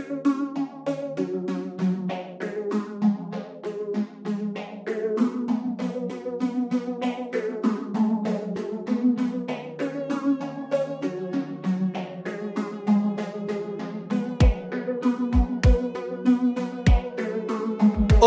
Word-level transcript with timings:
thank 0.00 0.26
you. 0.26 0.39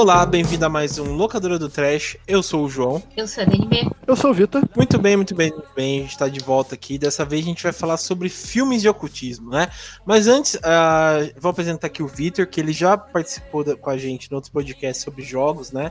Olá, 0.04 0.26
bem-vindo 0.26 0.66
a 0.66 0.70
mais 0.70 1.00
um 1.00 1.16
Locadora 1.16 1.58
do 1.58 1.70
Trash. 1.70 2.18
Eu 2.28 2.44
sou 2.44 2.66
o 2.66 2.70
João. 2.70 3.02
Eu 3.16 3.26
sou 3.26 3.42
a 3.42 3.46
DNB. 3.46 3.90
Eu 4.06 4.18
sou 4.18 4.32
o 4.32 4.34
Vitor. 4.34 4.62
Muito 4.76 5.00
bem, 5.00 5.16
muito 5.16 5.34
bem, 5.34 5.50
muito 5.50 5.70
bem. 5.74 6.00
A 6.00 6.02
gente 6.02 6.12
está 6.12 6.28
de 6.28 6.42
volta 6.42 6.76
aqui. 6.76 6.98
Dessa 6.98 7.24
vez 7.24 7.42
a 7.42 7.48
gente 7.48 7.64
vai 7.64 7.72
falar 7.72 7.96
sobre 7.96 8.28
filmes 8.28 8.82
de 8.82 8.90
ocultismo, 8.90 9.50
né? 9.50 9.70
Mas 10.06 10.28
antes, 10.28 10.56
uh, 10.56 11.34
vou 11.40 11.52
apresentar 11.52 11.88
aqui 11.88 12.04
o 12.04 12.08
Vitor, 12.08 12.46
que 12.46 12.60
ele 12.60 12.74
já 12.74 12.98
participou 12.98 13.64
da, 13.64 13.78
com 13.78 13.90
a 13.90 13.96
gente 13.96 14.28
em 14.30 14.36
outros 14.36 14.52
podcasts 14.52 15.06
sobre 15.06 15.24
jogos, 15.24 15.72
né? 15.72 15.90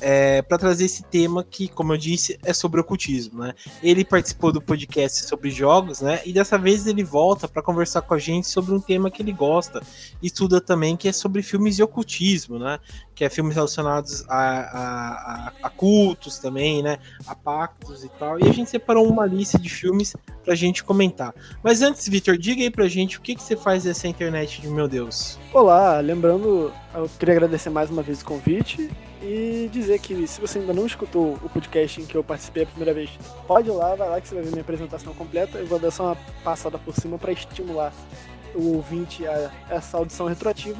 É, 0.00 0.42
para 0.42 0.58
trazer 0.58 0.84
esse 0.84 1.02
tema 1.02 1.42
que, 1.42 1.68
como 1.68 1.92
eu 1.92 1.96
disse, 1.96 2.38
é 2.44 2.52
sobre 2.52 2.80
ocultismo, 2.80 3.40
né? 3.40 3.54
Ele 3.82 4.04
participou 4.04 4.52
do 4.52 4.60
podcast 4.60 5.24
sobre 5.24 5.50
jogos, 5.50 6.00
né? 6.00 6.20
E 6.24 6.32
dessa 6.32 6.58
vez 6.58 6.86
ele 6.86 7.02
volta 7.02 7.48
para 7.48 7.62
conversar 7.62 8.02
com 8.02 8.14
a 8.14 8.18
gente 8.18 8.46
sobre 8.46 8.74
um 8.74 8.80
tema 8.80 9.10
que 9.10 9.22
ele 9.22 9.32
gosta, 9.32 9.82
estuda 10.22 10.60
também, 10.60 10.96
que 10.96 11.08
é 11.08 11.12
sobre 11.12 11.42
filmes 11.42 11.76
de 11.76 11.82
ocultismo, 11.82 12.58
né? 12.58 12.78
Que 13.14 13.24
é 13.24 13.30
filmes 13.30 13.54
relacionados 13.54 14.24
a, 14.28 14.38
a, 14.38 14.82
a, 14.82 15.52
a 15.62 15.70
cultos 15.70 16.38
também, 16.38 16.82
né? 16.82 16.98
A 17.26 17.34
pactos 17.34 18.04
e 18.04 18.08
tal. 18.10 18.38
E 18.38 18.48
a 18.48 18.52
gente 18.52 18.70
separou 18.70 19.08
uma 19.08 19.24
lista 19.24 19.58
de 19.58 19.68
filmes 19.68 20.14
pra 20.44 20.54
gente 20.54 20.84
comentar. 20.84 21.34
Mas 21.62 21.80
antes, 21.82 22.06
Vitor, 22.08 22.36
diga 22.36 22.62
aí 22.62 22.70
pra 22.70 22.86
gente 22.86 23.18
o 23.18 23.20
que, 23.20 23.34
que 23.34 23.42
você 23.42 23.56
faz 23.56 23.84
nessa 23.84 24.06
internet 24.06 24.60
de 24.60 24.68
meu 24.68 24.86
Deus. 24.86 25.38
Olá, 25.52 26.00
lembrando, 26.00 26.72
eu 26.94 27.08
queria 27.18 27.34
agradecer 27.34 27.70
mais 27.70 27.90
uma 27.90 28.02
vez 28.02 28.20
o 28.20 28.24
convite 28.24 28.90
e 29.26 29.68
dizer 29.72 29.98
que 29.98 30.26
se 30.26 30.40
você 30.40 30.60
ainda 30.60 30.72
não 30.72 30.86
escutou 30.86 31.34
o 31.42 31.48
podcast 31.48 32.00
em 32.00 32.06
que 32.06 32.14
eu 32.14 32.22
participei 32.22 32.62
a 32.62 32.66
primeira 32.66 32.94
vez, 32.94 33.10
pode 33.46 33.68
ir 33.68 33.72
lá, 33.72 33.96
vai 33.96 34.08
lá 34.08 34.20
que 34.20 34.28
você 34.28 34.36
vai 34.36 34.44
ver 34.44 34.50
minha 34.50 34.62
apresentação 34.62 35.12
completa. 35.14 35.58
Eu 35.58 35.66
vou 35.66 35.80
dar 35.80 35.90
só 35.90 36.04
uma 36.04 36.16
passada 36.44 36.78
por 36.78 36.94
cima 36.94 37.18
para 37.18 37.32
estimular 37.32 37.92
o 38.54 38.76
ouvinte 38.76 39.26
a 39.26 39.50
essa 39.68 39.96
audição 39.96 40.26
retroativa. 40.26 40.78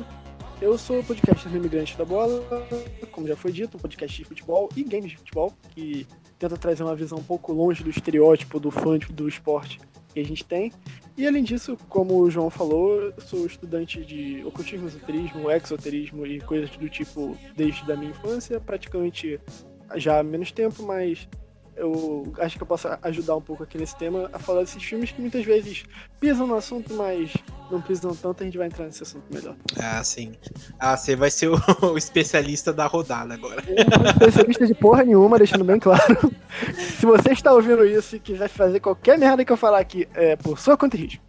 Eu 0.61 0.79
sou 0.79 1.01
o 1.01 1.05
podcaster 1.05 1.51
do 1.51 1.59
Imigrante 1.59 1.99
da 1.99 2.05
Bola, 2.05 2.41
como 3.11 3.27
já 3.27 3.37
foi 3.37 3.51
dito, 3.51 3.77
um 3.77 3.81
podcast 3.81 4.17
de 4.17 4.25
futebol 4.25 4.69
e 4.77 4.85
games 4.85 5.11
de 5.11 5.19
futebol, 5.19 5.53
que 5.71 6.07
tenta 6.39 6.57
trazer 6.57 6.85
uma 6.85 6.95
visão 6.95 7.19
um 7.19 7.25
pouco 7.25 7.53
longe 7.53 7.83
do 7.83 7.91
estereótipo 7.91 8.61
do 8.61 8.71
fã 8.71 8.97
do 9.11 9.29
esporte 9.29 9.81
que 10.17 10.21
a 10.21 10.25
gente 10.25 10.45
tem. 10.45 10.73
E 11.15 11.27
além 11.27 11.45
disso, 11.45 11.77
como 11.91 12.19
o 12.19 12.31
João 12.31 12.49
falou, 12.49 13.13
sou 13.19 13.47
estudante 13.47 14.03
de 14.03 14.43
ocultismo, 14.47 14.89
esoterismo, 14.89 15.51
exoterismo 15.51 16.27
e 16.27 16.41
coisas 16.41 16.71
do 16.71 16.89
tipo 16.89 17.37
desde 17.55 17.91
a 17.93 17.97
minha 17.97 18.13
infância, 18.13 18.59
praticamente 18.59 19.39
já 19.97 20.19
há 20.19 20.23
menos 20.23 20.51
tempo, 20.51 20.83
mas 20.83 21.29
eu 21.77 22.33
acho 22.39 22.57
que 22.57 22.63
eu 22.63 22.67
posso 22.67 22.89
ajudar 23.03 23.37
um 23.37 23.41
pouco 23.41 23.63
aqui 23.63 23.77
nesse 23.77 23.97
tema 23.97 24.31
a 24.33 24.39
falar 24.39 24.61
desses 24.61 24.83
filmes 24.83 25.13
que 25.13 25.21
muitas 25.21 25.45
vezes 25.45 25.85
pisam 26.19 26.47
no 26.47 26.57
assunto, 26.57 26.95
mas 26.95 27.33
não 27.71 27.81
pisam 27.81 28.15
tanto, 28.15 28.43
a 28.43 28.47
gente 28.47 28.57
vai 28.57 28.67
entrar 28.67 28.87
nesse 28.87 29.03
assunto 29.03 29.25
melhor. 29.31 29.55
Ah, 29.79 30.03
sim. 30.03 30.33
Ah, 30.79 30.97
você 30.97 31.15
vai 31.15 31.31
ser 31.31 31.49
o, 31.49 31.61
o 31.93 31.99
especialista 31.99 32.73
da 32.73 32.87
rodada 32.87 33.35
agora. 33.35 33.63
Eu 33.67 33.85
não 33.85 34.05
sou 34.05 34.29
especialista 34.29 34.67
de 34.67 34.75
porra 34.75 35.05
nenhuma, 35.05 35.39
deixando 35.39 35.65
bem 35.65 35.79
claro. 35.79 36.33
Se 36.99 37.05
você 37.05 37.33
está 37.33 37.53
ouvindo 37.53 37.85
isso 37.85 38.17
e 38.17 38.21
quiser 38.21 38.49
fazer 38.49 38.81
qualquer 38.81 39.19
merda 39.19 39.45
que 39.45 39.53
eu 39.53 39.57
falar 39.57 39.81
aqui, 39.81 40.09
é 40.15 40.37
por 40.37 40.59
sua 40.59 40.77
conta 40.77 40.97
e 40.97 41.01
risco. 41.01 41.25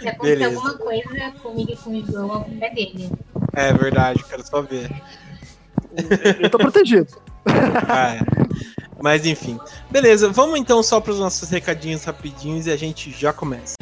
Se 0.00 0.08
acontecer 0.08 0.44
alguma 0.44 0.78
coisa 0.78 1.32
comigo 1.42 1.72
e 1.72 1.76
com 1.76 1.90
o 1.90 2.06
João, 2.06 2.32
a 2.32 2.44
culpa 2.44 2.64
é 2.66 2.74
dele. 2.74 3.10
É 3.54 3.72
verdade, 3.72 4.22
quero 4.24 4.46
só 4.46 4.62
ver. 4.62 4.90
Eu 6.40 6.50
tô 6.50 6.58
protegido. 6.58 7.08
Ah, 7.88 8.14
é. 8.14 8.20
Mas 9.02 9.24
enfim. 9.24 9.58
Beleza, 9.90 10.28
vamos 10.30 10.58
então 10.58 10.82
só 10.82 11.00
para 11.00 11.12
os 11.12 11.18
nossos 11.18 11.48
recadinhos 11.48 12.04
rapidinhos 12.04 12.66
e 12.66 12.70
a 12.70 12.76
gente 12.76 13.10
já 13.10 13.32
começa. 13.32 13.74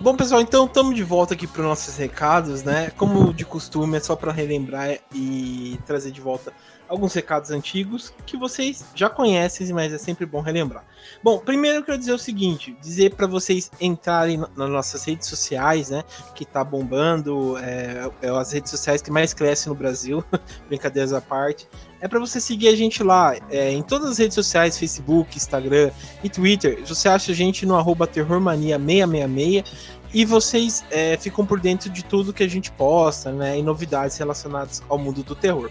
Bom, 0.00 0.14
pessoal, 0.14 0.40
então 0.40 0.64
estamos 0.64 0.94
de 0.94 1.02
volta 1.02 1.34
aqui 1.34 1.44
para 1.44 1.60
os 1.60 1.66
nossos 1.66 1.96
recados, 1.96 2.62
né? 2.62 2.90
Como 2.90 3.34
de 3.34 3.44
costume, 3.44 3.96
é 3.96 4.00
só 4.00 4.14
para 4.14 4.30
relembrar 4.30 4.96
e 5.12 5.76
trazer 5.84 6.12
de 6.12 6.20
volta 6.20 6.52
alguns 6.88 7.12
recados 7.12 7.50
antigos 7.50 8.14
que 8.24 8.36
vocês 8.36 8.84
já 8.94 9.10
conhecem, 9.10 9.72
mas 9.72 9.92
é 9.92 9.98
sempre 9.98 10.24
bom 10.24 10.40
relembrar. 10.40 10.84
Bom, 11.20 11.40
primeiro 11.40 11.78
eu 11.78 11.82
quero 11.82 11.98
dizer 11.98 12.12
o 12.12 12.18
seguinte, 12.18 12.76
dizer 12.80 13.16
para 13.16 13.26
vocês 13.26 13.72
entrarem 13.80 14.38
nas 14.38 14.70
nossas 14.70 15.04
redes 15.04 15.26
sociais, 15.26 15.90
né, 15.90 16.04
que 16.32 16.44
tá 16.44 16.62
bombando, 16.62 17.58
é, 17.58 18.08
é 18.22 18.28
as 18.28 18.52
redes 18.52 18.70
sociais 18.70 19.02
que 19.02 19.10
mais 19.10 19.34
crescem 19.34 19.68
no 19.68 19.76
Brasil, 19.76 20.24
brincadeiras 20.68 21.12
à 21.12 21.20
parte, 21.20 21.68
é 22.00 22.08
para 22.08 22.18
você 22.18 22.40
seguir 22.40 22.68
a 22.68 22.76
gente 22.76 23.02
lá, 23.02 23.34
é, 23.50 23.72
em 23.72 23.82
todas 23.82 24.10
as 24.10 24.18
redes 24.18 24.34
sociais, 24.34 24.78
Facebook, 24.78 25.36
Instagram 25.36 25.90
e 26.22 26.28
Twitter, 26.28 26.82
você 26.86 27.08
acha 27.08 27.32
a 27.32 27.34
gente 27.34 27.66
no 27.66 27.76
arroba 27.76 28.06
terrormania666, 28.06 29.64
e 30.14 30.24
vocês 30.24 30.84
é, 30.90 31.16
ficam 31.18 31.44
por 31.44 31.60
dentro 31.60 31.90
de 31.90 32.02
tudo 32.04 32.32
que 32.32 32.42
a 32.42 32.48
gente 32.48 32.70
posta, 32.72 33.30
né, 33.30 33.58
e 33.58 33.62
novidades 33.62 34.16
relacionadas 34.16 34.82
ao 34.88 34.98
mundo 34.98 35.22
do 35.22 35.34
terror. 35.34 35.70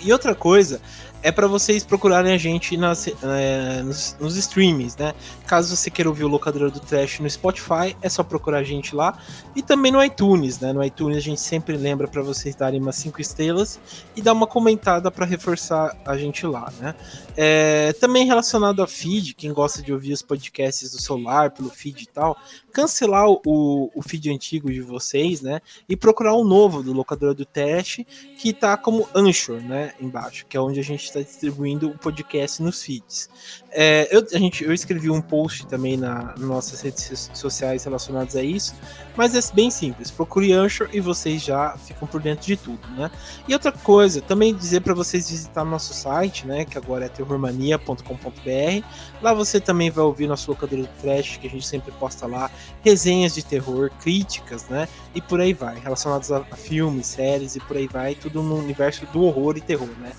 E 0.00 0.12
outra 0.12 0.34
coisa 0.34 0.82
é 1.24 1.32
para 1.32 1.46
vocês 1.46 1.82
procurarem 1.82 2.34
a 2.34 2.36
gente 2.36 2.76
nas, 2.76 3.08
é, 3.08 3.82
nos, 3.82 4.14
nos 4.20 4.36
streamings, 4.36 4.94
né? 4.94 5.14
Caso 5.46 5.74
você 5.74 5.90
queira 5.90 6.10
ouvir 6.10 6.22
o 6.24 6.28
Locadora 6.28 6.70
do 6.70 6.78
Trash 6.78 7.18
no 7.18 7.30
Spotify, 7.30 7.96
é 8.02 8.10
só 8.10 8.22
procurar 8.22 8.58
a 8.58 8.62
gente 8.62 8.94
lá. 8.94 9.18
E 9.56 9.62
também 9.62 9.90
no 9.90 10.04
iTunes, 10.04 10.60
né? 10.60 10.70
No 10.74 10.84
iTunes 10.84 11.16
a 11.16 11.20
gente 11.20 11.40
sempre 11.40 11.78
lembra 11.78 12.06
para 12.06 12.20
vocês 12.20 12.54
darem 12.54 12.78
umas 12.78 12.96
5 12.96 13.22
estrelas 13.22 13.80
e 14.14 14.20
dar 14.20 14.34
uma 14.34 14.46
comentada 14.46 15.10
para 15.10 15.24
reforçar 15.24 15.96
a 16.04 16.14
gente 16.14 16.46
lá, 16.46 16.70
né? 16.78 16.94
É, 17.34 17.94
também 17.94 18.26
relacionado 18.26 18.82
a 18.82 18.86
feed, 18.86 19.32
quem 19.34 19.50
gosta 19.50 19.80
de 19.80 19.94
ouvir 19.94 20.12
os 20.12 20.20
podcasts 20.20 20.90
do 20.90 21.00
celular, 21.00 21.52
pelo 21.52 21.70
feed 21.70 22.02
e 22.02 22.06
tal, 22.06 22.36
cancelar 22.70 23.30
o, 23.30 23.90
o 23.94 24.02
feed 24.02 24.30
antigo 24.30 24.70
de 24.70 24.82
vocês, 24.82 25.40
né? 25.40 25.60
E 25.88 25.96
procurar 25.96 26.34
um 26.34 26.44
novo 26.44 26.82
do 26.82 26.92
Locadora 26.92 27.32
do 27.32 27.46
Trash, 27.46 28.00
que 28.36 28.52
tá 28.52 28.76
como 28.76 29.08
Anchor, 29.14 29.62
né? 29.62 29.94
Embaixo, 29.98 30.44
que 30.46 30.56
é 30.56 30.60
onde 30.60 30.78
a 30.78 30.82
gente 30.82 31.13
está 31.18 31.20
distribuindo 31.20 31.90
o 31.90 31.98
podcast 31.98 32.60
nos 32.62 32.82
feeds. 32.82 33.28
É, 33.70 34.08
eu, 34.10 34.26
a 34.32 34.38
gente, 34.38 34.64
eu 34.64 34.72
escrevi 34.72 35.10
um 35.10 35.20
post 35.20 35.66
também 35.66 35.96
na, 35.96 36.34
nas 36.36 36.40
nossas 36.40 36.80
redes 36.80 37.30
sociais 37.32 37.84
relacionados 37.84 38.34
a 38.36 38.42
isso, 38.42 38.74
mas 39.16 39.34
é 39.34 39.54
bem 39.54 39.70
simples. 39.70 40.10
Procure 40.10 40.52
Anchor 40.52 40.88
e 40.92 41.00
vocês 41.00 41.42
já 41.42 41.76
ficam 41.76 42.06
por 42.06 42.20
dentro 42.20 42.46
de 42.46 42.56
tudo, 42.56 42.86
né? 42.96 43.10
E 43.46 43.52
outra 43.52 43.70
coisa, 43.70 44.20
também 44.20 44.54
dizer 44.54 44.80
para 44.80 44.94
vocês 44.94 45.30
visitar 45.30 45.64
nosso 45.64 45.94
site, 45.94 46.46
né? 46.46 46.64
Que 46.64 46.76
agora 46.76 47.06
é 47.06 47.08
terrormania.com.br. 47.08 48.86
Lá 49.22 49.32
você 49.32 49.60
também 49.60 49.90
vai 49.90 50.04
ouvir 50.04 50.26
nosso 50.26 50.50
locador 50.50 50.80
do 50.80 50.88
trash, 51.00 51.36
que 51.36 51.46
a 51.46 51.50
gente 51.50 51.66
sempre 51.66 51.92
posta 51.92 52.26
lá, 52.26 52.50
resenhas 52.82 53.34
de 53.34 53.44
terror, 53.44 53.90
críticas, 54.00 54.68
né? 54.68 54.88
E 55.14 55.20
por 55.20 55.40
aí 55.40 55.52
vai, 55.52 55.78
relacionados 55.78 56.32
a, 56.32 56.38
a 56.50 56.56
filmes, 56.56 57.06
séries 57.06 57.54
e 57.56 57.60
por 57.60 57.76
aí 57.76 57.86
vai, 57.86 58.14
tudo 58.14 58.42
no 58.42 58.56
universo 58.56 59.06
do 59.06 59.22
horror 59.22 59.56
e 59.56 59.60
terror, 59.60 59.90
né? 60.00 60.12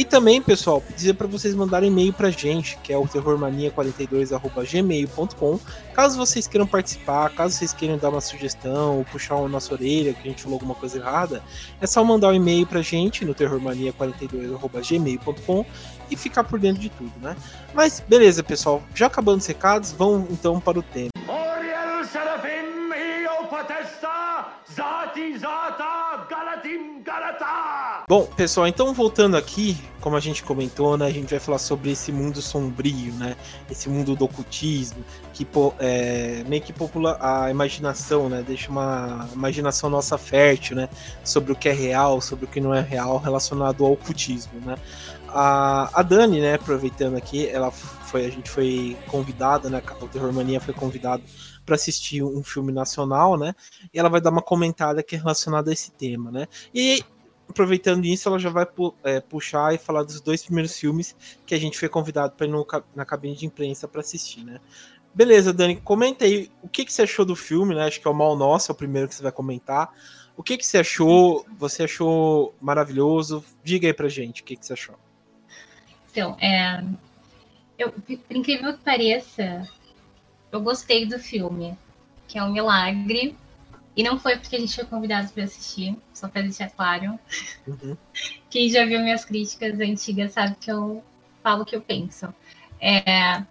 E 0.00 0.04
também, 0.04 0.40
pessoal, 0.40 0.82
dizer 0.96 1.12
para 1.12 1.26
vocês 1.26 1.54
mandarem 1.54 1.90
e-mail 1.90 2.10
pra 2.10 2.30
gente, 2.30 2.78
que 2.78 2.90
é 2.90 2.96
o 2.96 3.06
terrormania42@gmail.com, 3.06 5.60
caso 5.92 6.16
vocês 6.16 6.48
queiram 6.48 6.66
participar, 6.66 7.28
caso 7.34 7.54
vocês 7.54 7.74
queiram 7.74 7.98
dar 7.98 8.08
uma 8.08 8.22
sugestão 8.22 8.96
ou 8.96 9.04
puxar 9.04 9.34
uma 9.34 9.46
nossa 9.46 9.74
orelha 9.74 10.14
que 10.14 10.20
a 10.20 10.30
gente 10.30 10.42
falou 10.42 10.56
alguma 10.56 10.74
coisa 10.74 10.96
errada, 10.96 11.42
é 11.82 11.86
só 11.86 12.02
mandar 12.02 12.28
um 12.28 12.34
e-mail 12.34 12.66
pra 12.66 12.80
gente 12.80 13.26
no 13.26 13.34
terrormania42@gmail.com 13.34 15.66
e 16.10 16.16
ficar 16.16 16.44
por 16.44 16.58
dentro 16.58 16.80
de 16.80 16.88
tudo, 16.88 17.12
né? 17.20 17.36
Mas 17.74 18.02
beleza, 18.08 18.42
pessoal, 18.42 18.82
já 18.94 19.06
acabando 19.06 19.40
os 19.40 19.46
recados, 19.46 19.92
vamos 19.92 20.30
então 20.30 20.58
para 20.58 20.78
o 20.78 20.82
tema. 20.82 21.10
Bom, 28.08 28.26
pessoal, 28.26 28.66
então 28.66 28.94
voltando 28.94 29.36
aqui, 29.36 29.76
como 30.00 30.16
a 30.16 30.20
gente 30.20 30.42
comentou, 30.44 30.96
né, 30.96 31.06
a 31.06 31.10
gente 31.10 31.30
vai 31.30 31.40
falar 31.40 31.58
sobre 31.58 31.90
esse 31.90 32.12
mundo 32.12 32.40
sombrio, 32.40 33.12
né, 33.14 33.36
esse 33.70 33.88
mundo 33.88 34.14
do 34.14 34.24
ocultismo, 34.24 35.04
que 35.32 35.46
é, 35.78 36.44
meio 36.46 36.62
que 36.62 36.72
popula 36.72 37.18
a 37.20 37.50
imaginação, 37.50 38.28
né, 38.28 38.44
deixa 38.46 38.70
uma 38.70 39.28
imaginação 39.32 39.90
nossa 39.90 40.16
fértil, 40.16 40.76
né, 40.76 40.88
sobre 41.24 41.52
o 41.52 41.56
que 41.56 41.68
é 41.68 41.72
real, 41.72 42.20
sobre 42.20 42.44
o 42.44 42.48
que 42.48 42.60
não 42.60 42.74
é 42.74 42.80
real 42.80 43.18
relacionado 43.18 43.84
ao 43.84 43.92
ocultismo, 43.92 44.60
né. 44.60 44.76
A, 45.28 46.00
a 46.00 46.02
Dani, 46.02 46.40
né, 46.40 46.54
aproveitando 46.54 47.16
aqui, 47.16 47.48
ela 47.48 47.70
foi, 47.70 48.26
a 48.26 48.30
gente 48.30 48.50
foi 48.50 48.96
convidada, 49.06 49.70
né, 49.70 49.82
o 50.00 50.08
Terror 50.08 50.32
Mania 50.32 50.60
foi 50.60 50.74
convidado 50.74 51.22
para 51.70 51.76
assistir 51.76 52.20
um 52.20 52.42
filme 52.42 52.72
nacional, 52.72 53.38
né? 53.38 53.54
E 53.94 53.98
ela 54.00 54.08
vai 54.08 54.20
dar 54.20 54.30
uma 54.30 54.42
comentada 54.42 55.04
que 55.04 55.14
é 55.14 55.18
relacionada 55.18 55.70
a 55.70 55.72
esse 55.72 55.92
tema, 55.92 56.19
né? 56.28 56.48
E 56.74 57.04
aproveitando 57.48 58.04
isso, 58.04 58.28
ela 58.28 58.38
já 58.38 58.50
vai 58.50 58.66
é, 59.04 59.20
puxar 59.20 59.72
e 59.74 59.78
falar 59.78 60.02
dos 60.02 60.20
dois 60.20 60.42
primeiros 60.42 60.76
filmes 60.76 61.14
que 61.46 61.54
a 61.54 61.58
gente 61.58 61.78
foi 61.78 61.88
convidado 61.88 62.34
para 62.36 62.46
ir 62.46 62.50
no, 62.50 62.66
na 62.94 63.04
cabine 63.04 63.36
de 63.36 63.46
imprensa 63.46 63.86
para 63.86 64.00
assistir, 64.00 64.44
né? 64.44 64.60
Beleza, 65.12 65.52
Dani, 65.52 65.76
comenta 65.76 66.24
aí 66.24 66.50
o 66.62 66.68
que, 66.68 66.84
que 66.84 66.92
você 66.92 67.02
achou 67.02 67.24
do 67.24 67.34
filme, 67.34 67.74
né? 67.74 67.84
Acho 67.84 68.00
que 68.00 68.06
é 68.06 68.10
o 68.10 68.14
Mal 68.14 68.36
Nosso, 68.36 68.70
é 68.70 68.72
o 68.72 68.76
primeiro 68.76 69.08
que 69.08 69.14
você 69.14 69.22
vai 69.22 69.32
comentar. 69.32 69.92
O 70.36 70.42
que, 70.42 70.56
que 70.56 70.64
você 70.64 70.78
achou? 70.78 71.44
Você 71.58 71.82
achou 71.82 72.54
maravilhoso? 72.60 73.44
Diga 73.62 73.88
aí 73.88 73.92
pra 73.92 74.08
gente 74.08 74.40
o 74.40 74.44
que, 74.44 74.56
que 74.56 74.64
você 74.64 74.72
achou. 74.72 74.94
Então, 76.10 76.36
é, 76.40 76.82
eu, 77.78 77.92
por 77.92 78.36
incrível 78.36 78.72
que 78.72 78.84
pareça, 78.84 79.68
eu 80.52 80.60
gostei 80.60 81.06
do 81.06 81.18
filme, 81.18 81.76
que 82.28 82.38
é 82.38 82.42
um 82.42 82.52
milagre. 82.52 83.36
E 84.00 84.02
não 84.02 84.18
foi 84.18 84.38
porque 84.38 84.56
a 84.56 84.58
gente 84.58 84.74
foi 84.74 84.86
convidado 84.86 85.30
para 85.30 85.44
assistir, 85.44 85.94
só 86.14 86.26
para 86.26 86.40
deixar 86.40 86.70
claro. 86.70 87.18
Uhum. 87.66 87.94
Quem 88.48 88.70
já 88.70 88.82
viu 88.86 88.98
minhas 88.98 89.26
críticas 89.26 89.78
antigas 89.78 90.32
sabe 90.32 90.56
que 90.58 90.72
eu 90.72 91.04
falo 91.42 91.64
o 91.64 91.66
que 91.66 91.76
eu 91.76 91.82
penso. 91.82 92.32
É... 92.80 93.42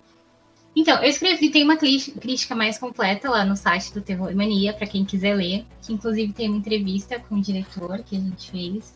Então, 0.76 1.04
eu 1.04 1.08
escrevi, 1.08 1.52
tem 1.52 1.64
uma 1.64 1.78
crítica 1.78 2.56
mais 2.56 2.80
completa 2.80 3.30
lá 3.30 3.46
no 3.46 3.56
site 3.56 3.94
do 3.94 4.02
Terror 4.02 4.36
Mania, 4.36 4.74
para 4.74 4.88
quem 4.88 5.06
quiser 5.06 5.36
ler, 5.36 5.68
que 5.84 5.94
inclusive 5.94 6.34
tem 6.34 6.50
uma 6.50 6.58
entrevista 6.58 7.20
com 7.20 7.36
o 7.36 7.42
diretor 7.42 8.00
que 8.00 8.18
a 8.18 8.20
gente 8.20 8.50
fez. 8.50 8.96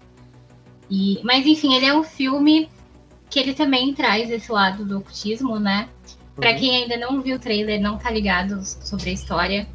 E... 0.90 1.22
Mas 1.24 1.46
enfim, 1.46 1.76
ele 1.76 1.86
é 1.86 1.96
um 1.96 2.04
filme 2.04 2.68
que 3.30 3.40
ele 3.40 3.54
também 3.54 3.94
traz 3.94 4.32
esse 4.32 4.52
lado 4.52 4.84
do 4.84 4.98
ocultismo, 4.98 5.60
né? 5.60 5.88
Para 6.36 6.50
uhum. 6.50 6.58
quem 6.58 6.76
ainda 6.78 6.98
não 6.98 7.22
viu 7.22 7.36
o 7.36 7.40
trailer, 7.40 7.80
não 7.80 8.00
tá 8.00 8.10
ligado 8.10 8.60
sobre 8.66 9.12
a 9.12 9.14
história, 9.14 9.68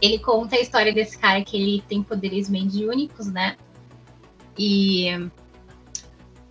ele 0.00 0.18
conta 0.18 0.56
a 0.56 0.60
história 0.60 0.92
desse 0.92 1.18
cara 1.18 1.42
que 1.42 1.56
ele 1.56 1.84
tem 1.88 2.02
poderes 2.02 2.48
mediúnicos, 2.48 3.26
né? 3.26 3.56
E 4.58 5.08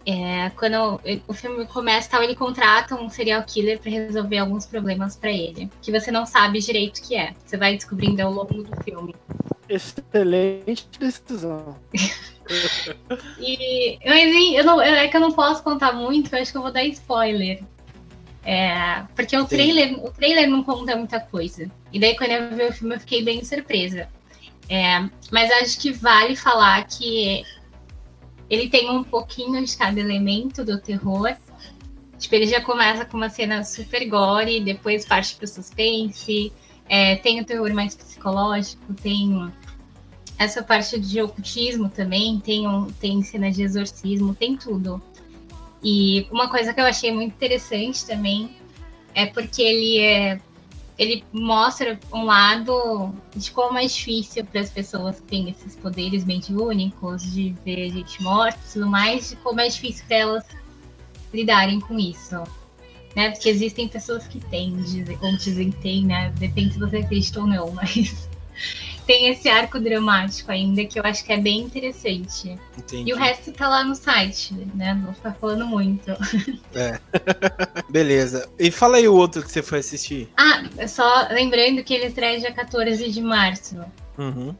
é, 0.06 0.52
quando 0.52 1.02
o 1.28 1.34
filme 1.34 1.66
começa, 1.66 2.12
tal, 2.12 2.22
ele 2.22 2.36
contrata 2.36 2.96
um 2.96 3.10
serial 3.10 3.44
killer 3.44 3.80
para 3.80 3.90
resolver 3.90 4.38
alguns 4.38 4.66
problemas 4.66 5.16
para 5.16 5.32
ele, 5.32 5.70
que 5.82 5.92
você 5.92 6.12
não 6.12 6.26
sabe 6.26 6.60
direito 6.60 7.00
o 7.00 7.02
que 7.02 7.16
é. 7.16 7.34
Você 7.44 7.58
vai 7.58 7.76
descobrindo 7.76 8.22
ao 8.22 8.32
longo 8.32 8.64
do 8.64 8.84
filme. 8.84 9.16
Excelente 9.68 10.88
decisão. 11.00 11.76
e, 13.40 13.98
mas 14.06 14.54
eu 14.54 14.64
não, 14.64 14.80
é 14.80 15.08
que 15.08 15.18
eu 15.18 15.22
não 15.22 15.32
posso 15.32 15.64
contar 15.64 15.94
muito, 15.94 16.34
eu 16.34 16.42
acho 16.42 16.52
que 16.52 16.58
eu 16.58 16.62
vou 16.62 16.72
dar 16.72 16.84
spoiler. 16.86 17.64
É, 18.46 19.04
porque 19.16 19.36
o 19.36 19.46
trailer, 19.46 20.00
o 20.06 20.12
trailer 20.12 20.48
não 20.48 20.64
conta 20.64 20.96
muita 20.96 21.20
coisa. 21.20 21.70
E 21.92 22.00
daí, 22.00 22.16
quando 22.16 22.30
eu 22.30 22.56
vi 22.56 22.64
o 22.64 22.74
filme, 22.74 22.96
eu 22.96 23.00
fiquei 23.00 23.24
bem 23.24 23.44
surpresa. 23.44 24.08
É, 24.70 25.10
mas 25.32 25.52
acho 25.52 25.80
que 25.80 25.92
vale 25.92 26.36
falar 26.36 26.86
que 26.86 27.44
ele 28.50 28.70
tem 28.70 28.90
um 28.90 29.04
pouquinho 29.04 29.64
de 29.66 29.76
cada 29.76 30.00
elemento 30.00 30.64
do 30.64 30.80
terror. 30.80 31.36
Tipo, 32.20 32.36
ele 32.36 32.46
já 32.46 32.62
começa 32.62 33.04
com 33.04 33.18
uma 33.18 33.30
cena 33.30 33.64
super 33.64 34.08
gore, 34.08 34.60
depois 34.60 35.06
parte 35.06 35.36
pro 35.36 35.48
suspense. 35.48 36.54
É, 36.88 37.16
tem 37.16 37.42
o 37.42 37.46
terror 37.46 37.74
mais 37.74 37.96
psicológico, 37.96 38.94
tem 38.94 39.52
essa 40.38 40.62
parte 40.62 41.00
de 41.00 41.20
ocultismo 41.20 41.90
também, 41.90 42.40
tem, 42.40 42.68
um, 42.68 42.86
tem 42.86 43.24
cena 43.24 43.50
de 43.52 43.64
exorcismo, 43.64 44.36
tem 44.36 44.56
tudo. 44.56 45.02
E 45.88 46.28
uma 46.32 46.50
coisa 46.50 46.74
que 46.74 46.82
eu 46.82 46.86
achei 46.86 47.12
muito 47.12 47.36
interessante 47.36 48.08
também 48.08 48.58
é 49.14 49.28
porque 49.28 49.62
ele 49.62 50.00
é 50.00 50.42
ele 50.98 51.24
mostra 51.32 52.00
um 52.12 52.24
lado 52.24 53.14
de 53.36 53.52
como 53.52 53.78
é 53.78 53.86
difícil 53.86 54.46
para 54.46 54.62
as 54.62 54.70
pessoas 54.70 55.20
que 55.20 55.24
têm 55.24 55.50
esses 55.50 55.76
poderes 55.76 56.24
mediúnicos, 56.24 57.22
de 57.34 57.54
ver 57.66 57.92
gente 57.92 58.24
morta 58.24 58.58
e 58.68 58.74
tudo 58.74 58.88
mais, 58.88 59.30
de 59.30 59.36
como 59.36 59.60
é 59.60 59.68
difícil 59.68 60.06
para 60.08 60.18
elas 60.18 60.46
lidarem 61.34 61.80
com 61.82 62.00
isso. 62.00 62.42
Né? 63.14 63.30
Porque 63.32 63.50
existem 63.50 63.88
pessoas 63.90 64.26
que 64.26 64.40
têm, 64.40 64.76
dizem, 64.78 65.20
ou 65.22 65.38
dizem 65.38 65.70
tem, 65.70 66.06
né? 66.06 66.34
Depende 66.40 66.74
se 66.74 66.80
você 66.80 66.98
acredita 66.98 67.42
ou 67.42 67.48
não, 67.48 67.72
mas 67.76 68.30
tem 69.06 69.28
esse 69.30 69.48
arco 69.48 69.80
dramático 69.80 70.52
ainda 70.52 70.84
que 70.86 71.00
eu 71.00 71.04
acho 71.04 71.24
que 71.24 71.32
é 71.32 71.38
bem 71.38 71.62
interessante. 71.62 72.58
Entendi. 72.78 73.10
E 73.10 73.14
o 73.14 73.18
resto 73.18 73.52
tá 73.52 73.68
lá 73.68 73.84
no 73.84 73.96
site, 73.96 74.54
né? 74.74 74.94
Não 74.94 75.06
vou 75.06 75.14
ficar 75.14 75.34
falando 75.34 75.66
muito. 75.66 76.12
É. 76.74 77.00
Beleza. 77.90 78.50
E 78.60 78.72
fala 78.72 78.98
aí 78.98 79.08
o 79.08 79.14
outro 79.14 79.44
que 79.44 79.52
você 79.52 79.62
foi 79.62 79.80
assistir. 79.80 80.30
Ah, 80.36 80.64
só 80.88 81.28
lembrando 81.30 81.84
que 81.84 81.94
ele 81.94 82.08
estreia 82.08 82.40
dia 82.40 82.52
14 82.52 83.10
de 83.10 83.22
março. 83.22 83.78
Uhum. 84.18 84.56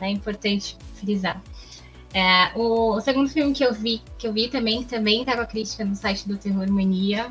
É 0.00 0.08
importante 0.08 0.76
frisar. 0.94 1.42
É, 2.14 2.52
o, 2.54 2.96
o, 2.96 3.00
segundo 3.00 3.28
filme 3.30 3.54
que 3.54 3.64
eu 3.64 3.72
vi, 3.72 4.02
que 4.18 4.26
eu 4.26 4.32
vi 4.32 4.48
também, 4.48 4.84
também 4.84 5.24
tá 5.24 5.34
com 5.34 5.42
a 5.42 5.46
crítica 5.46 5.84
no 5.84 5.96
site 5.96 6.28
do 6.28 6.36
Terror 6.36 6.70
Mania, 6.70 7.30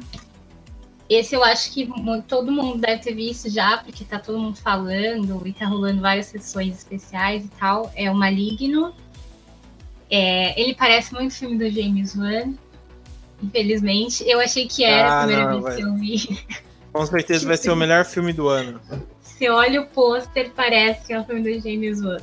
esse 1.15 1.35
eu 1.35 1.43
acho 1.43 1.73
que 1.73 1.89
todo 2.27 2.51
mundo 2.51 2.79
deve 2.79 3.01
ter 3.01 3.13
visto 3.13 3.49
já, 3.49 3.77
porque 3.77 4.05
tá 4.05 4.17
todo 4.17 4.39
mundo 4.39 4.57
falando 4.57 5.45
e 5.45 5.51
tá 5.51 5.65
rolando 5.65 6.01
várias 6.01 6.27
sessões 6.27 6.77
especiais 6.77 7.45
e 7.45 7.49
tal. 7.49 7.91
É 7.95 8.09
o 8.09 8.15
Maligno. 8.15 8.93
É, 10.09 10.59
ele 10.59 10.75
parece 10.75 11.13
muito 11.13 11.33
filme 11.33 11.57
do 11.57 11.69
James 11.69 12.15
Wan, 12.15 12.53
infelizmente. 13.43 14.23
Eu 14.27 14.39
achei 14.39 14.67
que 14.67 14.83
era 14.83 15.09
ah, 15.09 15.19
a 15.19 15.25
primeira 15.25 15.51
não, 15.51 15.61
vez 15.61 15.63
vai. 15.63 15.75
que 15.75 15.81
eu 15.81 15.95
vi. 15.95 16.39
Com 16.93 17.05
certeza 17.05 17.47
vai 17.47 17.57
ser 17.57 17.71
o 17.71 17.75
melhor 17.75 18.05
filme 18.05 18.33
do 18.33 18.47
ano. 18.49 18.79
Você 19.21 19.49
olha 19.49 19.81
o 19.81 19.87
pôster, 19.87 20.51
parece 20.55 21.07
que 21.07 21.13
é 21.13 21.19
um 21.19 21.25
filme 21.25 21.41
do 21.41 21.61
James 21.61 22.01
Wan. 22.01 22.19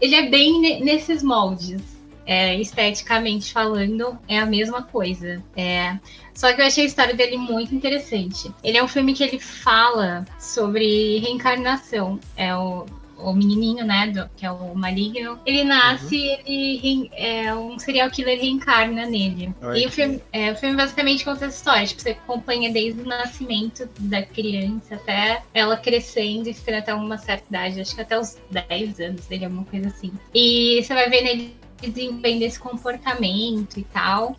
Ele 0.00 0.14
é 0.14 0.30
bem 0.30 0.80
nesses 0.82 1.22
moldes. 1.22 1.99
É, 2.30 2.54
esteticamente 2.60 3.52
falando, 3.52 4.16
é 4.28 4.38
a 4.38 4.46
mesma 4.46 4.84
coisa. 4.84 5.42
É, 5.56 5.98
só 6.32 6.52
que 6.52 6.60
eu 6.60 6.66
achei 6.66 6.84
a 6.84 6.86
história 6.86 7.12
dele 7.12 7.36
muito 7.36 7.74
interessante. 7.74 8.54
Ele 8.62 8.78
é 8.78 8.84
um 8.84 8.86
filme 8.86 9.14
que 9.14 9.24
ele 9.24 9.40
fala 9.40 10.24
sobre 10.38 11.18
reencarnação. 11.18 12.20
É 12.36 12.54
o, 12.54 12.86
o 13.22 13.32
menininho, 13.32 13.84
né, 13.84 14.06
do, 14.08 14.28
que 14.36 14.46
é 14.46 14.50
o 14.50 14.74
maligno, 14.74 15.38
ele 15.44 15.64
nasce 15.64 16.16
uhum. 16.16 16.40
ele 16.46 17.10
é 17.12 17.54
um 17.54 17.78
serial 17.78 18.10
killer 18.10 18.38
reencarna 18.38 19.06
nele. 19.06 19.54
Oi, 19.62 19.82
e 19.82 19.86
o 19.86 19.90
filme, 19.90 20.22
é, 20.32 20.52
o 20.52 20.56
filme 20.56 20.76
basicamente 20.76 21.24
conta 21.24 21.46
essa 21.46 21.56
história, 21.56 21.86
tipo, 21.86 22.00
você 22.00 22.10
acompanha 22.10 22.72
desde 22.72 23.00
o 23.00 23.04
nascimento 23.06 23.88
da 23.98 24.22
criança 24.22 24.94
até 24.94 25.42
ela 25.52 25.76
crescendo 25.76 26.48
e 26.48 26.54
ficando 26.54 26.78
até 26.78 26.94
uma 26.94 27.18
certa 27.18 27.46
idade, 27.48 27.80
acho 27.80 27.94
que 27.94 28.00
até 28.00 28.18
os 28.18 28.38
10 28.50 29.00
anos 29.00 29.26
dele, 29.26 29.44
alguma 29.44 29.64
coisa 29.64 29.88
assim. 29.88 30.12
E 30.34 30.82
você 30.82 30.94
vai 30.94 31.10
ver 31.10 31.22
nele 31.22 31.59
desenvolvendo 31.88 32.42
esse 32.42 32.58
comportamento 32.58 33.78
e 33.78 33.84
tal. 33.84 34.36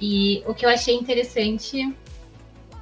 E 0.00 0.42
o 0.46 0.54
que 0.54 0.64
eu 0.64 0.70
achei 0.70 0.94
interessante 0.94 1.94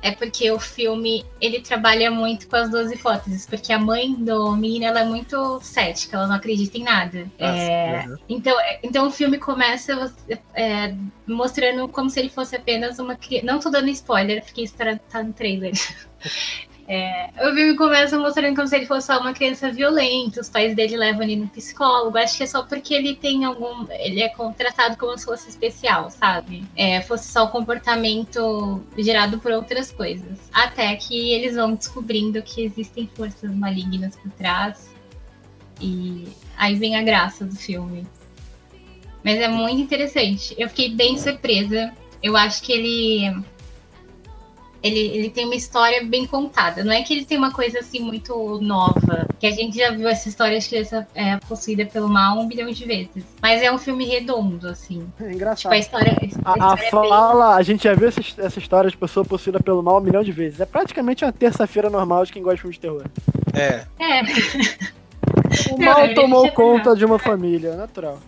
é 0.04 0.10
porque 0.10 0.50
o 0.50 0.60
filme 0.60 1.24
ele 1.40 1.62
trabalha 1.62 2.10
muito 2.10 2.46
com 2.46 2.56
as 2.56 2.68
duas 2.68 2.92
hipóteses, 2.92 3.46
porque 3.46 3.72
a 3.72 3.78
mãe 3.78 4.12
do 4.12 4.54
menino 4.54 4.84
ela 4.84 5.00
é 5.00 5.04
muito 5.04 5.58
cética, 5.62 6.18
ela 6.18 6.26
não 6.26 6.34
acredita 6.34 6.76
em 6.76 6.82
nada. 6.82 7.26
Nossa, 7.40 7.62
é, 7.62 8.04
uhum. 8.06 8.16
então, 8.28 8.60
é, 8.60 8.80
então 8.82 9.06
o 9.06 9.10
filme 9.10 9.38
começa 9.38 10.12
é, 10.52 10.94
mostrando 11.26 11.88
como 11.88 12.10
se 12.10 12.20
ele 12.20 12.28
fosse 12.28 12.54
apenas 12.54 12.98
uma 12.98 13.16
criança. 13.16 13.46
Não 13.46 13.58
tô 13.58 13.70
dando 13.70 13.88
spoiler, 13.88 14.44
porque 14.44 14.60
isso 14.60 14.74
tá, 14.74 14.94
tá 15.10 15.22
no 15.22 15.32
trailer. 15.32 15.72
É, 16.86 17.30
o 17.48 17.54
filme 17.54 17.74
começa 17.76 18.18
mostrando 18.18 18.54
como 18.54 18.68
se 18.68 18.76
ele 18.76 18.84
fosse 18.84 19.10
uma 19.12 19.32
criança 19.32 19.70
violenta, 19.70 20.40
os 20.40 20.50
pais 20.50 20.76
dele 20.76 20.96
levam 20.96 21.22
ele 21.22 21.36
no 21.36 21.48
psicólogo. 21.48 22.18
Acho 22.18 22.36
que 22.36 22.42
é 22.42 22.46
só 22.46 22.62
porque 22.62 22.92
ele 22.92 23.14
tem 23.14 23.44
algum. 23.44 23.86
Ele 23.90 24.20
é 24.20 24.28
contratado 24.28 24.96
como 24.98 25.16
se 25.16 25.24
fosse 25.24 25.48
especial, 25.48 26.10
sabe? 26.10 26.64
É, 26.76 27.00
fosse 27.00 27.28
só 27.32 27.44
o 27.44 27.48
comportamento 27.48 28.84
gerado 28.98 29.38
por 29.38 29.50
outras 29.52 29.90
coisas. 29.90 30.38
Até 30.52 30.94
que 30.96 31.32
eles 31.32 31.56
vão 31.56 31.74
descobrindo 31.74 32.42
que 32.42 32.62
existem 32.62 33.08
forças 33.14 33.54
malignas 33.54 34.14
por 34.16 34.30
trás. 34.32 34.92
E 35.80 36.28
aí 36.56 36.74
vem 36.74 36.96
a 36.96 37.02
graça 37.02 37.44
do 37.44 37.56
filme. 37.56 38.06
Mas 39.24 39.38
é 39.38 39.48
muito 39.48 39.80
interessante. 39.80 40.54
Eu 40.58 40.68
fiquei 40.68 40.94
bem 40.94 41.16
surpresa. 41.16 41.92
Eu 42.22 42.36
acho 42.36 42.62
que 42.62 42.72
ele 42.72 43.44
ele, 44.84 45.00
ele 45.16 45.30
tem 45.30 45.46
uma 45.46 45.54
história 45.54 46.04
bem 46.04 46.26
contada. 46.26 46.84
Não 46.84 46.92
é 46.92 47.02
que 47.02 47.14
ele 47.14 47.24
tem 47.24 47.38
uma 47.38 47.50
coisa 47.50 47.78
assim 47.78 48.00
muito 48.00 48.60
nova, 48.60 49.26
que 49.40 49.46
a 49.46 49.50
gente 49.50 49.78
já 49.78 49.90
viu 49.90 50.06
essa 50.06 50.28
história 50.28 50.60
de 50.60 50.68
criança 50.68 51.08
é, 51.14 51.38
possuída 51.38 51.86
pelo 51.86 52.06
mal 52.06 52.38
um 52.38 52.46
bilhão 52.46 52.70
de 52.70 52.84
vezes. 52.84 53.24
Mas 53.40 53.62
é 53.62 53.72
um 53.72 53.78
filme 53.78 54.04
redondo, 54.04 54.68
assim. 54.68 55.06
É 55.18 55.32
engraçado. 55.32 55.72
Tipo, 55.72 55.74
a 55.74 55.78
história. 55.78 56.16
A, 56.44 56.50
a, 56.52 56.74
a 56.74 56.76
fala, 56.76 57.48
bem... 57.48 57.58
a 57.58 57.62
gente 57.62 57.84
já 57.84 57.94
viu 57.94 58.08
essa, 58.08 58.20
essa 58.36 58.58
história 58.58 58.90
de 58.90 58.96
pessoa 58.96 59.24
possuída 59.24 59.58
pelo 59.58 59.82
mal 59.82 59.96
um 59.96 60.02
milhão 60.02 60.22
de 60.22 60.32
vezes. 60.32 60.60
É 60.60 60.66
praticamente 60.66 61.24
uma 61.24 61.32
terça-feira 61.32 61.88
normal 61.88 62.26
de 62.26 62.32
quem 62.32 62.42
gosta 62.42 62.56
de 62.56 62.60
filme 62.60 62.74
de 62.74 62.80
terror. 62.80 63.04
É. 63.54 63.86
É. 63.98 64.22
O 65.72 65.78
mal 65.82 66.12
tomou 66.14 66.50
conta 66.52 66.94
de 66.94 67.06
uma 67.06 67.18
família, 67.18 67.74
natural 67.74 68.18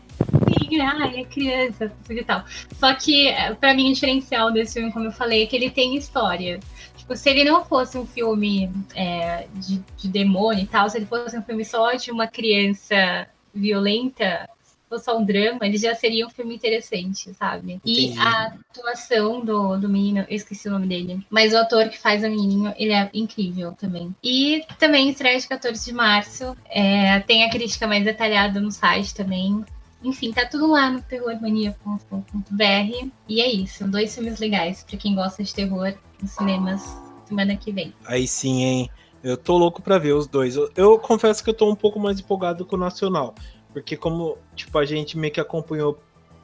sim, 0.59 0.81
ai, 0.81 1.21
é 1.21 1.25
criança, 1.25 1.93
tudo 2.07 2.19
e 2.19 2.25
tal. 2.25 2.45
Só 2.79 2.95
que, 2.95 3.29
é, 3.29 3.55
pra 3.55 3.75
mim, 3.75 3.91
o 3.91 3.95
diferencial 3.95 4.51
desse 4.51 4.75
filme, 4.75 4.93
como 4.93 5.07
eu 5.07 5.13
falei, 5.13 5.43
é 5.43 5.47
que 5.47 5.57
ele 5.57 5.71
tem 5.71 5.97
história. 5.97 6.61
Tipo, 6.97 7.17
se 7.17 7.31
ele 7.31 7.45
não 7.45 7.65
fosse 7.65 7.97
um 7.97 8.07
filme 8.07 8.71
é, 8.95 9.47
de, 9.55 9.83
de 9.97 10.09
demônio 10.09 10.65
e 10.65 10.67
tal, 10.67 10.89
se 10.91 10.99
ele 10.99 11.07
fosse 11.07 11.39
um 11.39 11.43
filme 11.43 11.65
só 11.65 11.93
de 11.95 12.11
uma 12.11 12.27
criança 12.27 13.29
violenta, 13.55 14.49
fosse 14.89 15.05
só 15.05 15.19
um 15.19 15.25
drama, 15.25 15.61
ele 15.63 15.77
já 15.77 15.95
seria 15.95 16.27
um 16.27 16.31
filme 16.31 16.55
interessante, 16.55 17.33
sabe? 17.35 17.81
E 17.85 18.07
Entendi. 18.07 18.19
a 18.19 18.55
atuação 18.71 19.45
do, 19.45 19.77
do 19.77 19.89
menino, 19.89 20.21
eu 20.29 20.37
esqueci 20.37 20.69
o 20.69 20.73
nome 20.73 20.87
dele, 20.87 21.25
mas 21.31 21.53
o 21.53 21.59
ator 21.59 21.89
que 21.89 21.99
faz 21.99 22.23
o 22.23 22.29
menininho, 22.29 22.73
ele 22.77 22.93
é 22.93 23.11
incrível 23.13 23.73
também. 23.73 24.15
E 24.23 24.65
também 24.79 25.09
estreia 25.09 25.39
de 25.39 25.49
14 25.49 25.85
de 25.85 25.93
março, 25.93 26.57
é, 26.69 27.21
tem 27.21 27.45
a 27.45 27.51
crítica 27.51 27.87
mais 27.87 28.05
detalhada 28.05 28.61
no 28.61 28.71
site 28.71 29.15
também. 29.15 29.65
Enfim, 30.03 30.33
tá 30.33 30.47
tudo 30.47 30.71
lá 30.71 30.91
no 30.91 31.03
terrormania.com.br. 31.03 33.09
E 33.29 33.41
é 33.41 33.51
isso, 33.51 33.89
dois 33.89 34.15
filmes 34.15 34.39
legais 34.39 34.85
pra 34.85 34.97
quem 34.97 35.15
gosta 35.15 35.43
de 35.43 35.55
terror 35.55 35.95
nos 36.21 36.31
cinemas 36.31 36.83
semana 37.27 37.57
que 37.57 37.73
vem. 37.73 37.93
Aí 38.05 38.27
sim, 38.27 38.63
hein? 38.63 38.91
Eu 39.23 39.37
tô 39.37 39.57
louco 39.57 39.83
pra 39.83 39.99
ver 39.99 40.13
os 40.13 40.27
dois. 40.27 40.57
Eu, 40.57 40.71
eu 40.77 40.99
confesso 40.99 41.43
que 41.43 41.51
eu 41.51 41.55
tô 41.55 41.71
um 41.71 41.75
pouco 41.75 41.99
mais 41.99 42.21
empolgado 42.21 42.65
com 42.65 42.77
o 42.77 42.79
Nacional. 42.79 43.35
Porque 43.73 43.97
como, 43.97 44.39
tipo, 44.55 44.79
a 44.79 44.85
gente 44.85 45.19
meio 45.19 45.33
que 45.33 45.41
acompanhou 45.41 46.01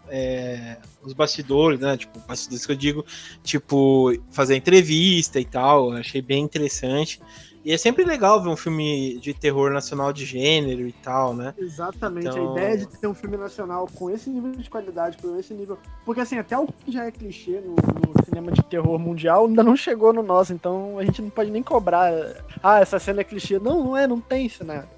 é, 0.09 0.79
os 1.03 1.13
bastidores, 1.13 1.81
né? 1.81 1.97
Tipo, 1.97 2.19
bastidores 2.21 2.67
que 2.67 2.73
eu 2.73 2.77
digo, 2.77 3.07
tipo, 3.43 4.13
fazer 4.31 4.57
entrevista 4.57 5.39
e 5.39 5.45
tal. 5.45 5.93
Achei 5.93 6.21
bem 6.21 6.43
interessante. 6.43 7.21
E 7.65 7.73
é 7.73 7.77
sempre 7.79 8.05
legal 8.05 8.43
ver 8.43 8.49
um 8.49 8.57
filme 8.57 9.19
de 9.21 9.33
terror 9.33 9.71
nacional 9.73 10.13
de 10.13 10.25
gênero 10.25 10.87
e 10.87 10.93
tal, 10.93 11.33
né? 11.33 11.55
Exatamente, 11.57 12.27
Então- 12.27 12.49
a 12.49 12.59
ideia 12.59 12.77
de 12.79 12.87
ter 12.89 13.07
um 13.07 13.15
filme 13.15 13.37
nacional 13.37 13.89
com 13.95 14.11
esse 14.11 14.29
nível 14.29 14.51
de 14.51 14.69
qualidade, 14.69 15.17
com 15.19 15.39
esse 15.39 15.55
nível. 15.55 15.79
Porque 16.05 16.21
assim, 16.21 16.39
até 16.39 16.59
o 16.59 16.67
que 16.67 16.91
já 16.91 17.05
é 17.05 17.11
clichê 17.13 17.61
no, 17.61 17.77
no 17.77 18.25
cinema 18.25 18.51
de 18.51 18.63
terror 18.65 18.99
mundial 18.99 19.47
ainda 19.47 19.63
não 19.63 19.77
chegou 19.77 20.13
no 20.13 20.23
nosso, 20.25 20.53
então 20.53 20.99
a 20.99 21.05
gente 21.05 21.23
não 21.23 21.31
pode 21.31 21.51
nem 21.53 21.63
cobrar. 21.63 22.13
Ah, 22.61 22.81
essa 22.81 22.99
cena 22.99 23.21
é 23.21 23.25
clichê. 23.25 23.61
Não, 23.61 23.85
não 23.85 23.97
é, 23.97 24.09
não 24.09 24.21
tem 24.21 24.49
cenário. 24.49 24.89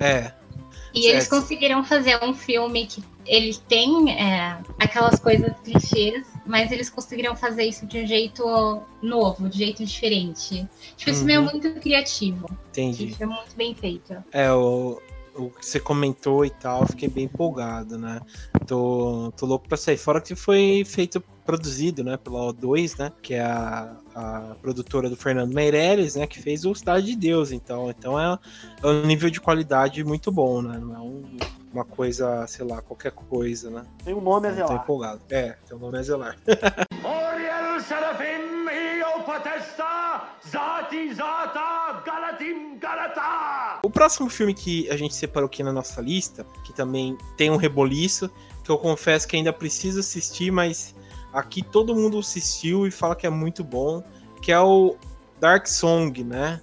É. 0.00 0.32
E 0.94 1.02
Certo. 1.02 1.12
eles 1.14 1.28
conseguiram 1.28 1.84
fazer 1.84 2.18
um 2.24 2.32
filme 2.32 2.86
que 2.86 3.04
ele 3.26 3.54
tem 3.68 4.10
é, 4.18 4.56
aquelas 4.78 5.20
coisas 5.20 5.52
clichês, 5.62 6.26
mas 6.48 6.72
eles 6.72 6.88
conseguiram 6.90 7.36
fazer 7.36 7.64
isso 7.64 7.86
de 7.86 8.02
um 8.02 8.06
jeito 8.06 8.82
novo, 9.02 9.48
de 9.48 9.58
jeito 9.58 9.84
diferente. 9.84 10.66
Tipo, 10.96 11.10
esse 11.10 11.18
filme 11.20 11.34
é 11.34 11.38
Uhum. 11.38 11.44
muito 11.44 11.70
criativo. 11.80 12.48
Entendi. 12.70 13.08
Isso 13.08 13.22
é 13.22 13.26
muito 13.26 13.54
bem 13.56 13.74
feito. 13.74 14.14
É, 14.32 14.50
o, 14.52 15.00
o 15.36 15.50
que 15.50 15.64
você 15.66 15.78
comentou 15.78 16.44
e 16.44 16.50
tal, 16.50 16.86
fiquei 16.86 17.08
bem 17.08 17.24
empolgado, 17.24 17.96
né? 17.98 18.20
Tô, 18.66 19.32
tô 19.36 19.46
louco 19.46 19.68
pra 19.68 19.76
sair. 19.76 19.96
Fora 19.98 20.20
que 20.20 20.34
foi 20.34 20.82
feito, 20.86 21.22
produzido, 21.44 22.04
né, 22.04 22.16
pela 22.18 22.52
O2, 22.52 22.98
né? 22.98 23.10
Que 23.22 23.34
é 23.34 23.40
a, 23.42 23.96
a 24.14 24.56
produtora 24.60 25.08
do 25.08 25.16
Fernando 25.16 25.54
Meirelles, 25.54 26.14
né? 26.16 26.26
Que 26.26 26.38
fez 26.40 26.64
o 26.66 26.74
Cidade 26.74 27.06
de 27.06 27.16
Deus. 27.16 27.52
Então, 27.52 27.88
então 27.88 28.20
é, 28.20 28.38
é 28.82 28.86
um 28.86 29.06
nível 29.06 29.30
de 29.30 29.40
qualidade 29.40 30.04
muito 30.04 30.30
bom, 30.30 30.60
né? 30.60 30.78
Não 30.78 30.94
é 30.94 30.98
um- 31.00 31.24
uma 31.72 31.84
coisa, 31.84 32.46
sei 32.46 32.64
lá, 32.64 32.80
qualquer 32.80 33.12
coisa, 33.12 33.70
né? 33.70 33.82
Tem 34.04 34.14
um 34.14 34.20
nome 34.20 34.48
a 34.48 34.52
zelar. 34.52 34.82
empolgado. 34.82 35.20
É, 35.30 35.56
tem 35.66 35.76
o 35.76 35.80
nome 35.80 35.98
a 35.98 36.02
zelar. 36.02 36.36
Oriel 37.04 37.80
Serafim 37.80 38.48
Potesta 39.28 40.26
Zati 40.50 41.14
Zata 41.14 42.00
Galatim 42.02 42.78
Galata 42.78 43.80
O 43.82 43.90
próximo 43.90 44.30
filme 44.30 44.54
que 44.54 44.88
a 44.90 44.96
gente 44.96 45.14
separou 45.14 45.46
aqui 45.46 45.62
na 45.62 45.70
nossa 45.70 46.00
lista, 46.00 46.46
que 46.64 46.72
também 46.72 47.14
tem 47.36 47.50
um 47.50 47.56
reboliço, 47.56 48.30
que 48.64 48.70
eu 48.70 48.78
confesso 48.78 49.28
que 49.28 49.36
ainda 49.36 49.52
preciso 49.52 50.00
assistir, 50.00 50.50
mas 50.50 50.94
aqui 51.30 51.62
todo 51.62 51.94
mundo 51.94 52.18
assistiu 52.18 52.86
e 52.86 52.90
fala 52.90 53.14
que 53.14 53.26
é 53.26 53.30
muito 53.30 53.62
bom, 53.62 54.02
que 54.40 54.50
é 54.50 54.58
o 54.58 54.96
Dark 55.38 55.66
Song, 55.66 56.24
né? 56.24 56.58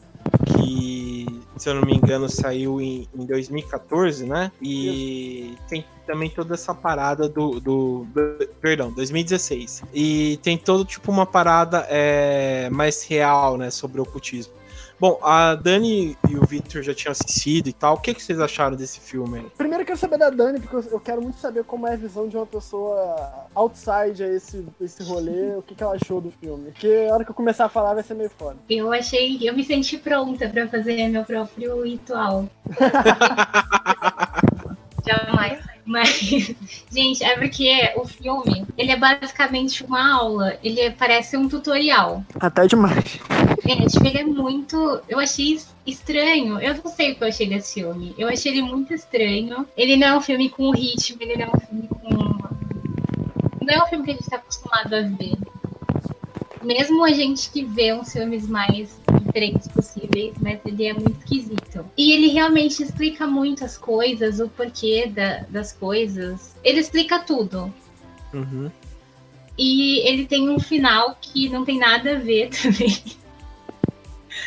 Que, 0.47 1.14
se 1.57 1.69
eu 1.69 1.75
não 1.75 1.83
me 1.83 1.95
engano, 1.95 2.27
saiu 2.29 2.81
em, 2.81 3.07
em 3.15 3.25
2014, 3.25 4.25
né? 4.25 4.51
E 4.61 5.55
tem 5.67 5.85
também 6.05 6.29
toda 6.29 6.53
essa 6.53 6.73
parada 6.73 7.27
do, 7.27 7.59
do, 7.59 8.05
do- 8.13 8.47
Perdão, 8.61 8.91
2016. 8.91 9.83
E 9.93 10.37
tem 10.43 10.57
todo, 10.57 10.85
tipo, 10.85 11.11
uma 11.11 11.25
parada 11.25 11.85
é, 11.89 12.69
mais 12.69 13.03
real, 13.03 13.57
né? 13.57 13.71
Sobre 13.71 13.99
o 13.99 14.03
ocultismo. 14.03 14.53
Bom, 14.99 15.19
a 15.21 15.55
Dani 15.55 16.17
e 16.29 16.37
o 16.37 16.45
Victor 16.45 16.81
já 16.81 16.93
tinham 16.93 17.11
assistido 17.11 17.67
e 17.67 17.73
tal. 17.73 17.95
O 17.95 17.99
que, 17.99 18.13
que 18.13 18.23
vocês 18.23 18.39
acharam 18.39 18.77
desse 18.77 18.99
filme 19.01 19.39
aí? 19.39 19.45
Primeiro 19.57 19.83
eu 19.83 19.87
quero 19.87 19.99
saber 19.99 20.17
da 20.17 20.29
Dani, 20.29 20.57
porque 20.59 20.75
eu- 20.75 20.91
eu 20.93 20.99
quero 21.01 21.21
muito 21.21 21.37
saber 21.37 21.65
como 21.65 21.85
é 21.85 21.93
a 21.93 21.97
visão 21.97 22.29
de 22.29 22.37
uma 22.37 22.45
pessoa 22.45 23.45
outside 23.53 24.23
a 24.23 24.27
esse, 24.27 24.65
esse 24.79 25.03
rolê, 25.03 25.55
o 25.57 25.61
que, 25.61 25.75
que 25.75 25.83
ela 25.83 25.95
achou 25.95 26.21
do 26.21 26.31
filme. 26.31 26.71
Porque 26.71 27.07
a 27.09 27.13
hora 27.13 27.25
que 27.25 27.31
eu 27.31 27.35
começar 27.35 27.65
a 27.65 27.69
falar 27.69 27.93
vai 27.93 28.03
ser 28.03 28.13
meio 28.13 28.29
foda. 28.37 28.55
Eu 28.69 28.91
achei, 28.93 29.37
eu 29.41 29.53
me 29.53 29.65
senti 29.65 29.97
pronta 29.97 30.47
pra 30.47 30.65
fazer 30.67 31.09
meu 31.09 31.25
próprio 31.25 31.83
ritual. 31.83 32.47
Jamais. 35.05 35.74
Mas, 35.85 36.09
gente, 36.91 37.23
é 37.23 37.37
porque 37.37 37.93
o 37.95 38.05
filme, 38.05 38.65
ele 38.77 38.91
é 38.91 38.97
basicamente 38.97 39.83
uma 39.83 40.13
aula. 40.15 40.57
Ele 40.63 40.79
é- 40.81 40.89
parece 40.89 41.37
um 41.37 41.47
tutorial. 41.47 42.23
Até 42.39 42.65
demais. 42.67 43.19
É, 43.67 43.85
tipo, 43.87 44.05
ele 44.07 44.17
é 44.17 44.23
muito. 44.23 45.01
Eu 45.07 45.19
achei 45.19 45.53
es- 45.53 45.73
estranho. 45.85 46.59
Eu 46.59 46.75
não 46.83 46.91
sei 46.91 47.11
o 47.11 47.15
que 47.15 47.23
eu 47.23 47.27
achei 47.27 47.47
desse 47.47 47.75
filme. 47.75 48.15
Eu 48.17 48.27
achei 48.27 48.51
ele 48.51 48.61
muito 48.63 48.93
estranho. 48.93 49.67
Ele 49.77 49.95
não 49.95 50.07
é 50.07 50.17
um 50.17 50.21
filme 50.21 50.49
com 50.49 50.71
ritmo, 50.71 51.17
ele 51.21 51.35
não 51.37 51.45
é 51.45 51.49
um 51.55 51.59
filme 51.59 51.87
com. 51.87 52.35
Não 53.65 53.73
é 53.73 53.83
um 53.83 53.87
filme 53.87 54.05
que 54.05 54.11
a 54.11 54.13
gente 54.15 54.29
tá 54.29 54.35
acostumado 54.37 54.93
a 54.95 55.01
ver. 55.01 55.33
Mesmo 56.65 57.03
a 57.05 57.11
gente 57.13 57.49
que 57.51 57.63
vê 57.63 57.93
uns 57.93 58.11
filmes 58.11 58.47
mais 58.47 58.99
diferentes 59.25 59.67
possíveis, 59.67 60.33
mas 60.41 60.59
ele 60.65 60.85
é 60.87 60.93
muito 60.93 61.17
esquisito. 61.19 61.85
E 61.95 62.11
ele 62.13 62.29
realmente 62.29 62.81
explica 62.81 63.27
muitas 63.27 63.77
coisas, 63.77 64.39
o 64.39 64.49
porquê 64.49 65.05
da- 65.07 65.45
das 65.49 65.71
coisas. 65.73 66.55
Ele 66.63 66.79
explica 66.79 67.19
tudo. 67.19 67.71
Uhum. 68.33 68.71
E 69.57 69.99
ele 70.09 70.25
tem 70.25 70.49
um 70.49 70.59
final 70.59 71.15
que 71.21 71.47
não 71.49 71.63
tem 71.63 71.77
nada 71.77 72.15
a 72.15 72.19
ver 72.19 72.49
também. 72.61 72.97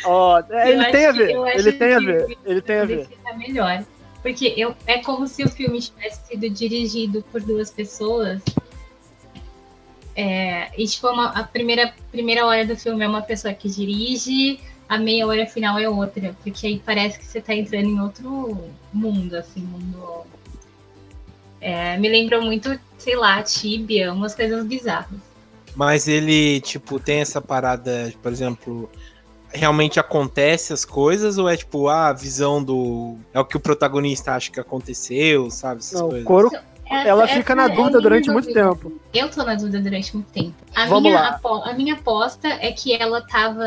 Ó, 0.05 0.39
Eu 0.39 0.57
ele 0.73 0.85
tem 0.91 1.05
a 1.05 1.11
ver, 1.11 1.29
ele 1.55 1.71
tem 1.71 1.93
a 1.93 1.99
ver, 1.99 2.37
ele 2.45 2.61
tem 2.61 2.77
a 2.79 2.85
ver. 2.85 3.09
Melhor. 3.37 3.85
Porque 4.21 4.53
eu, 4.57 4.75
é 4.85 4.97
como 4.99 5.25
se 5.27 5.43
o 5.43 5.49
filme 5.49 5.79
tivesse 5.79 6.27
sido 6.27 6.49
dirigido 6.49 7.23
por 7.31 7.41
duas 7.41 7.71
pessoas. 7.71 8.41
É, 10.15 10.69
e 10.77 10.85
tipo, 10.87 11.07
uma- 11.07 11.29
a 11.29 11.43
primeira, 11.43 11.93
primeira 12.11 12.45
hora 12.45 12.65
do 12.65 12.75
filme 12.75 13.03
é 13.03 13.07
uma 13.07 13.21
pessoa 13.21 13.53
que 13.53 13.69
dirige, 13.69 14.59
a 14.87 14.97
meia 14.97 15.25
hora 15.27 15.45
final 15.45 15.77
é 15.79 15.87
outra. 15.87 16.35
Porque 16.43 16.67
aí 16.67 16.81
parece 16.85 17.19
que 17.19 17.25
você 17.25 17.39
tá 17.41 17.53
entrando 17.53 17.87
em 17.87 17.99
outro 18.01 18.57
mundo, 18.93 19.35
assim, 19.35 19.61
mundo. 19.61 20.25
É, 21.61 21.97
me 21.97 22.07
lembrou 22.09 22.41
muito, 22.41 22.79
sei 22.97 23.15
lá, 23.15 23.41
Tibia, 23.43 24.13
umas 24.13 24.33
coisas 24.33 24.65
bizarras. 24.65 25.19
Mas 25.75 26.07
ele, 26.07 26.59
tipo, 26.61 26.99
tem 26.99 27.19
essa 27.19 27.41
parada, 27.41 28.13
por 28.21 28.31
exemplo, 28.31 28.89
realmente 29.51 29.99
acontece 29.99 30.73
as 30.73 30.83
coisas 30.85 31.37
ou 31.37 31.47
é 31.49 31.55
tipo, 31.55 31.87
ah, 31.87 32.07
a 32.07 32.13
visão 32.13 32.63
do. 32.63 33.17
É 33.33 33.39
o 33.39 33.45
que 33.45 33.57
o 33.57 33.59
protagonista 33.59 34.33
acha 34.33 34.51
que 34.51 34.59
aconteceu, 34.59 35.49
sabe? 35.51 35.79
Essas 35.79 35.99
Não, 35.99 36.07
o 36.07 36.09
coisas. 36.11 36.25
coro, 36.27 36.51
Essa- 36.89 37.07
ela 37.07 37.27
fica 37.27 37.53
é 37.53 37.55
na 37.55 37.65
a 37.65 37.67
dúvida 37.67 38.01
durante 38.01 38.29
muito 38.31 38.51
tempo. 38.53 38.99
Eu 39.13 39.29
tô 39.29 39.43
na 39.43 39.55
dúvida 39.55 39.79
durante 39.79 40.13
muito 40.15 40.31
tempo. 40.31 40.53
A 40.75 40.85
Vamos 40.85 41.03
minha, 41.03 41.19
lá. 41.19 41.27
apo- 41.29 41.63
a 41.63 41.73
minha 41.73 41.95
aposta 41.95 42.47
é 42.47 42.71
que 42.71 42.93
ela 42.93 43.21
tava. 43.21 43.63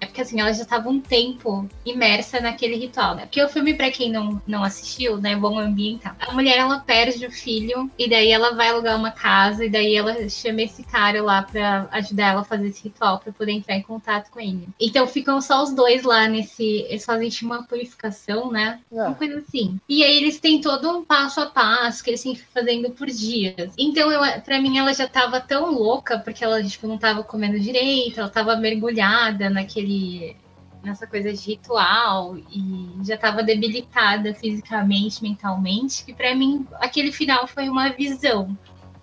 É 0.00 0.06
porque 0.06 0.20
assim, 0.20 0.40
ela 0.40 0.52
já 0.52 0.64
tava 0.64 0.88
um 0.88 1.00
tempo 1.00 1.68
imersa 1.84 2.40
naquele 2.40 2.76
ritual, 2.76 3.14
né? 3.14 3.22
Porque 3.22 3.42
o 3.42 3.48
filme, 3.48 3.74
pra 3.74 3.90
quem 3.90 4.10
não, 4.10 4.40
não 4.46 4.62
assistiu, 4.64 5.16
né? 5.16 5.36
Bom 5.36 5.58
ambiental. 5.58 6.12
A 6.20 6.32
mulher, 6.32 6.58
ela 6.58 6.80
perde 6.80 7.24
o 7.26 7.30
filho, 7.30 7.90
e 7.98 8.08
daí 8.08 8.30
ela 8.30 8.54
vai 8.54 8.68
alugar 8.68 8.96
uma 8.96 9.10
casa, 9.12 9.64
e 9.64 9.70
daí 9.70 9.94
ela 9.94 10.28
chama 10.28 10.62
esse 10.62 10.82
cara 10.82 11.22
lá 11.22 11.42
pra 11.42 11.88
ajudar 11.92 12.28
ela 12.32 12.40
a 12.40 12.44
fazer 12.44 12.68
esse 12.68 12.82
ritual, 12.84 13.18
pra 13.18 13.32
poder 13.32 13.52
entrar 13.52 13.76
em 13.76 13.82
contato 13.82 14.30
com 14.30 14.40
ele. 14.40 14.68
Então 14.80 15.06
ficam 15.06 15.40
só 15.40 15.62
os 15.62 15.72
dois 15.72 16.02
lá 16.02 16.26
nesse. 16.28 16.84
Eles 16.88 17.04
fazem 17.04 17.28
tipo 17.28 17.46
uma 17.46 17.62
purificação, 17.64 18.50
né? 18.50 18.80
Uma 18.90 19.10
É. 19.10 19.14
coisa 19.14 19.38
assim. 19.38 19.78
E 19.88 20.02
aí 20.02 20.16
eles 20.16 20.38
têm 20.40 20.60
todo 20.60 20.88
um 20.90 21.04
passo 21.04 21.40
a 21.40 21.46
passo 21.46 22.02
que 22.02 22.10
eles 22.10 22.22
têm 22.22 22.34
que 22.34 22.40
ir 22.40 22.44
fazendo 22.60 22.90
por 22.90 23.06
dias. 23.06 23.72
Então, 23.78 24.12
eu, 24.12 24.20
pra 24.42 24.60
mim, 24.60 24.78
ela 24.78 24.92
já 24.92 25.08
tava 25.08 25.40
tão 25.40 25.72
louca, 25.72 26.18
porque 26.18 26.44
ela, 26.44 26.62
tipo, 26.62 26.86
não 26.86 26.98
tava 26.98 27.22
comendo 27.22 27.58
direito, 27.58 28.20
ela 28.20 28.28
tava 28.28 28.56
mergulhada 28.56 29.48
naquele. 29.48 30.36
nessa 30.82 31.06
coisa 31.06 31.32
de 31.32 31.50
ritual 31.50 32.36
e 32.50 33.04
já 33.04 33.16
tava 33.16 33.42
debilitada 33.42 34.34
fisicamente, 34.34 35.22
mentalmente, 35.22 36.04
que 36.04 36.12
pra 36.14 36.34
mim 36.34 36.66
aquele 36.74 37.12
final 37.12 37.46
foi 37.46 37.68
uma 37.68 37.90
visão. 37.90 38.56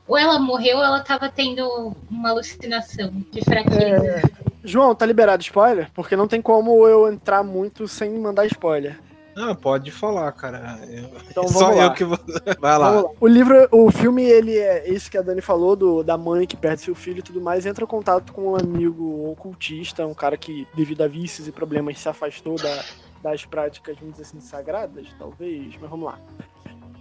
Ou 0.08 0.18
ela 0.18 0.40
morreu 0.40 0.78
ou 0.78 0.84
ela 0.84 1.02
tava 1.02 1.30
tendo 1.30 1.94
uma 2.10 2.30
alucinação 2.30 3.12
de 3.30 3.44
fraqueza. 3.44 4.08
É, 4.08 4.22
João, 4.64 4.96
tá 4.96 5.06
liberado 5.06 5.44
spoiler? 5.44 5.92
Porque 5.94 6.16
não 6.16 6.28
tem 6.28 6.42
como 6.42 6.88
eu 6.88 7.12
entrar 7.12 7.44
muito 7.44 7.88
sem 7.88 8.18
mandar 8.18 8.46
spoiler. 8.46 8.98
Ah, 9.38 9.54
pode 9.54 9.92
falar, 9.92 10.32
cara. 10.32 10.80
Eu- 10.90 11.12
Então 11.30 11.48
Só 11.48 11.60
vamos 11.66 11.78
lá. 11.78 11.84
eu 11.86 11.94
que 11.94 12.04
vou. 12.04 12.18
Vai 12.60 12.78
lá. 12.78 12.90
Lá. 13.02 13.04
O 13.20 13.28
livro, 13.28 13.68
o 13.72 13.92
filme, 13.92 14.24
ele 14.24 14.58
é 14.58 14.90
isso 14.90 15.12
que 15.12 15.18
a 15.18 15.22
Dani 15.22 15.42
falou, 15.42 15.76
do, 15.76 16.04
da 16.04 16.18
mãe 16.18 16.48
que 16.48 16.58
perde 16.58 16.82
seu 16.82 16.96
filho 16.96 17.20
e 17.20 17.24
tudo 17.24 17.40
mais, 17.40 17.66
entra 17.66 17.84
em 17.84 17.88
contato 17.88 18.34
com 18.34 18.54
um 18.54 18.56
amigo 18.56 19.30
ocultista, 19.32 20.06
um 20.08 20.14
cara 20.14 20.36
que, 20.38 20.68
devido 20.76 21.02
a 21.04 21.08
vícios 21.08 21.48
e 21.48 21.52
problemas, 21.52 22.00
se 22.00 22.10
afastou 22.10 22.56
da- 22.56 22.84
das 23.22 23.46
práticas, 23.46 23.96
vamos 24.00 24.16
dizer 24.16 24.24
assim, 24.28 24.40
sagradas, 24.40 25.08
talvez, 25.20 25.76
mas 25.80 25.90
vamos 25.90 26.06
lá. 26.06 26.20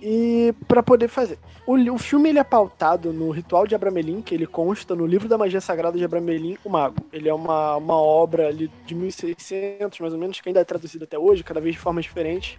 E 0.00 0.54
para 0.68 0.82
poder 0.82 1.08
fazer. 1.08 1.38
O, 1.66 1.74
o 1.74 1.98
filme 1.98 2.28
ele 2.28 2.38
é 2.38 2.44
pautado 2.44 3.12
no 3.12 3.30
ritual 3.30 3.66
de 3.66 3.74
Abramelin, 3.74 4.20
que 4.20 4.34
ele 4.34 4.46
consta 4.46 4.94
no 4.94 5.06
livro 5.06 5.28
da 5.28 5.38
magia 5.38 5.60
sagrada 5.60 5.96
de 5.96 6.04
Abramelin, 6.04 6.58
o 6.64 6.68
Mago. 6.68 6.96
Ele 7.12 7.28
é 7.28 7.34
uma, 7.34 7.76
uma 7.76 7.96
obra 7.96 8.48
ali 8.48 8.70
de 8.84 8.94
1600, 8.94 9.98
mais 10.00 10.12
ou 10.12 10.18
menos, 10.18 10.40
que 10.40 10.48
ainda 10.48 10.60
é 10.60 10.64
traduzida 10.64 11.04
até 11.04 11.18
hoje, 11.18 11.42
cada 11.42 11.60
vez 11.60 11.74
de 11.74 11.80
formas 11.80 12.04
diferentes. 12.04 12.58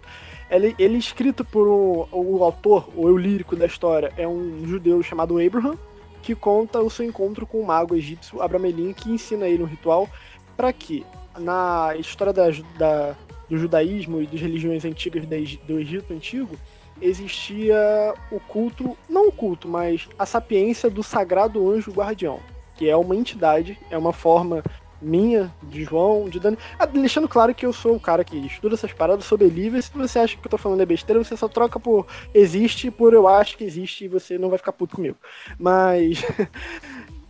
Ele, 0.50 0.74
ele 0.78 0.96
é 0.96 0.98
escrito 0.98 1.44
por 1.44 1.68
um, 1.68 2.06
o 2.12 2.42
autor, 2.42 2.88
o 2.96 3.08
eu 3.08 3.16
lírico 3.16 3.54
da 3.54 3.66
história, 3.66 4.12
é 4.16 4.26
um 4.26 4.66
judeu 4.66 5.02
chamado 5.02 5.38
Abraham, 5.38 5.78
que 6.22 6.34
conta 6.34 6.80
o 6.80 6.90
seu 6.90 7.06
encontro 7.06 7.46
com 7.46 7.60
o 7.60 7.66
mago 7.66 7.94
egípcio 7.94 8.42
Abramelin, 8.42 8.92
que 8.92 9.10
ensina 9.10 9.46
ele 9.46 9.62
um 9.62 9.66
ritual 9.66 10.08
para 10.56 10.72
que, 10.72 11.06
na 11.38 11.94
história 11.96 12.32
da, 12.32 12.50
da, 12.76 13.14
do 13.48 13.56
judaísmo 13.56 14.20
e 14.20 14.26
das 14.26 14.40
religiões 14.40 14.84
antigas 14.84 15.24
do 15.24 15.78
Egito 15.78 16.12
Antigo, 16.12 16.56
existia 17.00 18.14
o 18.30 18.40
culto, 18.40 18.96
não 19.08 19.28
o 19.28 19.32
culto, 19.32 19.68
mas 19.68 20.08
a 20.18 20.26
sapiência 20.26 20.90
do 20.90 21.02
sagrado 21.02 21.70
anjo 21.70 21.92
guardião, 21.92 22.40
que 22.76 22.88
é 22.88 22.96
uma 22.96 23.16
entidade, 23.16 23.78
é 23.90 23.98
uma 23.98 24.12
forma 24.12 24.62
minha, 25.00 25.52
de 25.62 25.84
João, 25.84 26.28
de 26.28 26.40
Dani. 26.40 26.58
Ah, 26.78 26.86
deixando 26.86 27.28
claro 27.28 27.54
que 27.54 27.64
eu 27.64 27.72
sou 27.72 27.94
o 27.94 28.00
cara 28.00 28.24
que 28.24 28.36
estuda 28.36 28.74
essas 28.74 28.92
paradas, 28.92 29.24
sou 29.24 29.38
believer. 29.38 29.82
Se 29.82 29.92
você 29.92 30.18
acha 30.18 30.36
que 30.36 30.44
eu 30.44 30.50
tô 30.50 30.58
falando 30.58 30.80
é 30.80 30.86
besteira, 30.86 31.22
você 31.22 31.36
só 31.36 31.48
troca 31.48 31.78
por 31.78 32.06
existe, 32.34 32.90
por 32.90 33.12
eu 33.12 33.28
acho 33.28 33.56
que 33.56 33.64
existe 33.64 34.04
e 34.04 34.08
você 34.08 34.38
não 34.38 34.48
vai 34.48 34.58
ficar 34.58 34.72
puto 34.72 34.96
comigo. 34.96 35.16
Mas. 35.58 36.24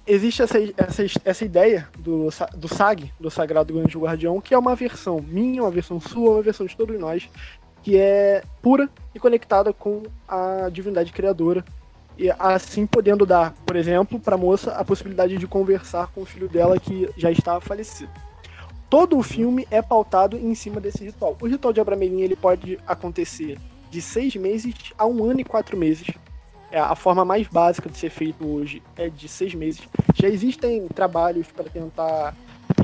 existe 0.09 0.41
essa, 0.41 0.59
essa, 0.79 1.05
essa 1.23 1.45
ideia 1.45 1.87
do, 1.99 2.31
do 2.57 2.67
SAG, 2.67 3.13
do 3.21 3.31
Sagrado 3.31 3.79
Anjo 3.79 4.01
Guardião, 4.01 4.41
que 4.41 4.55
é 4.55 4.59
uma 4.59 4.75
versão 4.75 5.21
minha, 5.21 5.63
uma 5.63 5.71
versão 5.71 6.01
sua, 6.01 6.31
uma 6.31 6.43
versão 6.43 6.65
de 6.65 6.75
todos 6.75 6.99
nós, 6.99 7.29
que 7.83 7.97
é 7.97 8.43
pura 8.63 8.89
e 9.15 9.19
conectada 9.19 9.73
com 9.73 10.03
a 10.27 10.69
divindade 10.71 11.13
criadora. 11.13 11.65
E 12.17 12.31
assim 12.39 12.87
podendo 12.87 13.25
dar, 13.25 13.55
por 13.65 13.77
exemplo, 13.77 14.19
para 14.19 14.35
a 14.35 14.39
moça 14.39 14.73
a 14.73 14.85
possibilidade 14.85 15.37
de 15.37 15.47
conversar 15.47 16.09
com 16.09 16.23
o 16.23 16.27
filho 16.27 16.49
dela 16.49 16.79
que 16.79 17.09
já 17.17 17.31
estava 17.31 17.61
falecido. 17.61 18.11
Todo 18.91 19.19
o 19.19 19.23
filme 19.23 19.69
é 19.71 19.81
pautado 19.83 20.37
em 20.37 20.55
cima 20.55 20.81
desse 20.81 21.05
ritual. 21.05 21.37
O 21.41 21.47
ritual 21.47 21.73
de 21.73 21.81
Abramelin 21.81 22.23
ele 22.23 22.35
pode 22.35 22.79
acontecer 22.87 23.59
de 23.91 24.03
seis 24.03 24.35
meses 24.35 24.75
a 24.97 25.07
um 25.07 25.25
ano 25.25 25.41
e 25.41 25.45
quatro 25.45 25.77
meses. 25.77 26.09
É 26.71 26.79
a 26.79 26.95
forma 26.95 27.25
mais 27.25 27.47
básica 27.47 27.89
de 27.89 27.97
ser 27.97 28.11
feito 28.11 28.47
hoje 28.47 28.83
é 28.97 29.09
de 29.09 29.29
seis 29.29 29.55
meses. 29.55 29.89
Já 30.15 30.29
existem 30.29 30.87
trabalhos 30.89 31.47
para 31.49 31.65
tentar 31.65 32.35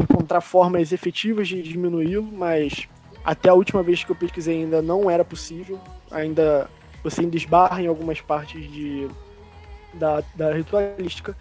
encontrar 0.01 0.41
formas 0.41 0.93
efetivas 0.93 1.49
de 1.49 1.63
diminuí-lo, 1.63 2.23
mas 2.23 2.89
até 3.25 3.49
a 3.49 3.55
última 3.55 3.83
vez 3.83 4.05
que 4.05 4.11
eu 4.11 4.17
pesquisei 4.17 4.63
ainda 4.63 4.83
não 4.83 5.11
era 5.11 5.25
possível. 5.25 5.81
Ainda 6.11 6.69
você 7.03 7.21
ainda 7.21 7.37
esbarra 7.37 7.83
em 7.83 7.87
algumas 7.87 8.21
partes 8.21 8.71
de, 8.71 9.09
da, 9.93 10.23
da 10.35 10.53
ritualística. 10.53 11.37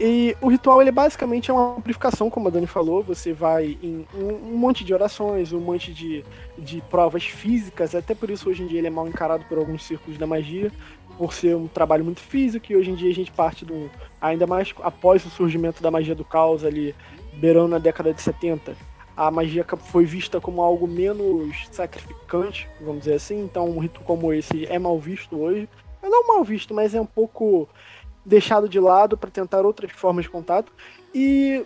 E 0.00 0.36
o 0.40 0.48
ritual 0.48 0.80
ele 0.80 0.90
basicamente 0.90 1.50
é 1.50 1.54
uma 1.54 1.76
amplificação, 1.76 2.28
como 2.28 2.48
a 2.48 2.50
Dani 2.50 2.66
falou. 2.66 3.02
Você 3.02 3.32
vai 3.32 3.78
em 3.82 4.06
um, 4.14 4.56
monte 4.56 4.84
de 4.84 4.92
orações, 4.92 5.52
um 5.52 5.60
monte 5.60 5.92
de, 5.92 6.24
de 6.58 6.80
provas 6.82 7.24
físicas. 7.24 7.94
Até 7.94 8.14
por 8.14 8.30
isso 8.30 8.48
hoje 8.48 8.62
em 8.62 8.66
dia 8.66 8.78
ele 8.78 8.86
é 8.86 8.90
mal 8.90 9.06
encarado 9.06 9.44
por 9.44 9.58
alguns 9.58 9.84
círculos 9.84 10.18
da 10.18 10.26
magia, 10.26 10.72
por 11.16 11.32
ser 11.32 11.54
um 11.54 11.68
trabalho 11.68 12.04
muito 12.04 12.20
físico. 12.20 12.72
E 12.72 12.76
hoje 12.76 12.90
em 12.90 12.94
dia 12.94 13.10
a 13.10 13.14
gente 13.14 13.30
parte 13.30 13.64
do 13.64 13.90
ainda 14.20 14.46
mais 14.46 14.74
após 14.82 15.24
o 15.24 15.30
surgimento 15.30 15.82
da 15.82 15.90
magia 15.90 16.14
do 16.14 16.24
caos 16.24 16.64
ali, 16.64 16.94
beirando 17.34 17.68
na 17.68 17.78
década 17.78 18.12
de 18.12 18.20
70 18.20 18.74
a 19.16 19.30
magia 19.30 19.64
foi 19.90 20.04
vista 20.04 20.40
como 20.40 20.62
algo 20.62 20.86
menos 20.86 21.68
sacrificante, 21.70 22.68
vamos 22.80 23.00
dizer 23.00 23.14
assim. 23.14 23.42
Então, 23.42 23.68
um 23.68 23.78
rito 23.78 24.00
como 24.00 24.32
esse 24.32 24.66
é 24.66 24.78
mal 24.78 24.98
visto 24.98 25.38
hoje. 25.38 25.68
Não 26.02 26.26
mal 26.26 26.42
visto, 26.42 26.74
mas 26.74 26.94
é 26.94 27.00
um 27.00 27.06
pouco 27.06 27.68
deixado 28.24 28.68
de 28.68 28.80
lado 28.80 29.16
para 29.16 29.30
tentar 29.30 29.64
outras 29.64 29.92
formas 29.92 30.24
de 30.24 30.30
contato. 30.30 30.72
E 31.14 31.64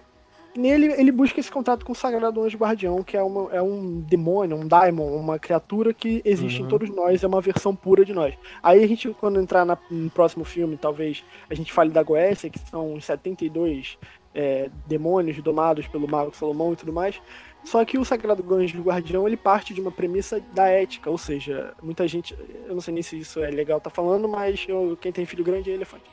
nele 0.57 0.92
ele 0.99 1.12
busca 1.12 1.38
esse 1.38 1.51
contato 1.51 1.85
com 1.85 1.92
o 1.92 1.94
Sagrado 1.94 2.42
Anjo 2.42 2.59
Guardião, 2.59 3.03
que 3.03 3.16
é, 3.16 3.23
uma, 3.23 3.53
é 3.53 3.62
um 3.62 4.01
demônio, 4.01 4.57
um 4.57 4.66
daimon, 4.66 5.16
uma 5.16 5.38
criatura 5.38 5.92
que 5.92 6.23
existe 6.25 6.61
uhum. 6.61 6.66
em 6.66 6.68
todos 6.70 6.90
nós, 6.90 7.23
é 7.23 7.27
uma 7.27 7.40
versão 7.40 7.75
pura 7.75 8.05
de 8.05 8.12
nós. 8.12 8.35
Aí 8.62 8.83
a 8.83 8.87
gente, 8.87 9.09
quando 9.20 9.40
entrar 9.40 9.64
na, 9.64 9.79
no 9.90 10.11
próximo 10.11 10.44
filme, 10.44 10.77
talvez 10.77 11.25
a 11.49 11.55
gente 11.55 11.73
fale 11.73 11.90
da 11.90 12.03
Goécia, 12.03 12.51
que 12.51 12.59
são 12.59 12.94
os 12.94 13.05
72 13.05 13.99
é, 14.37 14.68
demônios 14.87 15.42
domados 15.42 15.88
pelo 15.88 16.07
Mago 16.07 16.37
Salomão 16.37 16.75
e 16.75 16.77
tudo 16.77 16.92
mais. 16.92 17.20
Só 17.64 17.85
que 17.85 17.99
o 17.99 18.05
Sagrado 18.05 18.55
Anjo 18.55 18.81
Guardião 18.81 19.27
ele 19.27 19.37
parte 19.37 19.75
de 19.75 19.81
uma 19.81 19.90
premissa 19.90 20.40
da 20.53 20.68
ética, 20.68 21.11
ou 21.11 21.18
seja, 21.18 21.75
muita 21.83 22.07
gente, 22.07 22.37
eu 22.68 22.75
não 22.75 22.81
sei 22.81 22.94
nem 22.94 23.03
se 23.03 23.18
isso 23.18 23.42
é 23.42 23.51
legal 23.51 23.81
tá 23.81 23.90
falando, 23.90 24.29
mas 24.29 24.64
eu, 24.68 24.96
quem 25.01 25.11
tem 25.11 25.27
filho 25.27 25.42
grande 25.42 25.70
é 25.70 25.75
elefante. 25.75 26.05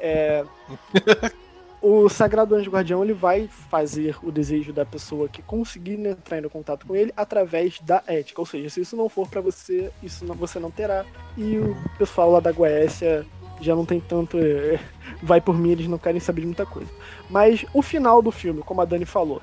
É, 0.00 0.42
o 1.82 2.08
Sagrado 2.08 2.54
Anjo 2.54 2.70
Guardião 2.70 3.04
ele 3.04 3.12
vai 3.12 3.46
fazer 3.46 4.16
o 4.22 4.30
desejo 4.30 4.72
da 4.72 4.86
pessoa 4.86 5.28
que 5.28 5.42
conseguir 5.42 5.94
entrar 5.94 6.38
em 6.38 6.48
contato 6.48 6.86
com 6.86 6.96
ele 6.96 7.12
através 7.14 7.78
da 7.80 8.02
ética, 8.06 8.40
ou 8.40 8.46
seja, 8.46 8.70
se 8.70 8.80
isso 8.80 8.96
não 8.96 9.08
for 9.08 9.28
para 9.28 9.42
você, 9.42 9.90
isso 10.02 10.24
não, 10.24 10.34
você 10.34 10.58
não 10.58 10.70
terá. 10.70 11.04
E 11.36 11.58
o 11.58 11.76
pessoal 11.98 12.30
lá 12.30 12.40
da 12.40 12.52
Goécia 12.52 13.26
já 13.62 13.74
não 13.74 13.86
tem 13.86 14.00
tanto. 14.00 14.38
É, 14.38 14.78
vai 15.22 15.40
por 15.40 15.56
mim, 15.56 15.70
eles 15.70 15.88
não 15.88 15.98
querem 15.98 16.20
saber 16.20 16.42
de 16.42 16.46
muita 16.46 16.66
coisa. 16.66 16.90
Mas 17.30 17.64
o 17.72 17.80
final 17.80 18.20
do 18.20 18.30
filme, 18.30 18.62
como 18.62 18.80
a 18.80 18.84
Dani 18.84 19.04
falou, 19.04 19.40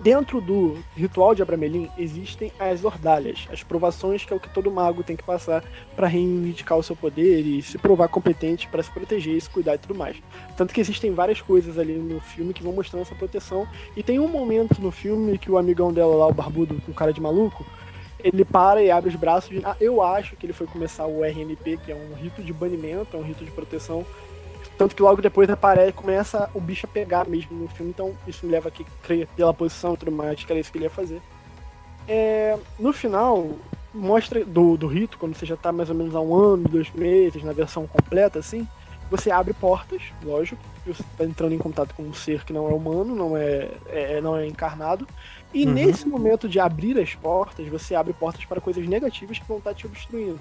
Dentro 0.00 0.40
do 0.40 0.76
ritual 0.94 1.34
de 1.34 1.40
Abramelin 1.40 1.88
existem 1.96 2.52
as 2.58 2.84
ordalhas, 2.84 3.48
as 3.50 3.62
provações 3.62 4.24
que 4.24 4.32
é 4.32 4.36
o 4.36 4.40
que 4.40 4.50
todo 4.50 4.70
mago 4.70 5.02
tem 5.02 5.16
que 5.16 5.22
passar 5.22 5.64
para 5.94 6.08
reivindicar 6.08 6.76
o 6.76 6.82
seu 6.82 6.96
poder 6.96 7.40
e 7.40 7.62
se 7.62 7.78
provar 7.78 8.08
competente 8.08 8.68
para 8.68 8.82
se 8.82 8.90
proteger, 8.90 9.40
se 9.40 9.48
cuidar 9.48 9.76
e 9.76 9.78
tudo 9.78 9.94
mais. 9.94 10.16
Tanto 10.56 10.74
que 10.74 10.80
existem 10.80 11.14
várias 11.14 11.40
coisas 11.40 11.78
ali 11.78 11.94
no 11.94 12.20
filme 12.20 12.52
que 12.52 12.62
vão 12.62 12.72
mostrando 12.72 13.02
essa 13.02 13.14
proteção. 13.14 13.66
E 13.96 14.02
tem 14.02 14.18
um 14.18 14.28
momento 14.28 14.78
no 14.82 14.90
filme 14.90 15.38
que 15.38 15.50
o 15.50 15.56
amigão 15.56 15.92
dela 15.92 16.16
lá, 16.16 16.26
o 16.26 16.34
barbudo 16.34 16.82
com 16.84 16.92
cara 16.92 17.12
de 17.12 17.20
maluco, 17.20 17.64
ele 18.24 18.44
para 18.44 18.82
e 18.82 18.90
abre 18.90 19.10
os 19.10 19.16
braços. 19.16 19.60
Ah, 19.62 19.76
eu 19.80 20.02
acho 20.02 20.34
que 20.34 20.46
ele 20.46 20.52
foi 20.52 20.66
começar 20.66 21.06
o 21.06 21.22
RNP, 21.22 21.76
que 21.76 21.92
é 21.92 21.94
um 21.94 22.14
rito 22.14 22.42
de 22.42 22.52
banimento, 22.52 23.16
é 23.16 23.20
um 23.20 23.22
rito 23.22 23.44
de 23.44 23.50
proteção 23.50 24.04
tanto 24.76 24.96
que 24.96 25.02
logo 25.02 25.22
depois 25.22 25.48
aparece, 25.48 25.92
começa 25.92 26.50
o 26.52 26.60
bicho 26.60 26.86
a 26.86 26.88
pegar 26.88 27.28
mesmo 27.28 27.56
no 27.56 27.68
filme, 27.68 27.92
então 27.92 28.12
isso 28.26 28.44
me 28.44 28.52
leva 28.52 28.68
a 28.68 28.72
crer 29.02 29.28
pela 29.36 29.54
posição 29.54 29.94
e 29.94 29.96
tudo 29.96 30.10
mais, 30.10 30.42
que 30.42 30.50
era 30.50 30.60
isso 30.60 30.72
que 30.72 30.78
ele 30.78 30.86
ia 30.86 30.90
fazer. 30.90 31.22
É, 32.08 32.58
no 32.78 32.92
final, 32.92 33.50
mostra 33.92 34.44
do, 34.44 34.76
do 34.76 34.86
rito, 34.86 35.16
quando 35.16 35.36
você 35.36 35.46
já 35.46 35.56
tá 35.56 35.70
mais 35.70 35.90
ou 35.90 35.94
menos 35.94 36.14
há 36.14 36.20
um 36.20 36.34
ano, 36.34 36.68
dois 36.68 36.90
meses, 36.90 37.44
na 37.44 37.52
versão 37.52 37.86
completa, 37.86 38.40
assim, 38.40 38.66
você 39.10 39.30
abre 39.30 39.54
portas, 39.54 40.02
lógico, 40.24 40.60
você 40.84 41.04
tá 41.16 41.24
entrando 41.24 41.54
em 41.54 41.58
contato 41.58 41.94
com 41.94 42.02
um 42.02 42.12
ser 42.12 42.44
que 42.44 42.52
não 42.52 42.68
é 42.68 42.72
humano, 42.72 43.14
não 43.14 43.36
é, 43.36 43.70
é 43.86 44.20
não 44.20 44.36
é 44.36 44.46
encarnado, 44.46 45.06
e 45.54 45.64
uhum. 45.64 45.72
nesse 45.72 46.06
momento 46.06 46.48
de 46.48 46.58
abrir 46.58 46.98
as 47.00 47.14
portas, 47.14 47.66
você 47.68 47.94
abre 47.94 48.12
portas 48.12 48.44
para 48.44 48.60
coisas 48.60 48.86
negativas 48.86 49.38
que 49.38 49.46
vão 49.46 49.58
estar 49.58 49.72
te 49.72 49.86
obstruindo 49.86 50.40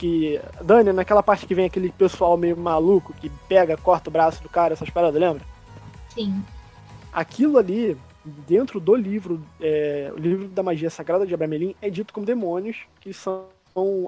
que. 0.00 0.40
Dani, 0.62 0.92
naquela 0.92 1.22
parte 1.22 1.46
que 1.46 1.54
vem 1.54 1.66
aquele 1.66 1.92
pessoal 1.92 2.36
meio 2.38 2.56
maluco 2.56 3.12
que 3.12 3.28
pega, 3.46 3.76
corta 3.76 4.08
o 4.08 4.12
braço 4.12 4.42
do 4.42 4.48
cara, 4.48 4.72
essas 4.72 4.88
paradas, 4.88 5.20
lembra? 5.20 5.44
Sim. 6.08 6.42
Aquilo 7.12 7.58
ali, 7.58 7.96
dentro 8.24 8.80
do 8.80 8.94
livro, 8.94 9.44
é, 9.60 10.10
o 10.16 10.18
livro 10.18 10.48
da 10.48 10.62
magia 10.62 10.88
sagrada 10.88 11.26
de 11.26 11.34
Abramelin, 11.34 11.76
é 11.82 11.90
dito 11.90 12.14
como 12.14 12.24
demônios 12.24 12.78
que 13.00 13.12
são 13.12 13.46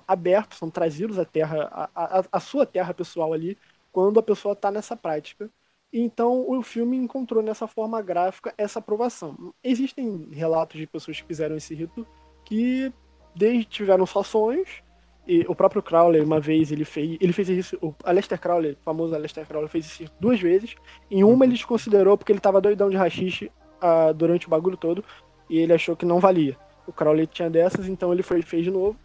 abertos, 0.09 0.59
são 0.59 0.71
trazidos 0.71 1.19
à 1.19 1.25
terra, 1.25 1.69
à, 1.71 1.91
à, 1.95 2.25
à 2.33 2.41
sua 2.41 2.65
terra 2.65 2.95
pessoal 2.95 3.33
ali, 3.33 3.59
quando 3.93 4.19
a 4.19 4.23
pessoa 4.23 4.55
está 4.55 4.71
nessa 4.71 4.97
prática. 4.97 5.51
Então 5.93 6.49
o 6.49 6.63
filme 6.63 6.97
encontrou 6.97 7.43
nessa 7.43 7.67
forma 7.67 8.01
gráfica 8.01 8.55
essa 8.57 8.79
aprovação. 8.79 9.53
Existem 9.63 10.29
relatos 10.33 10.81
de 10.81 10.87
pessoas 10.87 11.21
que 11.21 11.27
fizeram 11.27 11.57
esse 11.57 11.75
rito 11.75 12.07
que 12.45 12.93
desde 13.35 13.65
tiveram 13.65 14.07
só 14.07 14.23
sonhos 14.23 14.83
e 15.27 15.41
o 15.49 15.55
próprio 15.55 15.83
Crowley, 15.83 16.21
uma 16.21 16.41
vez, 16.41 16.73
ele 16.73 16.85
fez, 16.85 17.17
ele 17.21 17.33
fez 17.33 17.49
isso. 17.49 17.79
O 17.81 17.95
Aleister 18.05 18.41
Crowley, 18.41 18.73
o 18.73 18.77
famoso 18.85 19.15
Aleister 19.15 19.47
Crowley, 19.47 19.69
fez 19.69 19.87
isso 19.87 20.05
duas 20.19 20.41
vezes. 20.41 20.75
Em 21.11 21.23
uma 21.23 21.45
ele 21.45 21.53
desconsiderou 21.53 22.19
porque 22.19 22.33
ele 22.33 22.41
tava 22.41 22.61
doidão 22.61 22.91
de 22.91 22.97
rachixe 22.97 23.51
uh, 23.81 24.13
durante 24.13 24.47
o 24.47 24.51
bagulho 24.51 24.77
todo. 24.77 25.05
E 25.49 25.59
ele 25.59 25.73
achou 25.73 25.95
que 25.95 26.05
não 26.05 26.19
valia. 26.19 26.57
O 26.87 26.93
Crowley 26.93 27.27
tinha 27.27 27.49
dessas, 27.49 27.87
então 27.87 28.13
ele 28.13 28.23
foi, 28.23 28.43
fez 28.43 28.65
de 28.65 28.71
novo. 28.71 28.97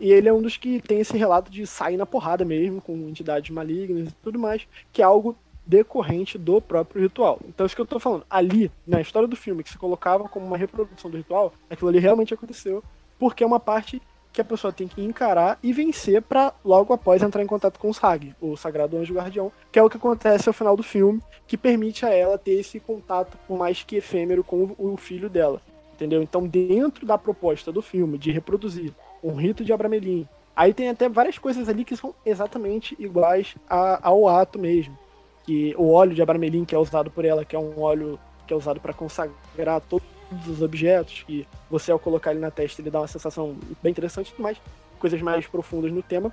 E 0.00 0.12
ele 0.12 0.28
é 0.28 0.32
um 0.32 0.42
dos 0.42 0.56
que 0.56 0.82
tem 0.82 1.00
esse 1.00 1.16
relato 1.16 1.50
de 1.50 1.66
sair 1.66 1.96
na 1.96 2.04
porrada 2.04 2.44
mesmo, 2.44 2.80
com 2.82 3.08
entidades 3.08 3.50
malignas 3.50 4.08
e 4.08 4.14
tudo 4.22 4.38
mais, 4.38 4.66
que 4.92 5.00
é 5.00 5.04
algo 5.04 5.36
decorrente 5.66 6.36
do 6.36 6.60
próprio 6.60 7.02
ritual. 7.02 7.40
Então, 7.48 7.64
isso 7.64 7.74
que 7.74 7.80
eu 7.80 7.86
tô 7.86 7.98
falando, 7.98 8.24
ali, 8.28 8.70
na 8.86 9.00
história 9.00 9.28
do 9.28 9.36
filme, 9.36 9.62
que 9.62 9.70
se 9.70 9.78
colocava 9.78 10.28
como 10.28 10.46
uma 10.46 10.56
reprodução 10.56 11.10
do 11.10 11.16
ritual, 11.16 11.52
aquilo 11.70 11.88
ali 11.88 11.98
realmente 11.98 12.34
aconteceu, 12.34 12.82
porque 13.18 13.42
é 13.42 13.46
uma 13.46 13.60
parte 13.60 14.00
que 14.32 14.40
a 14.40 14.44
pessoa 14.44 14.72
tem 14.72 14.88
que 14.88 15.00
encarar 15.00 15.58
e 15.62 15.72
vencer 15.72 16.20
para 16.20 16.52
logo 16.64 16.92
após 16.92 17.22
entrar 17.22 17.42
em 17.42 17.46
contato 17.46 17.78
com 17.78 17.88
o 17.88 17.94
Sag, 17.94 18.34
o 18.40 18.56
Sagrado 18.56 18.96
Anjo 18.96 19.14
Guardião, 19.14 19.52
que 19.70 19.78
é 19.78 19.82
o 19.82 19.88
que 19.88 19.96
acontece 19.96 20.48
ao 20.48 20.52
final 20.52 20.76
do 20.76 20.82
filme, 20.82 21.22
que 21.46 21.56
permite 21.56 22.04
a 22.04 22.10
ela 22.10 22.36
ter 22.36 22.52
esse 22.52 22.80
contato, 22.80 23.38
por 23.46 23.56
mais 23.56 23.84
que 23.84 23.96
efêmero, 23.96 24.42
com 24.42 24.74
o 24.76 24.96
filho 24.96 25.30
dela. 25.30 25.62
Entendeu? 25.92 26.20
Então, 26.20 26.48
dentro 26.48 27.06
da 27.06 27.16
proposta 27.16 27.70
do 27.70 27.80
filme 27.80 28.18
de 28.18 28.32
reproduzir 28.32 28.92
um 29.22 29.36
rito 29.36 29.64
de 29.64 29.72
Abramelin 29.72 30.26
Aí 30.56 30.72
tem 30.72 30.88
até 30.88 31.08
várias 31.08 31.36
coisas 31.36 31.68
ali 31.68 31.84
que 31.84 31.96
são 31.96 32.14
exatamente 32.24 32.94
iguais 32.98 33.56
a, 33.68 34.06
ao 34.06 34.28
ato 34.28 34.58
mesmo. 34.58 34.96
Que 35.44 35.74
o 35.76 35.92
óleo 35.92 36.14
de 36.14 36.22
abramelin 36.22 36.64
que 36.64 36.74
é 36.74 36.78
usado 36.78 37.10
por 37.10 37.24
ela, 37.24 37.44
que 37.44 37.54
é 37.54 37.58
um 37.58 37.80
óleo 37.80 38.18
que 38.46 38.52
é 38.52 38.56
usado 38.56 38.80
para 38.80 38.92
consagrar 38.92 39.80
todos 39.82 40.06
os 40.48 40.62
objetos, 40.62 41.22
que 41.22 41.46
você 41.70 41.92
ao 41.92 41.98
colocar 41.98 42.30
ele 42.30 42.40
na 42.40 42.50
testa 42.50 42.80
ele 42.80 42.90
dá 42.90 43.00
uma 43.00 43.08
sensação 43.08 43.56
bem 43.82 43.90
interessante 43.90 44.28
e 44.28 44.30
tudo 44.32 44.42
mais, 44.42 44.58
coisas 44.98 45.20
mais 45.20 45.46
profundas 45.46 45.92
no 45.92 46.02
tema. 46.02 46.32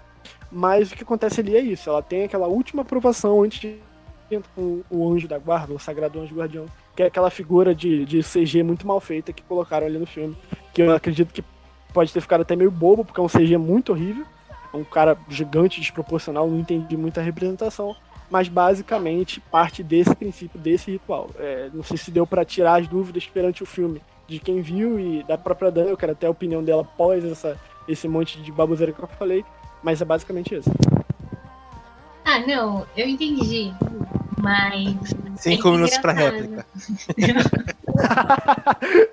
Mas 0.52 0.92
o 0.92 0.96
que 0.96 1.04
acontece 1.04 1.42
ali 1.42 1.56
é 1.56 1.62
isso, 1.62 1.90
ela 1.90 2.02
tem 2.02 2.24
aquela 2.24 2.48
última 2.48 2.82
aprovação 2.82 3.44
antes 3.44 3.60
de 3.60 3.80
com 4.56 4.82
o 4.90 5.12
anjo 5.12 5.28
da 5.28 5.38
guarda, 5.38 5.74
o 5.74 5.80
sagrado 5.80 6.20
anjo 6.20 6.36
guardião, 6.36 6.66
que 6.96 7.04
é 7.04 7.08
aquela 7.08 7.30
figura 7.30 7.76
de, 7.76 8.06
de 8.06 8.22
CG 8.24 8.64
muito 8.64 8.88
mal 8.88 9.00
feita 9.02 9.34
que 9.34 9.44
colocaram 9.44 9.86
ali 9.86 9.98
no 9.98 10.06
filme, 10.06 10.38
que 10.74 10.82
eu 10.82 10.94
acredito 10.96 11.34
que 11.34 11.44
pode 11.94 12.14
ter 12.14 12.22
ficado 12.22 12.42
até 12.42 12.56
meio 12.56 12.72
bobo, 12.72 13.04
porque 13.04 13.20
é 13.20 13.24
um 13.24 13.28
CG 13.28 13.58
muito 13.58 13.92
horrível, 13.92 14.26
um 14.74 14.84
cara 14.84 15.18
gigante, 15.28 15.82
desproporcional, 15.82 16.50
não 16.50 16.60
entendi 16.60 16.96
muita 16.96 17.22
representação, 17.22 17.94
mas 18.32 18.48
basicamente 18.48 19.42
parte 19.52 19.84
desse 19.84 20.16
princípio, 20.16 20.58
desse 20.60 20.90
ritual. 20.90 21.30
É, 21.38 21.70
não 21.74 21.84
sei 21.84 21.98
se 21.98 22.10
deu 22.10 22.26
para 22.26 22.46
tirar 22.46 22.80
as 22.80 22.88
dúvidas 22.88 23.28
perante 23.28 23.62
o 23.62 23.66
filme 23.66 24.02
de 24.26 24.40
quem 24.40 24.62
viu 24.62 24.98
e 24.98 25.22
da 25.24 25.38
própria 25.38 25.70
Dani, 25.70 25.90
eu 25.90 25.98
quero 25.98 26.14
até 26.14 26.26
a 26.26 26.32
opinião 26.32 26.64
dela 26.64 26.84
após 26.84 27.26
essa, 27.26 27.60
esse 27.88 28.08
monte 28.08 28.42
de 28.42 28.50
baboseira 28.50 28.94
que 28.94 29.04
eu 29.04 29.08
falei, 29.08 29.44
mas 29.84 30.02
é 30.02 30.06
basicamente 30.06 30.56
isso. 30.56 30.72
Ah, 32.24 32.40
não, 32.40 32.88
eu 32.96 33.08
entendi. 33.08 33.74
Mas. 34.38 34.96
Cinco 35.36 35.68
é 35.68 35.72
minutos 35.72 35.98
para 35.98 36.14
réplica. 36.14 36.66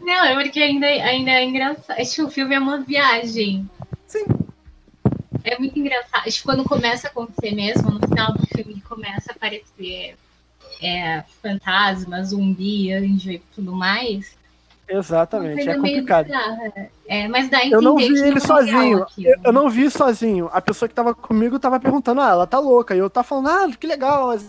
Não, 0.00 0.24
é 0.24 0.34
porque 0.42 0.60
ainda, 0.60 0.86
ainda 0.86 1.30
é 1.30 1.44
engraçado. 1.44 1.98
Acho 1.98 2.14
que 2.14 2.22
o 2.22 2.30
filme 2.30 2.54
é 2.54 2.58
uma 2.58 2.78
viagem. 2.80 3.68
Sim. 4.06 4.24
É 5.50 5.58
muito 5.58 5.76
engraçado. 5.76 6.28
Acho 6.28 6.38
que 6.38 6.44
quando 6.44 6.62
começa 6.62 7.08
a 7.08 7.10
acontecer 7.10 7.50
mesmo, 7.50 7.90
no 7.90 7.98
final 7.98 8.32
do 8.34 8.46
filme 8.46 8.80
começa 8.82 9.32
a 9.32 9.34
aparecer 9.34 10.16
é, 10.80 11.24
fantasma, 11.42 12.22
zumbi, 12.22 12.92
anjo 12.92 13.32
e 13.32 13.40
tudo 13.52 13.72
mais. 13.72 14.38
Exatamente, 14.90 15.68
é 15.68 15.74
complicado. 15.74 16.28
É, 17.10 17.26
mas 17.26 17.48
dá 17.48 17.66
eu 17.66 17.82
não 17.82 17.96
vi 17.96 18.04
ele 18.04 18.38
é 18.38 18.40
sozinho. 18.40 19.04
Eu, 19.18 19.34
eu, 19.42 19.52
não 19.52 19.68
vi 19.68 19.90
sozinho. 19.90 20.48
A 20.52 20.60
pessoa 20.60 20.88
que 20.88 20.94
tava 20.94 21.12
comigo 21.12 21.58
tava 21.58 21.80
perguntando, 21.80 22.20
ah, 22.20 22.30
ela 22.30 22.46
tá 22.46 22.60
louca. 22.60 22.94
E 22.94 23.00
eu 23.00 23.10
tava 23.10 23.26
falando, 23.26 23.48
ah, 23.48 23.68
que 23.76 23.84
legal, 23.84 24.30
as 24.30 24.44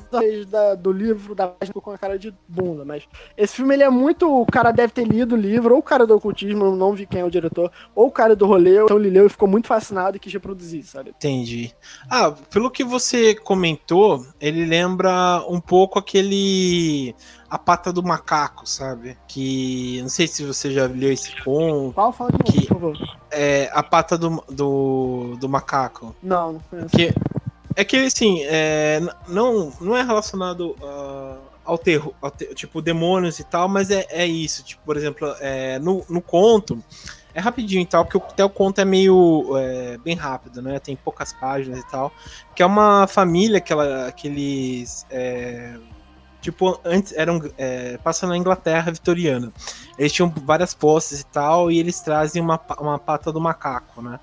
da, 0.47 0.75
do 0.75 0.91
livro 0.91 1.34
da 1.34 1.51
com 1.82 1.89
a 1.89 1.97
cara 1.97 2.19
de 2.19 2.32
bunda. 2.47 2.86
Mas 2.86 3.08
esse 3.36 3.56
filme 3.56 3.73
ele 3.73 3.82
é 3.82 3.89
muito. 3.89 4.32
O 4.32 4.45
cara 4.45 4.71
deve 4.71 4.93
ter 4.93 5.06
lido 5.06 5.34
o 5.34 5.38
livro, 5.38 5.73
ou 5.73 5.80
o 5.80 5.84
cara 5.84 6.06
do 6.06 6.15
ocultismo, 6.15 6.75
não 6.75 6.93
vi 6.93 7.08
quem 7.08 7.21
é 7.21 7.25
o 7.25 7.32
diretor, 7.32 7.71
ou 7.95 8.08
o 8.08 8.12
cara 8.12 8.36
do 8.36 8.45
rolê, 8.45 8.84
então 8.84 8.97
ele 8.97 9.10
leu 9.10 9.25
e 9.25 9.30
ficou 9.30 9.47
muito 9.47 9.67
fascinado 9.67 10.17
e 10.17 10.19
quis 10.19 10.32
reproduzir, 10.32 10.86
sabe? 10.86 11.10
Entendi. 11.17 11.73
Ah, 12.08 12.32
pelo 12.51 12.69
que 12.69 12.84
você 12.84 13.34
comentou, 13.34 14.23
ele 14.39 14.65
lembra 14.65 15.43
um 15.49 15.60
pouco 15.60 15.97
aquele 15.97 17.15
a 17.52 17.58
pata 17.58 17.92
do 17.92 18.02
macaco, 18.02 18.66
sabe? 18.66 19.18
Que 19.28 20.00
não 20.02 20.08
sei 20.08 20.26
se 20.26 20.46
você 20.46 20.72
já 20.72 20.88
leu 20.88 21.12
esse 21.12 21.36
conto. 21.44 21.94
Qual 21.94 22.14
fala 22.14 22.32
de 22.32 22.38
novo, 22.38 22.52
que, 22.54 22.66
por 22.66 22.80
favor? 22.80 23.18
É 23.30 23.70
a 23.74 23.84
pata 23.84 24.18
do, 24.18 24.42
do, 24.50 25.36
do 25.38 25.50
macaco. 25.50 26.16
Não, 26.24 26.54
não 26.54 26.60
conheço. 26.62 26.96
Que, 26.96 27.14
é 27.76 27.84
que 27.84 27.98
assim, 27.98 28.42
é, 28.44 29.02
não, 29.28 29.74
não 29.82 29.98
é 29.98 30.02
relacionado 30.02 30.78
uh, 30.82 31.42
ao 31.66 31.78
terror, 31.78 32.14
ao 32.22 32.32
ter, 32.32 32.54
tipo 32.54 32.82
demônios 32.82 33.38
e 33.40 33.44
tal, 33.44 33.68
mas 33.68 33.92
é, 33.92 34.08
é 34.10 34.26
isso. 34.26 34.64
Tipo, 34.64 34.84
por 34.86 34.96
exemplo, 34.96 35.28
é, 35.42 35.78
no, 35.78 36.06
no 36.10 36.22
conto. 36.22 36.82
É 37.34 37.40
rapidinho 37.40 37.82
e 37.82 37.86
tal, 37.86 38.06
porque 38.06 38.18
até 38.18 38.44
o 38.46 38.50
conto 38.50 38.80
é 38.80 38.86
meio 38.86 39.58
é, 39.58 39.98
bem 39.98 40.16
rápido, 40.16 40.62
né? 40.62 40.80
Tem 40.80 40.96
poucas 40.96 41.34
páginas 41.34 41.80
e 41.80 41.88
tal. 41.90 42.14
Que 42.56 42.64
é 42.64 42.66
uma 42.66 43.08
família 43.08 43.60
que, 43.60 43.72
ela, 43.72 44.12
que 44.12 44.28
eles 44.28 45.06
é, 45.10 45.78
tipo, 46.41 46.80
antes 46.84 47.13
eram. 47.13 47.41
É, 47.58 47.97
passando 48.04 48.32
na 48.32 48.38
Inglaterra 48.38 48.91
vitoriana. 48.91 49.54
Eles 49.97 50.12
tinham 50.12 50.34
várias 50.43 50.73
posses 50.73 51.21
e 51.21 51.25
tal, 51.25 51.71
e 51.71 51.80
eles 51.80 52.01
trazem 52.01 52.41
uma, 52.41 52.60
uma 52.80 52.99
pata 52.99 53.32
do 53.32 53.39
macaco, 53.39 54.01
né? 54.01 54.19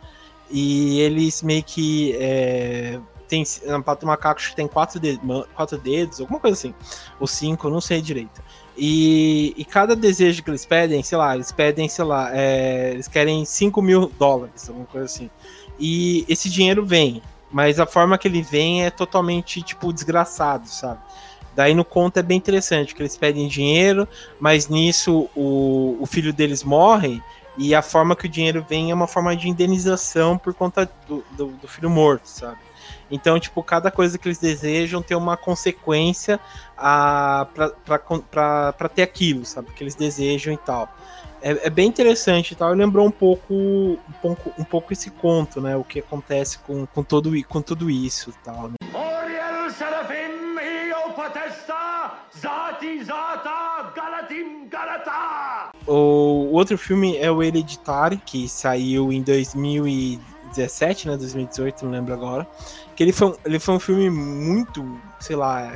E 0.50 1.00
eles 1.00 1.42
meio 1.42 1.62
que. 1.62 2.16
É, 2.18 2.98
tem, 3.28 3.44
na 3.66 3.82
pata 3.82 4.00
do 4.00 4.06
macaco 4.06 4.40
acho 4.40 4.50
que 4.50 4.56
tem 4.56 4.66
quatro, 4.66 4.98
de, 4.98 5.20
quatro 5.54 5.78
dedos, 5.78 6.20
alguma 6.20 6.40
coisa 6.40 6.56
assim. 6.56 6.74
Ou 7.20 7.26
cinco, 7.26 7.70
não 7.70 7.80
sei 7.80 8.00
direito. 8.00 8.42
E, 8.76 9.54
e, 9.56 9.64
cada 9.64 9.96
desejo 9.96 10.42
que 10.42 10.50
eles 10.50 10.64
pedem, 10.64 11.02
sei 11.02 11.18
lá, 11.18 11.34
eles 11.34 11.50
pedem, 11.50 11.88
sei 11.88 12.04
lá, 12.04 12.30
é, 12.32 12.92
eles 12.92 13.08
querem 13.08 13.44
5 13.44 13.82
mil 13.82 14.06
dólares, 14.16 14.68
alguma 14.68 14.86
coisa 14.86 15.06
assim. 15.06 15.28
E 15.80 16.24
esse 16.28 16.48
dinheiro 16.48 16.86
vem, 16.86 17.20
mas 17.50 17.80
a 17.80 17.86
forma 17.86 18.16
que 18.16 18.28
ele 18.28 18.40
vem 18.40 18.84
é 18.84 18.90
totalmente, 18.90 19.62
tipo, 19.62 19.92
desgraçado, 19.92 20.68
sabe? 20.68 21.00
Daí 21.58 21.74
no 21.74 21.84
conto 21.84 22.18
é 22.18 22.22
bem 22.22 22.38
interessante, 22.38 22.94
que 22.94 23.02
eles 23.02 23.16
pedem 23.16 23.48
dinheiro, 23.48 24.06
mas 24.38 24.68
nisso 24.68 25.28
o, 25.34 25.96
o 25.98 26.06
filho 26.06 26.32
deles 26.32 26.62
morre 26.62 27.20
e 27.56 27.74
a 27.74 27.82
forma 27.82 28.14
que 28.14 28.26
o 28.26 28.28
dinheiro 28.28 28.64
vem 28.68 28.92
é 28.92 28.94
uma 28.94 29.08
forma 29.08 29.34
de 29.34 29.48
indenização 29.48 30.38
por 30.38 30.54
conta 30.54 30.88
do, 31.08 31.24
do, 31.32 31.46
do 31.46 31.66
filho 31.66 31.90
morto, 31.90 32.26
sabe? 32.26 32.60
Então, 33.10 33.40
tipo, 33.40 33.60
cada 33.60 33.90
coisa 33.90 34.16
que 34.16 34.28
eles 34.28 34.38
desejam 34.38 35.02
tem 35.02 35.16
uma 35.16 35.36
consequência 35.36 36.38
para 36.76 37.48
ter 38.94 39.02
aquilo, 39.02 39.44
sabe? 39.44 39.72
Que 39.72 39.82
eles 39.82 39.96
desejam 39.96 40.54
e 40.54 40.58
tal. 40.58 40.88
É, 41.42 41.66
é, 41.66 41.70
bem 41.70 41.88
interessante 41.88 42.52
e 42.52 42.54
tal. 42.54 42.72
Lembrou 42.72 43.04
um 43.04 43.10
pouco, 43.10 43.52
um 43.52 44.14
pouco, 44.22 44.52
um 44.56 44.64
pouco 44.64 44.92
esse 44.92 45.10
conto, 45.10 45.60
né? 45.60 45.76
O 45.76 45.82
que 45.82 45.98
acontece 45.98 46.60
com, 46.60 46.86
com, 46.86 47.02
todo, 47.02 47.32
com 47.48 47.60
tudo 47.60 47.90
isso 47.90 48.30
e 48.30 48.44
tal. 48.44 48.68
Né? 48.68 48.87
O 55.86 56.50
outro 56.52 56.76
filme 56.76 57.16
é 57.16 57.30
o 57.30 57.42
Hereditário, 57.42 58.20
que 58.24 58.48
saiu 58.48 59.12
em 59.12 59.22
2017, 59.22 61.08
né? 61.08 61.16
2018, 61.16 61.84
não 61.84 61.92
lembro 61.92 62.14
agora. 62.14 62.46
Que 62.94 63.02
ele 63.04 63.12
foi, 63.12 63.34
ele 63.44 63.58
foi 63.58 63.74
um 63.74 63.80
filme 63.80 64.10
muito, 64.10 65.00
sei 65.20 65.36
lá, 65.36 65.70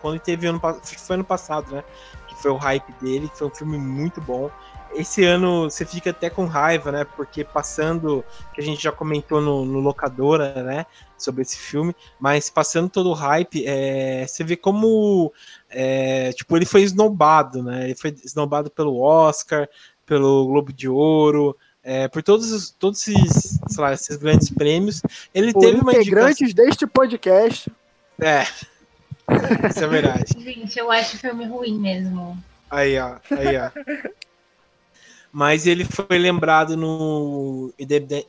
quando 0.00 0.18
teve 0.20 0.46
ano, 0.46 0.60
foi 0.60 1.14
ano 1.14 1.24
passado, 1.24 1.74
né? 1.74 1.84
Que 2.28 2.34
foi 2.36 2.50
o 2.50 2.56
hype 2.56 2.92
dele, 3.00 3.28
que 3.28 3.38
foi 3.38 3.48
um 3.48 3.54
filme 3.54 3.78
muito 3.78 4.20
bom 4.20 4.50
esse 4.94 5.24
ano 5.24 5.64
você 5.64 5.84
fica 5.84 6.10
até 6.10 6.30
com 6.30 6.46
raiva, 6.46 6.90
né? 6.90 7.04
Porque 7.04 7.44
passando, 7.44 8.24
que 8.54 8.60
a 8.60 8.64
gente 8.64 8.82
já 8.82 8.92
comentou 8.92 9.40
no, 9.40 9.64
no 9.64 9.80
Locadora, 9.80 10.62
né? 10.62 10.86
Sobre 11.16 11.42
esse 11.42 11.58
filme, 11.58 11.94
mas 12.18 12.48
passando 12.48 12.88
todo 12.88 13.10
o 13.10 13.14
hype, 13.14 13.64
é, 13.66 14.26
você 14.26 14.44
vê 14.44 14.56
como, 14.56 15.32
é, 15.68 16.32
tipo, 16.32 16.56
ele 16.56 16.64
foi 16.64 16.82
esnobado, 16.82 17.62
né? 17.62 17.84
Ele 17.84 17.94
foi 17.94 18.14
esnobado 18.24 18.70
pelo 18.70 19.00
Oscar, 19.00 19.68
pelo 20.06 20.46
Globo 20.46 20.72
de 20.72 20.88
Ouro, 20.88 21.56
é, 21.82 22.08
por 22.08 22.22
todos, 22.22 22.70
todos 22.78 23.06
esses, 23.06 23.60
sei 23.68 23.82
lá, 23.82 23.92
esses 23.92 24.16
grandes 24.16 24.50
prêmios. 24.50 25.02
Ele 25.34 25.52
por 25.52 25.60
teve 25.60 25.80
uma 25.80 25.92
integrantes 25.92 26.40
indicação... 26.40 26.66
deste 26.66 26.86
podcast. 26.86 27.72
É, 28.20 28.42
isso 29.68 29.84
é 29.84 29.86
verdade. 29.86 30.34
Gente, 30.38 30.78
eu 30.78 30.90
acho 30.90 31.16
o 31.16 31.18
filme 31.18 31.46
ruim 31.46 31.78
mesmo. 31.78 32.36
Aí, 32.70 32.98
ó, 32.98 33.16
aí, 33.30 33.56
ó 33.56 33.70
mas 35.32 35.66
ele 35.66 35.84
foi 35.84 36.18
lembrado 36.18 36.76
no 36.76 37.72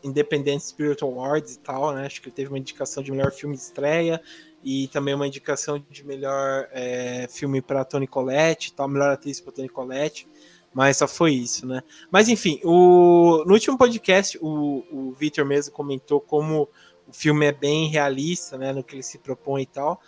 Independent 0.04 0.60
Spirit 0.60 1.04
Awards 1.04 1.56
e 1.56 1.60
tal, 1.60 1.94
né? 1.94 2.06
Acho 2.06 2.22
que 2.22 2.28
ele 2.28 2.36
teve 2.36 2.50
uma 2.50 2.58
indicação 2.60 3.02
de 3.02 3.12
melhor 3.12 3.32
filme 3.32 3.56
de 3.56 3.62
estreia 3.62 4.22
e 4.64 4.88
também 4.90 5.14
uma 5.14 5.28
indicação 5.28 5.84
de 5.90 6.06
melhor 6.06 6.68
é, 6.72 7.28
filme 7.30 7.62
para 7.62 7.86
Tony 7.86 8.08
Collette, 8.08 8.74
tal, 8.74 8.88
melhor 8.88 9.12
atriz 9.12 9.40
para 9.40 9.54
Tony 9.54 9.70
Collette, 9.70 10.28
mas 10.74 10.98
só 10.98 11.08
foi 11.08 11.34
isso, 11.34 11.66
né? 11.66 11.82
Mas 12.12 12.28
enfim, 12.28 12.60
o, 12.64 13.44
no 13.46 13.54
último 13.54 13.78
podcast 13.78 14.38
o, 14.42 14.84
o 14.92 15.14
Victor 15.14 15.46
mesmo 15.46 15.74
comentou 15.74 16.20
como 16.20 16.70
o 17.08 17.14
filme 17.14 17.46
é 17.46 17.52
bem 17.52 17.88
realista, 17.90 18.58
né, 18.58 18.72
no 18.72 18.84
que 18.84 18.96
ele 18.96 19.04
se 19.04 19.18
propõe 19.18 19.64
e 19.64 19.66
tal. 19.66 20.00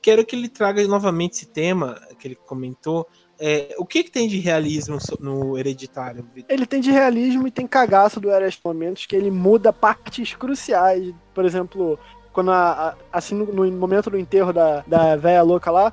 Quero 0.00 0.24
que 0.24 0.34
ele 0.34 0.48
traga 0.48 0.86
novamente 0.86 1.34
esse 1.34 1.46
tema 1.46 2.00
que 2.18 2.28
ele 2.28 2.34
comentou 2.34 3.06
é, 3.40 3.74
o 3.78 3.86
que, 3.86 4.02
que 4.02 4.10
tem 4.10 4.26
de 4.26 4.38
realismo 4.38 4.98
no 5.20 5.56
Hereditário? 5.56 6.28
Ele 6.48 6.66
tem 6.66 6.80
de 6.80 6.90
realismo 6.90 7.46
e 7.46 7.50
tem 7.52 7.68
cagaço 7.68 8.18
do 8.18 8.30
Eras 8.30 8.58
Momentos 8.64 9.06
que 9.06 9.14
ele 9.14 9.30
muda 9.30 9.72
partes 9.72 10.34
cruciais. 10.34 11.14
Por 11.32 11.44
exemplo, 11.44 11.98
quando 12.32 12.50
a, 12.50 12.90
a, 12.90 12.94
assim 13.12 13.34
no, 13.34 13.46
no, 13.46 13.70
momento 13.72 14.10
do 14.10 14.18
enterro 14.18 14.52
da, 14.52 14.84
da 14.86 15.16
véia 15.16 15.42
louca 15.42 15.70
lá, 15.70 15.92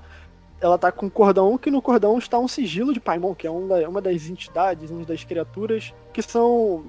ela 0.60 0.78
tá 0.78 0.92
com 0.92 1.08
um 1.08 1.10
cordão, 1.10 1.58
que 1.58 1.70
no 1.70 1.82
cordão 1.82 2.18
está 2.18 2.40
um 2.40 2.48
sigilo 2.48 2.94
de 2.94 3.00
Paimon, 3.00 3.36
que 3.36 3.46
é 3.48 3.52
um 3.52 3.68
da, 3.68 3.88
uma 3.88 4.02
das 4.02 4.28
entidades, 4.28 4.90
uma 4.90 5.06
das 5.06 5.24
criaturas 5.24 5.94
que 6.14 6.22
são. 6.22 6.86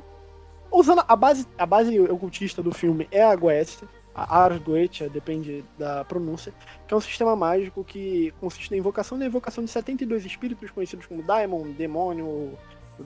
Usando 0.70 1.04
a 1.06 1.16
base, 1.16 1.46
a 1.56 1.64
base 1.64 1.98
ocultista 2.00 2.62
do 2.62 2.72
filme 2.72 3.08
é 3.10 3.22
a 3.22 3.34
Goethe, 3.34 3.86
a 4.16 4.38
Ars 4.38 4.58
Goetia, 4.62 5.10
depende 5.10 5.62
da 5.78 6.04
pronúncia, 6.04 6.52
que 6.88 6.94
é 6.94 6.96
um 6.96 7.00
sistema 7.00 7.36
mágico 7.36 7.84
que 7.84 8.32
consiste 8.40 8.70
na 8.70 8.78
invocação 8.78 9.18
da 9.18 9.26
invocação 9.26 9.62
de 9.62 9.70
72 9.70 10.24
espíritos 10.24 10.70
conhecidos 10.70 11.04
como 11.04 11.22
Daimon, 11.22 11.70
Demônio, 11.72 12.52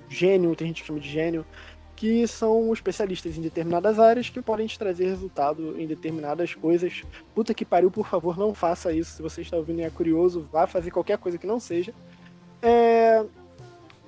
Gênio, 0.08 0.54
tem 0.54 0.68
gente 0.68 0.82
que 0.82 0.86
chama 0.86 1.00
de 1.00 1.08
Gênio, 1.08 1.44
que 2.00 2.26
são 2.26 2.72
especialistas 2.72 3.36
em 3.36 3.42
determinadas 3.42 3.98
áreas 3.98 4.30
que 4.30 4.40
podem 4.40 4.66
te 4.66 4.78
trazer 4.78 5.04
resultado 5.04 5.78
em 5.78 5.86
determinadas 5.86 6.54
coisas. 6.54 7.02
Puta 7.34 7.52
que 7.52 7.62
pariu, 7.62 7.90
por 7.90 8.06
favor, 8.06 8.38
não 8.38 8.54
faça 8.54 8.90
isso. 8.90 9.16
Se 9.16 9.22
você 9.22 9.42
está 9.42 9.58
ouvindo 9.58 9.80
e 9.80 9.82
é 9.82 9.90
curioso, 9.90 10.48
vá 10.50 10.66
fazer 10.66 10.90
qualquer 10.90 11.18
coisa 11.18 11.36
que 11.36 11.46
não 11.46 11.60
seja. 11.60 11.92
É... 12.62 13.22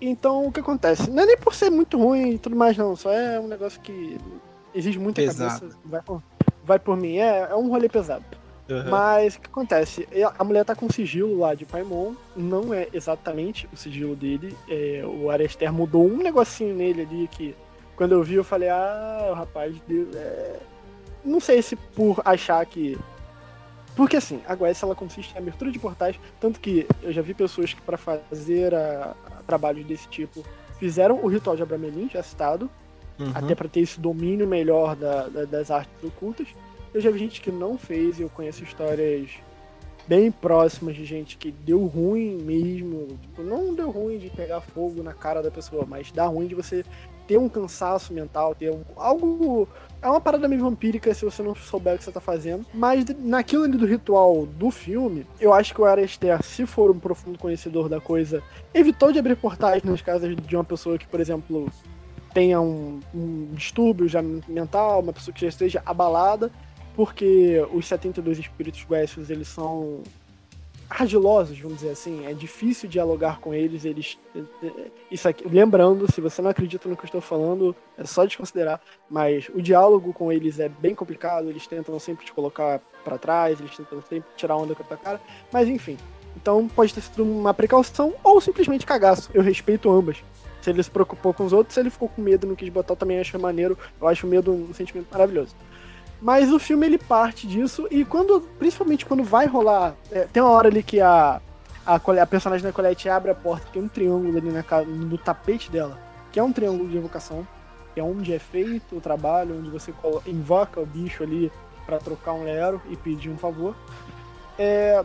Então, 0.00 0.46
o 0.46 0.50
que 0.50 0.60
acontece? 0.60 1.10
Não 1.10 1.22
é 1.22 1.26
nem 1.26 1.36
por 1.36 1.54
ser 1.54 1.68
muito 1.68 1.98
ruim 1.98 2.30
e 2.30 2.38
tudo 2.38 2.56
mais, 2.56 2.78
não. 2.78 2.96
Só 2.96 3.12
é 3.12 3.38
um 3.38 3.46
negócio 3.46 3.78
que 3.82 4.16
exige 4.74 4.98
muita 4.98 5.20
Pesado. 5.20 5.60
cabeça. 5.60 5.78
Vai 5.84 6.00
por, 6.00 6.22
vai 6.64 6.78
por 6.78 6.96
mim. 6.96 7.18
É, 7.18 7.40
é 7.50 7.54
um 7.54 7.68
rolê 7.68 7.90
pesado. 7.90 8.24
Uhum. 8.70 8.90
Mas 8.90 9.34
o 9.34 9.40
que 9.42 9.48
acontece? 9.48 10.08
A 10.38 10.42
mulher 10.42 10.64
tá 10.64 10.74
com 10.74 10.86
um 10.86 10.90
sigilo 10.90 11.40
lá 11.40 11.54
de 11.54 11.66
Paimon, 11.66 12.14
não 12.34 12.72
é 12.72 12.88
exatamente 12.90 13.68
o 13.70 13.76
sigilo 13.76 14.16
dele. 14.16 14.56
É, 14.66 15.04
o 15.04 15.28
Arester 15.28 15.70
mudou 15.70 16.06
um 16.06 16.16
negocinho 16.16 16.74
nele 16.74 17.02
ali 17.02 17.28
que, 17.28 17.54
quando 18.02 18.12
eu 18.12 18.22
vi, 18.24 18.34
eu 18.34 18.42
falei: 18.44 18.68
ah, 18.68 19.28
o 19.30 19.34
rapaz. 19.34 19.76
É... 20.16 20.56
Não 21.24 21.38
sei 21.38 21.62
se 21.62 21.76
por 21.76 22.20
achar 22.24 22.64
que. 22.66 22.98
Porque 23.94 24.16
assim, 24.16 24.40
a 24.48 24.56
Guess 24.56 24.82
ela 24.82 24.94
consiste 24.94 25.34
em 25.34 25.38
abertura 25.38 25.70
de 25.70 25.78
portais, 25.78 26.18
tanto 26.40 26.58
que 26.58 26.84
eu 27.02 27.12
já 27.12 27.22
vi 27.22 27.32
pessoas 27.32 27.72
que, 27.72 27.80
para 27.80 27.96
fazer 27.96 28.74
a, 28.74 29.14
a 29.26 29.42
trabalhos 29.46 29.84
desse 29.86 30.08
tipo, 30.08 30.42
fizeram 30.80 31.20
o 31.22 31.28
ritual 31.28 31.54
de 31.54 31.62
Abramelin, 31.62 32.08
já 32.10 32.22
citado, 32.22 32.68
Uhum. 33.20 33.30
até 33.34 33.54
para 33.54 33.68
ter 33.68 33.80
esse 33.80 34.00
domínio 34.00 34.48
melhor 34.48 34.96
da- 34.96 35.28
da- 35.28 35.44
das 35.44 35.70
artes 35.70 35.92
ocultas. 36.02 36.48
Eu 36.94 37.00
já 37.00 37.10
vi 37.10 37.18
gente 37.18 37.40
que 37.42 37.52
não 37.52 37.76
fez, 37.78 38.18
eu 38.18 38.28
conheço 38.30 38.64
histórias 38.64 39.30
bem 40.08 40.32
próximas 40.32 40.96
de 40.96 41.04
gente 41.04 41.36
que 41.36 41.52
deu 41.52 41.84
ruim 41.84 42.38
mesmo. 42.42 43.06
Tipo, 43.20 43.42
não 43.42 43.74
deu 43.74 43.90
ruim 43.90 44.18
de 44.18 44.30
pegar 44.30 44.60
fogo 44.62 45.02
na 45.02 45.12
cara 45.12 45.42
da 45.42 45.50
pessoa, 45.50 45.84
mas 45.86 46.10
dá 46.10 46.26
ruim 46.26 46.46
de 46.48 46.54
você 46.54 46.84
ter 47.26 47.38
um 47.38 47.48
cansaço 47.48 48.12
mental, 48.12 48.54
ter 48.54 48.70
um, 48.70 48.82
algo. 48.96 49.68
É 50.00 50.08
uma 50.08 50.20
parada 50.20 50.48
meio 50.48 50.62
vampírica 50.62 51.14
se 51.14 51.24
você 51.24 51.42
não 51.42 51.54
souber 51.54 51.94
o 51.94 51.98
que 51.98 52.04
você 52.04 52.10
tá 52.10 52.20
fazendo. 52.20 52.66
Mas 52.74 53.04
naquilo 53.20 53.64
ali 53.64 53.76
do 53.76 53.86
ritual 53.86 54.46
do 54.46 54.70
filme, 54.70 55.26
eu 55.40 55.52
acho 55.52 55.72
que 55.72 55.80
o 55.80 55.84
Arester, 55.84 56.42
se 56.42 56.66
for 56.66 56.90
um 56.90 56.98
profundo 56.98 57.38
conhecedor 57.38 57.88
da 57.88 58.00
coisa, 58.00 58.42
evitou 58.74 59.12
de 59.12 59.20
abrir 59.20 59.36
portais 59.36 59.82
nas 59.84 60.02
casas 60.02 60.34
de 60.34 60.56
uma 60.56 60.64
pessoa 60.64 60.98
que, 60.98 61.06
por 61.06 61.20
exemplo, 61.20 61.70
tenha 62.34 62.60
um, 62.60 63.00
um 63.14 63.50
distúrbio 63.52 64.08
já 64.08 64.20
mental, 64.48 65.00
uma 65.00 65.12
pessoa 65.12 65.32
que 65.32 65.42
já 65.42 65.48
esteja 65.48 65.82
abalada, 65.86 66.50
porque 66.96 67.64
os 67.72 67.86
72 67.86 68.38
espíritos 68.38 68.84
Guécios, 68.84 69.30
eles 69.30 69.48
são 69.48 70.02
argilosos, 71.00 71.58
vamos 71.58 71.78
dizer 71.78 71.90
assim, 71.90 72.26
é 72.26 72.32
difícil 72.32 72.88
dialogar 72.88 73.40
com 73.40 73.54
eles, 73.54 73.84
eles 73.84 74.18
isso 75.10 75.28
aqui, 75.28 75.46
lembrando, 75.48 76.10
se 76.10 76.20
você 76.20 76.42
não 76.42 76.50
acredita 76.50 76.88
no 76.88 76.96
que 76.96 77.02
eu 77.02 77.06
estou 77.06 77.20
falando, 77.20 77.74
é 77.96 78.04
só 78.04 78.24
desconsiderar, 78.24 78.80
mas 79.08 79.48
o 79.54 79.62
diálogo 79.62 80.12
com 80.12 80.30
eles 80.30 80.58
é 80.58 80.68
bem 80.68 80.94
complicado, 80.94 81.48
eles 81.48 81.66
tentam 81.66 81.98
sempre 81.98 82.26
te 82.26 82.32
colocar 82.32 82.80
pra 83.04 83.18
trás, 83.18 83.60
eles 83.60 83.76
tentam 83.76 84.02
sempre 84.02 84.28
tirar 84.36 84.56
onda 84.56 84.74
com 84.74 84.82
a 84.82 84.86
tua 84.86 84.96
cara, 84.96 85.20
mas 85.52 85.68
enfim. 85.68 85.96
Então 86.36 86.66
pode 86.68 86.94
ter 86.94 87.02
sido 87.02 87.22
uma 87.22 87.52
precaução 87.52 88.14
ou 88.24 88.40
simplesmente 88.40 88.86
cagaço. 88.86 89.30
Eu 89.34 89.42
respeito 89.42 89.90
ambas. 89.90 90.22
Se 90.62 90.70
ele 90.70 90.82
se 90.82 90.90
preocupou 90.90 91.34
com 91.34 91.44
os 91.44 91.52
outros, 91.52 91.74
se 91.74 91.80
ele 91.80 91.90
ficou 91.90 92.08
com 92.08 92.22
medo 92.22 92.46
não 92.46 92.54
quis 92.54 92.68
botar, 92.68 92.96
também 92.96 93.18
acho 93.18 93.38
maneiro. 93.38 93.76
Eu 94.00 94.08
acho 94.08 94.26
medo 94.26 94.52
um 94.52 94.72
sentimento 94.72 95.08
maravilhoso. 95.10 95.54
Mas 96.22 96.52
o 96.52 96.58
filme 96.60 96.86
ele 96.86 96.98
parte 96.98 97.48
disso 97.48 97.88
e 97.90 98.04
quando, 98.04 98.40
principalmente 98.56 99.04
quando 99.04 99.24
vai 99.24 99.46
rolar, 99.46 99.96
é, 100.08 100.20
tem 100.32 100.40
uma 100.40 100.52
hora 100.52 100.68
ali 100.68 100.80
que 100.80 101.00
a, 101.00 101.40
a, 101.84 101.96
a 101.96 102.26
personagem 102.26 102.64
da 102.64 102.72
Colette 102.72 103.08
abre 103.08 103.32
a 103.32 103.34
porta, 103.34 103.66
tem 103.72 103.82
um 103.82 103.88
triângulo 103.88 104.38
ali 104.38 104.52
na, 104.52 104.62
no 104.84 105.18
tapete 105.18 105.68
dela, 105.68 105.98
que 106.30 106.38
é 106.38 106.42
um 106.42 106.52
triângulo 106.52 106.88
de 106.88 106.96
invocação, 106.96 107.44
que 107.92 107.98
é 107.98 108.04
onde 108.04 108.32
é 108.32 108.38
feito 108.38 108.96
o 108.96 109.00
trabalho, 109.00 109.58
onde 109.58 109.68
você 109.68 109.92
invoca 110.24 110.80
o 110.80 110.86
bicho 110.86 111.24
ali 111.24 111.50
pra 111.84 111.98
trocar 111.98 112.34
um 112.34 112.44
lero 112.44 112.80
e 112.88 112.96
pedir 112.96 113.28
um 113.28 113.36
favor. 113.36 113.74
É, 114.56 115.04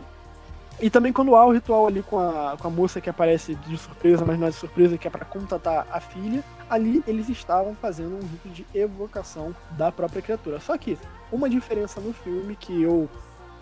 e 0.80 0.88
também 0.88 1.12
quando 1.12 1.34
há 1.34 1.44
o 1.44 1.52
ritual 1.52 1.88
ali 1.88 2.00
com 2.00 2.20
a, 2.20 2.56
com 2.56 2.68
a 2.68 2.70
moça 2.70 3.00
que 3.00 3.10
aparece 3.10 3.56
de 3.56 3.76
surpresa, 3.76 4.24
mas 4.24 4.38
não 4.38 4.46
é 4.46 4.50
de 4.50 4.56
surpresa, 4.56 4.96
que 4.96 5.08
é 5.08 5.10
pra 5.10 5.24
contatar 5.24 5.84
a 5.90 5.98
filha, 5.98 6.44
ali 6.68 7.02
eles 7.06 7.28
estavam 7.28 7.74
fazendo 7.74 8.16
um 8.16 8.20
rito 8.20 8.48
de 8.48 8.66
evocação 8.74 9.54
da 9.72 9.90
própria 9.90 10.22
criatura. 10.22 10.60
Só 10.60 10.76
que 10.76 10.98
uma 11.30 11.48
diferença 11.48 12.00
no 12.00 12.12
filme 12.12 12.56
que 12.56 12.82
eu, 12.82 13.08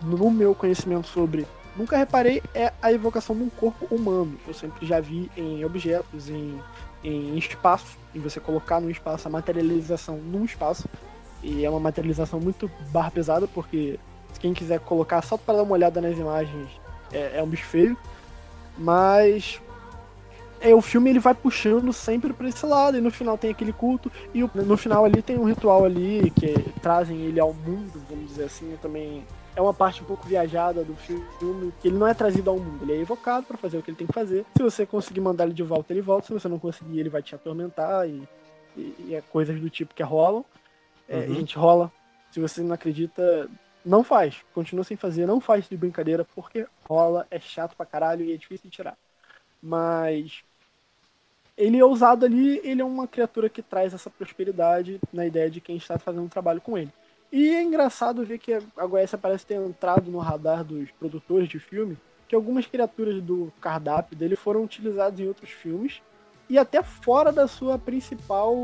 no 0.01 0.29
meu 0.29 0.53
conhecimento 0.53 1.07
sobre, 1.07 1.47
nunca 1.75 1.97
reparei 1.97 2.41
é 2.53 2.73
a 2.81 2.91
evocação 2.91 3.35
de 3.35 3.43
um 3.43 3.49
corpo 3.49 3.85
humano. 3.93 4.37
Eu 4.47 4.53
sempre 4.53 4.85
já 4.85 4.99
vi 4.99 5.31
em 5.37 5.63
objetos, 5.63 6.29
em, 6.29 6.59
em 7.03 7.37
espaço, 7.37 7.97
em 8.13 8.19
você 8.19 8.39
colocar 8.39 8.79
no 8.79 8.89
espaço 8.89 9.27
a 9.27 9.31
materialização 9.31 10.17
num 10.17 10.45
espaço. 10.45 10.87
E 11.43 11.63
é 11.63 11.69
uma 11.69 11.79
materialização 11.79 12.39
muito 12.39 12.69
barra 12.91 13.11
pesada, 13.11 13.47
porque 13.47 13.99
quem 14.39 14.53
quiser 14.53 14.79
colocar 14.79 15.21
só 15.21 15.37
para 15.37 15.57
dar 15.57 15.63
uma 15.63 15.73
olhada 15.73 16.01
nas 16.01 16.17
imagens 16.17 16.69
é, 17.11 17.37
é 17.37 17.43
um 17.43 17.47
bicho 17.47 17.65
feio. 17.65 17.97
Mas 18.77 19.61
é, 20.59 20.73
o 20.73 20.81
filme 20.81 21.09
ele 21.09 21.19
vai 21.19 21.33
puxando 21.33 21.91
sempre 21.93 22.33
pra 22.33 22.47
esse 22.49 22.65
lado, 22.65 22.97
e 22.97 23.01
no 23.01 23.11
final 23.11 23.37
tem 23.37 23.51
aquele 23.51 23.73
culto, 23.73 24.11
e 24.33 24.43
o- 24.43 24.51
no 24.55 24.77
final 24.77 25.05
ali 25.05 25.21
tem 25.21 25.37
um 25.37 25.43
ritual 25.45 25.85
ali 25.85 26.31
que 26.31 26.53
trazem 26.81 27.21
ele 27.21 27.39
ao 27.39 27.53
mundo, 27.53 28.01
vamos 28.09 28.27
dizer 28.27 28.45
assim, 28.45 28.77
também 28.81 29.25
é 29.55 29.61
uma 29.61 29.73
parte 29.73 30.03
um 30.03 30.05
pouco 30.05 30.27
viajada 30.27 30.83
do 30.83 30.95
filme, 30.95 31.71
que 31.81 31.87
ele 31.87 31.97
não 31.97 32.07
é 32.07 32.13
trazido 32.13 32.49
ao 32.49 32.57
mundo, 32.59 32.83
ele 32.83 32.93
é 32.93 33.01
evocado 33.01 33.45
pra 33.47 33.57
fazer 33.57 33.77
o 33.77 33.81
que 33.83 33.89
ele 33.89 33.97
tem 33.97 34.07
que 34.07 34.13
fazer. 34.13 34.45
Se 34.55 34.61
você 34.63 34.85
conseguir 34.85 35.21
mandar 35.21 35.45
ele 35.45 35.53
de 35.53 35.63
volta, 35.63 35.91
ele 35.93 36.01
volta, 36.01 36.27
se 36.27 36.33
você 36.33 36.47
não 36.47 36.59
conseguir, 36.59 36.99
ele 36.99 37.09
vai 37.09 37.21
te 37.23 37.33
atormentar 37.33 38.07
e, 38.07 38.21
e, 38.75 38.95
e 39.07 39.15
é 39.15 39.21
coisas 39.21 39.59
do 39.59 39.69
tipo 39.69 39.93
que 39.95 40.03
rolam. 40.03 40.45
É, 41.09 41.17
Uhum. 41.19 41.35
Gente, 41.35 41.57
rola. 41.57 41.91
Se 42.31 42.39
você 42.39 42.61
não 42.61 42.73
acredita, 42.75 43.49
não 43.83 44.03
faz. 44.03 44.35
Continua 44.53 44.83
sem 44.83 44.97
fazer, 44.97 45.25
não 45.25 45.39
faz 45.39 45.67
de 45.67 45.77
brincadeira, 45.77 46.27
porque 46.35 46.67
rola, 46.87 47.25
é 47.31 47.39
chato 47.39 47.75
pra 47.75 47.85
caralho 47.85 48.25
e 48.25 48.33
é 48.33 48.37
difícil 48.37 48.69
de 48.69 48.75
tirar. 48.75 48.95
Mas 49.63 50.43
ele 51.57 51.77
é 51.77 51.85
usado 51.85 52.25
ali, 52.25 52.61
ele 52.63 52.81
é 52.81 52.85
uma 52.85 53.07
criatura 53.07 53.49
que 53.49 53.61
traz 53.61 53.93
essa 53.93 54.09
prosperidade 54.09 54.99
na 55.11 55.25
ideia 55.25 55.49
de 55.49 55.59
quem 55.59 55.77
está 55.77 55.97
fazendo 55.97 56.23
um 56.23 56.29
trabalho 56.29 56.61
com 56.61 56.77
ele. 56.77 56.91
E 57.31 57.49
é 57.49 57.61
engraçado 57.61 58.25
ver 58.25 58.37
que 58.37 58.53
a 58.53 58.85
Goécia 58.85 59.17
parece 59.17 59.45
ter 59.45 59.55
entrado 59.55 60.09
no 60.11 60.19
radar 60.19 60.63
dos 60.63 60.89
produtores 60.91 61.49
de 61.49 61.59
filme, 61.59 61.97
que 62.27 62.35
algumas 62.35 62.65
criaturas 62.65 63.21
do 63.21 63.51
cardápio 63.59 64.15
dele 64.15 64.35
foram 64.35 64.63
utilizadas 64.63 65.19
em 65.19 65.27
outros 65.27 65.49
filmes 65.49 66.01
e 66.49 66.57
até 66.57 66.81
fora 66.83 67.31
da 67.31 67.47
sua 67.47 67.77
principal 67.77 68.55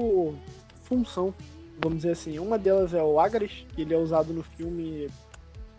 função, 0.84 1.34
vamos 1.80 2.00
dizer 2.00 2.12
assim. 2.12 2.40
Uma 2.40 2.58
delas 2.58 2.94
é 2.94 3.02
o 3.02 3.20
Agares, 3.20 3.66
que 3.76 3.82
ele 3.82 3.94
é 3.94 3.98
usado 3.98 4.34
no 4.34 4.44
filme 4.44 5.10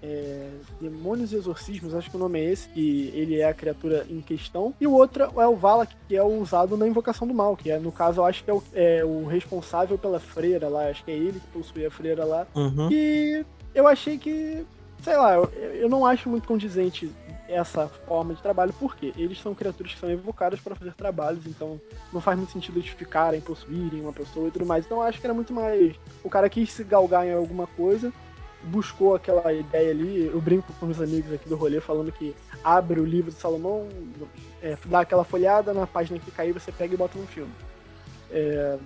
é, 0.05 0.51
Demônios 0.81 1.33
e 1.33 1.37
Exorcismos, 1.37 1.95
acho 1.95 2.11
que 2.11 2.17
o 2.17 2.19
nome 2.19 2.38
é 2.38 2.53
esse, 2.53 2.69
que 2.69 3.11
ele 3.14 3.40
é 3.40 3.49
a 3.49 3.55
criatura 3.55 4.07
em 4.11 4.21
questão. 4.21 4.75
E 4.79 4.87
o 4.87 4.93
outro 4.93 5.25
é 5.25 5.47
o 5.47 5.57
Valak, 5.57 5.95
que 6.07 6.14
é 6.14 6.23
o 6.23 6.40
usado 6.40 6.77
na 6.77 6.87
Invocação 6.87 7.27
do 7.27 7.33
Mal, 7.33 7.57
que 7.57 7.71
é, 7.71 7.79
no 7.79 7.90
caso, 7.90 8.21
eu 8.21 8.25
acho 8.27 8.45
que 8.45 8.51
é 8.51 8.55
o, 8.55 8.62
é 8.75 9.05
o 9.05 9.25
responsável 9.25 9.97
pela 9.97 10.21
freira 10.21 10.69
lá, 10.69 10.88
acho 10.88 11.05
que 11.05 11.11
é 11.11 11.14
ele 11.14 11.40
que 11.40 11.47
possui 11.47 11.87
a 11.87 11.90
freira 11.90 12.25
lá. 12.25 12.47
Uhum. 12.55 12.88
E 12.90 13.45
eu 13.75 13.88
achei 13.88 14.19
que, 14.19 14.67
sei 15.03 15.17
lá, 15.17 15.35
eu, 15.35 15.45
eu 15.75 15.88
não 15.88 16.05
acho 16.05 16.29
muito 16.29 16.47
condizente 16.47 17.11
essa 17.49 17.88
forma 17.88 18.35
de 18.35 18.43
trabalho, 18.43 18.75
porque 18.79 19.12
eles 19.17 19.40
são 19.40 19.55
criaturas 19.55 19.93
que 19.93 20.01
são 20.01 20.11
evocadas 20.11 20.61
para 20.61 20.75
fazer 20.75 20.95
trabalhos, 20.95 21.47
então 21.47 21.81
não 22.12 22.21
faz 22.21 22.37
muito 22.37 22.53
sentido 22.53 22.79
eles 22.79 22.88
ficarem, 22.88 23.40
possuírem 23.40 24.01
uma 24.01 24.12
pessoa 24.12 24.49
e 24.49 24.51
tudo 24.51 24.67
mais. 24.67 24.85
Então 24.85 24.99
eu 24.99 25.05
acho 25.05 25.21
que 25.21 25.27
era 25.27 25.35
muito 25.35 25.53
mais. 25.53 25.95
O 26.23 26.31
cara 26.31 26.49
quis 26.49 26.73
se 26.73 26.85
galgar 26.85 27.27
em 27.27 27.33
alguma 27.33 27.67
coisa, 27.67 28.12
buscou 28.64 29.14
aquela 29.14 29.53
ideia 29.53 29.90
ali. 29.90 30.27
Eu 30.27 30.40
brinco 30.40 30.72
com 30.74 30.87
os 30.87 31.00
amigos 31.00 31.33
aqui 31.33 31.48
do 31.48 31.57
rolê 31.57 31.81
falando 31.81 32.11
que 32.12 32.35
abre 32.62 33.00
o 33.00 33.05
livro 33.05 33.31
de 33.31 33.38
Salomão, 33.38 33.88
é, 34.62 34.77
dá 34.87 35.00
aquela 35.00 35.24
folhada 35.24 35.72
na 35.72 35.87
página 35.87 36.18
que 36.18 36.31
cair, 36.31 36.53
você 36.53 36.72
pega 36.72 36.94
e 36.94 36.96
bota 36.96 37.18
no 37.18 37.27
filme. 37.27 37.53
É, 38.31 38.79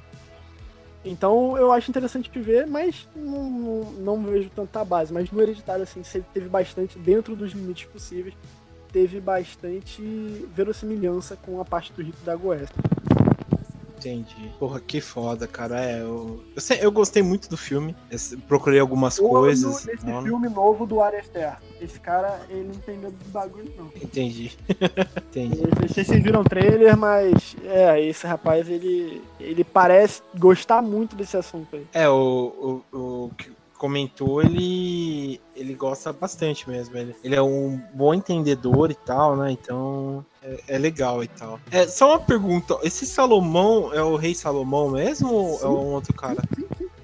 então 1.05 1.57
eu 1.57 1.73
acho 1.73 1.91
interessante 1.91 2.31
de 2.31 2.41
ver, 2.41 2.67
mas 2.67 3.09
não, 3.15 3.49
não, 3.49 3.93
não 3.93 4.23
vejo 4.23 4.51
tanta 4.51 4.85
base. 4.85 5.13
Mas 5.13 5.31
no 5.31 5.41
Hereditário, 5.41 5.83
assim, 5.83 6.03
teve 6.35 6.49
bastante, 6.49 6.99
dentro 6.99 7.37
dos 7.37 7.53
limites 7.53 7.89
possíveis, 7.89 8.35
teve 8.93 9.21
bastante 9.21 10.03
verossimilhança 10.55 11.37
com 11.37 11.61
a 11.61 11.65
parte 11.65 11.93
do 11.93 12.03
rito 12.03 12.19
da 12.25 12.35
Goesta. 12.35 12.75
Entendi. 13.99 14.51
Porra, 14.59 14.81
que 14.81 15.01
foda, 15.01 15.47
cara. 15.47 15.83
É, 15.85 16.01
eu, 16.01 16.43
eu, 16.55 16.61
sei- 16.61 16.79
eu 16.81 16.91
gostei 16.93 17.23
muito 17.23 17.49
do 17.49 17.57
filme. 17.57 17.95
Eu 18.11 18.19
procurei 18.47 18.79
algumas 18.81 19.19
Ou 19.19 19.29
coisas. 19.31 19.85
no- 19.85 19.93
nesse 19.93 20.23
filme 20.29 20.49
novo 20.49 20.87
do 20.87 21.01
Arester. 21.03 21.57
Esse 21.81 21.99
cara, 22.01 22.41
ele 22.49 22.65
não 22.65 22.75
tem 22.81 22.97
medo 22.99 23.17
do 23.17 23.31
bagulho, 23.31 23.73
não. 23.77 23.87
Entendi. 23.97 24.57
Entendi. 25.31 25.61
Eu 25.63 25.69
Não 25.81 25.89
sei 25.89 26.05
se 26.05 26.11
vocês 26.11 26.23
viram 26.23 26.41
o 26.41 26.45
trailer, 26.45 26.97
mas 26.97 27.57
é, 27.65 28.01
esse 28.03 28.27
rapaz, 28.27 28.69
ele, 28.69 29.23
ele 29.39 29.63
parece 29.65 30.23
gostar 30.37 30.83
muito 30.83 31.15
desse 31.15 31.37
assunto 31.37 31.77
aí. 31.77 31.87
É, 31.93 32.09
o, 32.09 32.83
o, 32.93 32.97
o 32.97 33.31
comentou, 33.79 34.43
ele, 34.43 35.41
ele 35.57 35.73
gosta 35.75 36.13
bastante 36.13 36.69
mesmo. 36.69 36.97
Ele, 36.97 37.15
ele 37.25 37.35
é 37.35 37.41
um 37.43 37.81
bom 37.95 38.13
entendedor 38.13 38.91
e 38.91 38.95
tal, 38.95 39.37
né? 39.37 39.51
Então 39.53 40.25
é, 40.43 40.59
é 40.69 40.79
legal 40.79 41.23
e 41.23 41.29
tal. 41.29 41.59
É, 41.71 41.87
só 41.87 42.11
uma 42.11 42.21
pergunta: 42.21 42.77
esse 42.83 43.07
Salomão 43.07 43.95
é 43.95 44.03
o 44.03 44.17
rei 44.17 44.35
Salomão 44.35 44.91
mesmo 44.91 45.33
ou 45.33 45.61
é 45.63 45.67
um 45.69 45.95
outro 45.95 46.13
cara? 46.13 46.43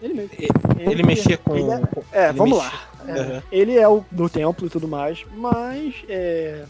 Ele 0.02 0.14
mesmo. 0.14 0.30
Ele, 0.76 0.90
ele 0.90 1.02
mexia 1.02 1.38
com. 1.38 1.56
ele 1.56 1.70
é- 1.70 1.78
com- 1.87 2.02
É, 2.12 2.32
vamos 2.32 2.58
mexia- 2.58 2.70
lá. 2.78 2.88
É, 3.06 3.20
Aham. 3.20 3.42
Ele 3.52 3.76
é 3.78 3.88
o 3.88 4.04
do 4.10 4.28
templo 4.28 4.66
e 4.66 4.70
tudo 4.70 4.88
mais, 4.88 5.24
mas 5.37 5.94
é, 6.08 6.64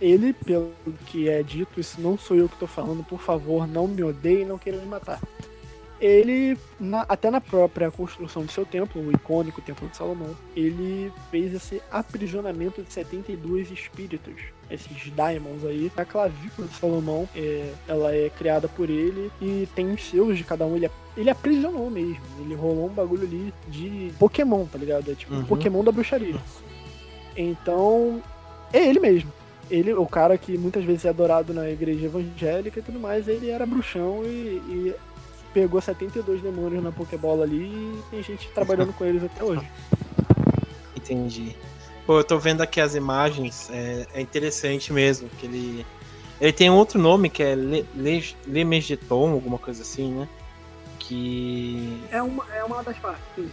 ele, 0.00 0.32
pelo 0.32 0.72
que 1.06 1.28
é 1.28 1.42
dito, 1.42 1.78
isso 1.80 2.00
não 2.00 2.16
sou 2.16 2.36
eu 2.36 2.48
que 2.48 2.56
tô 2.56 2.66
falando, 2.66 3.02
por 3.04 3.20
favor, 3.20 3.66
não 3.66 3.86
me 3.88 4.02
odeie 4.04 4.42
e 4.42 4.44
não 4.44 4.56
queiram 4.56 4.78
me 4.80 4.86
matar. 4.86 5.20
Ele, 6.00 6.56
na- 6.78 7.04
até 7.08 7.28
na 7.30 7.40
própria 7.40 7.90
construção 7.90 8.44
do 8.44 8.52
seu 8.52 8.64
templo, 8.64 9.02
o 9.02 9.10
icônico 9.10 9.60
Templo 9.60 9.88
de 9.88 9.96
Salomão, 9.96 10.30
ele 10.54 11.12
fez 11.30 11.52
esse 11.52 11.82
aprisionamento 11.90 12.82
de 12.82 12.92
72 12.92 13.72
espíritos, 13.72 14.34
esses 14.70 15.10
daimons 15.10 15.64
aí. 15.64 15.90
A 15.96 16.04
clavícula 16.04 16.68
de 16.68 16.74
Salomão, 16.74 17.28
é, 17.34 17.72
ela 17.88 18.14
é 18.14 18.30
criada 18.30 18.68
por 18.68 18.88
ele 18.88 19.28
e 19.42 19.66
tem 19.74 19.90
os 19.92 20.04
selos 20.08 20.38
de 20.38 20.44
cada 20.44 20.64
um. 20.64 20.76
Ele, 20.76 20.88
ele 21.16 21.30
aprisionou 21.30 21.90
mesmo. 21.90 22.22
Ele 22.40 22.54
rolou 22.54 22.86
um 22.86 22.92
bagulho 22.94 23.24
ali 23.24 23.52
de 23.66 24.12
Pokémon, 24.20 24.66
tá 24.66 24.78
ligado? 24.78 25.10
É 25.10 25.14
tipo 25.16 25.34
Uhum. 25.34 25.40
um 25.40 25.44
Pokémon 25.46 25.82
da 25.82 25.90
bruxaria. 25.90 26.36
Então, 27.36 28.22
é 28.72 28.86
ele 28.86 29.00
mesmo. 29.00 29.32
Ele, 29.70 29.92
o 29.92 30.06
cara 30.06 30.38
que 30.38 30.56
muitas 30.56 30.82
vezes 30.82 31.04
é 31.04 31.10
adorado 31.10 31.52
na 31.52 31.68
igreja 31.68 32.06
evangélica 32.06 32.78
e 32.78 32.82
tudo 32.82 32.98
mais, 32.98 33.28
ele 33.28 33.50
era 33.50 33.66
bruxão 33.66 34.22
e, 34.24 34.62
e 34.66 34.94
pegou 35.52 35.80
72 35.80 36.42
demônios 36.42 36.82
na 36.82 36.92
Pokébola 36.92 37.44
ali 37.44 37.64
e 37.64 38.02
tem 38.10 38.22
gente 38.22 38.48
trabalhando 38.48 38.92
com 38.92 39.04
eles 39.04 39.22
até 39.24 39.42
hoje. 39.42 39.66
Entendi. 40.96 41.56
Pô, 42.06 42.20
eu 42.20 42.24
tô 42.24 42.38
vendo 42.38 42.62
aqui 42.62 42.80
as 42.80 42.94
imagens, 42.94 43.68
é, 43.70 44.06
é 44.14 44.20
interessante 44.20 44.92
mesmo, 44.92 45.28
que 45.38 45.46
ele. 45.46 45.86
Ele 46.40 46.52
tem 46.52 46.70
um 46.70 46.76
outro 46.76 46.98
nome 46.98 47.28
que 47.28 47.42
é 47.42 47.54
Le, 47.54 47.86
Le, 47.94 48.34
Lemegeton, 48.46 49.32
alguma 49.32 49.58
coisa 49.58 49.82
assim, 49.82 50.12
né? 50.12 50.28
Que. 50.98 52.02
É 52.10 52.22
uma, 52.22 52.46
é 52.54 52.64
uma 52.64 52.82
das 52.82 52.96
partes. 52.98 53.50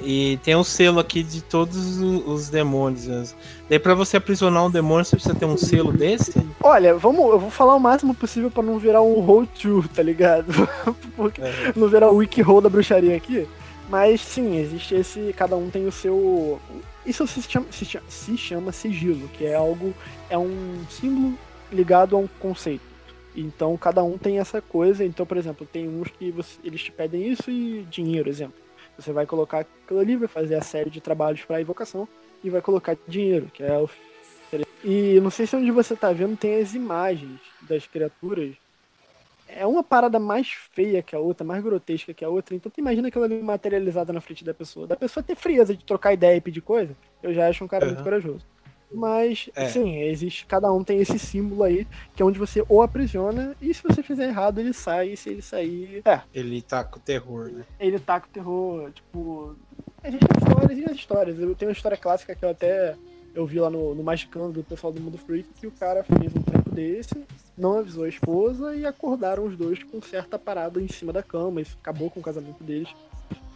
E 0.00 0.38
tem 0.44 0.54
um 0.54 0.62
selo 0.62 1.00
aqui 1.00 1.22
de 1.24 1.42
todos 1.42 1.98
os 1.98 2.48
demônios. 2.48 3.34
Daí 3.68 3.78
pra 3.80 3.94
você 3.94 4.16
aprisionar 4.16 4.64
um 4.64 4.70
demônio, 4.70 5.04
você 5.04 5.16
precisa 5.16 5.34
ter 5.34 5.44
um 5.44 5.56
selo 5.56 5.92
desse? 5.92 6.32
Olha, 6.62 6.94
vamos, 6.94 7.20
eu 7.30 7.38
vou 7.38 7.50
falar 7.50 7.74
o 7.74 7.80
máximo 7.80 8.14
possível 8.14 8.50
pra 8.50 8.62
não 8.62 8.78
virar 8.78 9.02
um 9.02 9.20
roll 9.20 9.44
to, 9.46 9.84
tá 9.92 10.02
ligado? 10.02 10.52
Porque 11.16 11.40
É. 11.42 11.72
não 11.74 11.88
virar 11.88 12.10
o 12.10 12.16
wiki 12.16 12.40
roll 12.40 12.60
da 12.60 12.68
bruxaria 12.68 13.16
aqui. 13.16 13.46
Mas 13.90 14.20
sim, 14.20 14.56
existe 14.58 14.94
esse. 14.94 15.34
Cada 15.36 15.56
um 15.56 15.68
tem 15.70 15.86
o 15.86 15.92
seu. 15.92 16.60
Isso 17.04 17.26
se 17.26 17.40
chama, 17.42 17.66
se 17.70 17.84
chama, 17.84 18.04
se 18.08 18.36
chama 18.36 18.70
sigilo, 18.72 19.28
que 19.30 19.46
é 19.46 19.54
algo. 19.54 19.92
É 20.30 20.38
um 20.38 20.80
símbolo 20.90 21.34
ligado 21.72 22.14
a 22.14 22.18
um 22.20 22.28
conceito. 22.38 22.82
Então 23.34 23.76
cada 23.76 24.02
um 24.04 24.16
tem 24.18 24.38
essa 24.38 24.60
coisa. 24.60 25.04
Então, 25.04 25.24
por 25.26 25.36
exemplo, 25.36 25.66
tem 25.70 25.88
uns 25.88 26.08
que 26.08 26.30
você- 26.30 26.58
eles 26.62 26.82
te 26.82 26.92
pedem 26.92 27.28
isso 27.32 27.50
e 27.50 27.84
dinheiro, 27.90 28.28
exemplo. 28.28 28.54
Você 28.98 29.12
vai 29.12 29.26
colocar 29.26 29.60
aquilo 29.60 30.00
ali, 30.00 30.16
vai 30.16 30.28
fazer 30.28 30.56
a 30.56 30.62
série 30.62 30.90
de 30.90 31.00
trabalhos 31.00 31.44
para 31.44 31.60
invocação 31.60 32.08
e 32.42 32.50
vai 32.50 32.60
colocar 32.60 32.96
dinheiro, 33.06 33.46
que 33.46 33.62
é 33.62 33.78
o. 33.78 33.88
E 34.84 35.20
não 35.20 35.30
sei 35.30 35.46
se 35.46 35.56
onde 35.56 35.70
você 35.70 35.94
tá 35.96 36.12
vendo 36.12 36.36
tem 36.36 36.60
as 36.60 36.74
imagens 36.74 37.40
das 37.62 37.86
criaturas 37.86 38.56
é 39.48 39.66
uma 39.66 39.82
parada 39.82 40.18
mais 40.18 40.50
feia 40.50 41.02
que 41.02 41.16
a 41.16 41.18
outra, 41.18 41.44
mais 41.44 41.62
grotesca 41.62 42.12
que 42.12 42.24
a 42.24 42.28
outra. 42.28 42.54
Então 42.54 42.70
tu 42.70 42.78
imagina 42.78 43.08
aquilo 43.08 43.24
ali 43.24 43.42
materializado 43.42 44.12
na 44.12 44.20
frente 44.20 44.44
da 44.44 44.52
pessoa. 44.52 44.86
Da 44.86 44.94
pessoa 44.94 45.24
ter 45.24 45.34
frieza 45.34 45.74
de 45.74 45.84
trocar 45.84 46.12
ideia 46.12 46.36
e 46.36 46.40
pedir 46.40 46.60
coisa, 46.60 46.94
eu 47.22 47.32
já 47.32 47.48
acho 47.48 47.64
um 47.64 47.68
cara 47.68 47.86
muito 47.86 47.98
Aham. 47.98 48.04
corajoso. 48.04 48.44
Mas, 48.90 49.50
É. 49.54 49.68
sim, 49.68 49.98
existe. 50.02 50.46
Cada 50.46 50.72
um 50.72 50.82
tem 50.82 51.00
esse 51.00 51.18
símbolo 51.18 51.62
aí, 51.62 51.86
que 52.14 52.22
é 52.22 52.24
onde 52.24 52.38
você 52.38 52.64
ou 52.68 52.82
aprisiona, 52.82 53.54
e 53.60 53.72
se 53.74 53.82
você 53.82 54.02
fizer 54.02 54.28
errado, 54.28 54.58
ele 54.58 54.72
sai, 54.72 55.10
e 55.10 55.16
se 55.16 55.28
ele 55.28 55.42
sair. 55.42 56.02
É, 56.04 56.20
Ele 56.32 56.62
tá 56.62 56.84
com 56.84 56.98
terror, 56.98 57.50
né? 57.50 57.64
ele 57.78 57.98
taca 57.98 58.26
o 58.26 58.30
terror, 58.30 58.90
tipo. 58.92 59.56
A 60.02 60.10
gente 60.10 60.26
tem 60.26 60.38
histórias 60.48 60.78
e 60.78 60.84
as 60.84 60.96
histórias. 60.96 61.38
Eu 61.38 61.54
tenho 61.54 61.68
uma 61.70 61.74
história 61.74 61.96
clássica 61.98 62.34
que 62.34 62.44
eu 62.44 62.50
até 62.50 62.96
eu 63.34 63.46
vi 63.46 63.60
lá 63.60 63.68
no, 63.70 63.94
no 63.94 64.02
Magicando 64.02 64.52
do 64.52 64.64
pessoal 64.64 64.92
do 64.92 65.00
Mundo 65.00 65.18
Freak 65.18 65.48
que 65.54 65.66
o 65.66 65.70
cara 65.70 66.02
fez 66.02 66.34
um 66.34 66.42
trampo 66.42 66.70
desse, 66.70 67.24
não 67.56 67.78
avisou 67.78 68.04
a 68.04 68.08
esposa 68.08 68.74
e 68.74 68.86
acordaram 68.86 69.44
os 69.44 69.56
dois 69.56 69.82
com 69.84 70.00
certa 70.02 70.38
parada 70.38 70.80
em 70.80 70.88
cima 70.88 71.12
da 71.12 71.22
cama. 71.22 71.60
Isso 71.60 71.76
acabou 71.80 72.10
com 72.10 72.20
o 72.20 72.22
casamento 72.22 72.64
deles. 72.64 72.88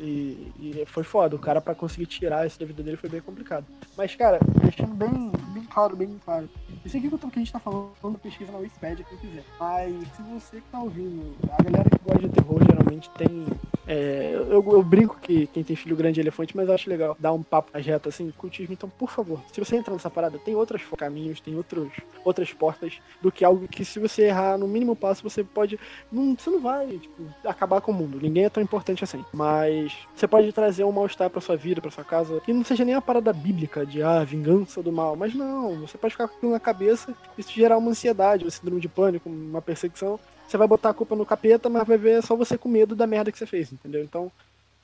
E, 0.00 0.52
e 0.58 0.84
foi 0.86 1.04
foda. 1.04 1.36
O 1.36 1.38
cara, 1.38 1.60
pra 1.60 1.74
conseguir 1.74 2.06
tirar 2.06 2.46
isso 2.46 2.58
da 2.58 2.66
vida 2.66 2.82
dele, 2.82 2.96
foi 2.96 3.08
bem 3.08 3.20
complicado. 3.20 3.66
Mas, 3.96 4.14
cara, 4.16 4.38
deixando 4.60 4.94
bem 4.94 5.32
claro, 5.72 5.96
bem 5.96 6.20
claro. 6.24 6.48
Isso 6.84 6.96
aqui 6.96 7.08
que 7.08 7.16
a 7.16 7.38
gente 7.38 7.52
tá 7.52 7.58
falando, 7.58 8.18
pesquisa 8.20 8.50
na 8.50 8.58
Wikipedia, 8.58 9.04
quem 9.08 9.18
quiser. 9.18 9.44
Mas 9.58 9.94
se 10.16 10.22
você 10.22 10.56
que 10.56 10.68
tá 10.70 10.80
ouvindo, 10.80 11.34
a 11.44 11.62
galera 11.62 11.88
que 11.88 11.98
gosta 12.04 12.28
de 12.28 12.28
terror 12.28 12.58
geralmente 12.64 13.10
tem. 13.10 13.46
é, 13.86 14.32
eu, 14.34 14.62
eu 14.72 14.82
brinco 14.82 15.18
que 15.20 15.46
quem 15.46 15.62
tem 15.62 15.76
filho 15.76 15.96
grande 15.96 16.20
é 16.20 16.22
elefante, 16.22 16.56
mas 16.56 16.68
eu 16.68 16.74
acho 16.74 16.90
legal 16.90 17.16
dar 17.18 17.32
um 17.32 17.42
papo 17.42 17.70
reto 17.78 18.08
assim, 18.08 18.30
cultismo. 18.36 18.72
Então, 18.72 18.88
por 18.88 19.10
favor, 19.10 19.40
se 19.52 19.60
você 19.60 19.76
entrar 19.76 19.92
nessa 19.92 20.10
parada, 20.10 20.38
tem 20.38 20.54
outros 20.54 20.82
caminhos, 20.96 21.40
tem 21.40 21.54
outros, 21.56 21.88
outras 22.24 22.52
portas 22.52 23.00
do 23.20 23.30
que 23.30 23.44
algo 23.44 23.68
que 23.68 23.84
se 23.84 24.00
você 24.00 24.22
errar 24.24 24.58
no 24.58 24.66
mínimo 24.66 24.96
passo, 24.96 25.22
você 25.22 25.44
pode. 25.44 25.78
Não, 26.10 26.34
você 26.36 26.50
não 26.50 26.60
vai 26.60 26.86
tipo, 26.98 27.22
acabar 27.44 27.80
com 27.80 27.92
o 27.92 27.94
mundo. 27.94 28.18
Ninguém 28.20 28.44
é 28.44 28.50
tão 28.50 28.62
importante 28.62 29.04
assim. 29.04 29.24
Mas 29.32 29.96
você 30.14 30.26
pode 30.26 30.52
trazer 30.52 30.84
um 30.84 30.92
mal-estar 30.92 31.30
pra 31.30 31.40
sua 31.40 31.56
vida, 31.56 31.80
pra 31.80 31.90
sua 31.90 32.04
casa, 32.04 32.40
que 32.40 32.52
não 32.52 32.64
seja 32.64 32.84
nem 32.84 32.94
a 32.94 33.00
parada 33.00 33.32
bíblica 33.32 33.86
de 33.86 34.02
ah, 34.02 34.24
vingança 34.24 34.82
do 34.82 34.92
mal. 34.92 35.14
Mas 35.14 35.34
não, 35.34 35.61
você 35.80 35.98
pode 35.98 36.14
ficar 36.14 36.28
com 36.28 36.36
aquilo 36.36 36.52
na 36.52 36.60
cabeça 36.60 37.14
isso 37.38 37.52
gerar 37.52 37.78
uma 37.78 37.90
ansiedade, 37.90 38.46
um 38.46 38.50
síndrome 38.50 38.80
de 38.80 38.88
pânico, 38.88 39.28
uma 39.28 39.62
perseguição. 39.62 40.18
Você 40.46 40.56
vai 40.56 40.68
botar 40.68 40.90
a 40.90 40.94
culpa 40.94 41.16
no 41.16 41.24
capeta, 41.24 41.68
mas 41.68 41.86
vai 41.86 41.96
ver 41.96 42.22
só 42.22 42.36
você 42.36 42.58
com 42.58 42.68
medo 42.68 42.94
da 42.94 43.06
merda 43.06 43.32
que 43.32 43.38
você 43.38 43.46
fez, 43.46 43.72
entendeu? 43.72 44.02
Então, 44.02 44.30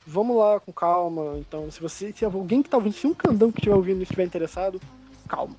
vamos 0.07 0.37
lá 0.37 0.61
com 0.61 0.73
calma. 0.73 1.37
Então, 1.39 1.71
se 1.71 1.81
você, 1.81 2.13
se 2.13 2.25
alguém 2.25 2.63
que 2.63 2.71
tá 2.71 2.79
ouvindo, 2.79 2.95
se 2.95 3.07
um 3.07 3.15
candão 3.15 3.53
que 3.53 3.59
estiver 3.59 3.77
ouvindo 3.77 4.03
estiver 4.03 4.25
interessado, 4.25 4.81
calma. 5.29 5.55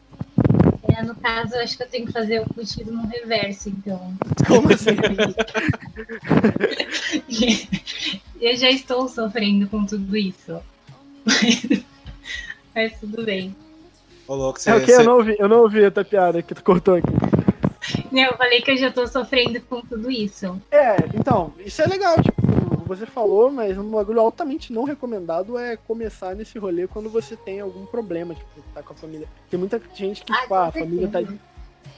É, 0.91 1.03
no 1.03 1.15
caso, 1.15 1.55
acho 1.55 1.77
que 1.77 1.83
eu 1.83 1.89
tenho 1.89 2.07
que 2.07 2.11
fazer 2.11 2.41
o 2.41 2.53
curtido 2.53 2.91
no 2.91 3.05
reverso, 3.05 3.69
então. 3.69 4.13
Como 4.47 4.69
assim? 4.73 4.89
eu 8.41 8.57
já 8.57 8.71
estou 8.71 9.07
sofrendo 9.07 9.67
com 9.67 9.85
tudo 9.85 10.17
isso. 10.17 10.59
Mas 12.73 12.99
tudo 12.99 13.23
bem. 13.23 13.55
Ô, 14.29 14.35
louco, 14.35 14.59
você, 14.61 14.69
É 14.69 14.75
o 14.75 14.79
que? 14.81 14.91
você- 14.91 15.01
Eu 15.01 15.05
não 15.05 15.17
ouvi, 15.17 15.35
eu 15.39 15.49
não 15.49 15.59
ouvi 15.61 15.83
a 15.83 15.89
tua 15.89 16.05
piada 16.05 16.39
que 16.43 16.53
tu 16.53 16.63
cortou 16.63 16.93
aqui. 16.97 17.09
Não, 18.11 18.21
eu 18.25 18.37
falei 18.37 18.61
que 18.61 18.69
eu 18.69 18.77
já 18.77 18.89
estou 18.89 19.07
sofrendo 19.07 19.59
com 19.61 19.81
tudo 19.81 20.11
isso. 20.11 20.61
É, 20.69 20.97
então, 21.15 21.51
isso 21.65 21.81
é 21.81 21.87
legal, 21.87 22.21
tipo, 22.21 22.39
você 22.85 23.07
falou, 23.07 23.49
mas 23.51 23.75
um 23.75 23.89
bagulho 23.89 24.19
altamente 24.21 24.71
não 24.71 24.83
recomendado 24.83 25.57
é 25.57 25.75
começar 25.75 26.35
nesse 26.35 26.59
rolê 26.59 26.85
quando 26.85 27.09
você 27.09 27.35
tem 27.35 27.59
algum 27.59 27.87
problema, 27.87 28.35
tipo, 28.35 28.47
tá 28.71 28.83
com 28.83 28.93
a 28.93 28.95
família. 28.95 29.27
Tem 29.49 29.59
muita 29.59 29.81
gente 29.95 30.23
que, 30.23 30.31
Ah, 30.31 30.41
tipo, 30.41 30.53
ah, 30.53 30.67
a 30.67 30.71
família 30.71 31.07
tá, 31.07 31.19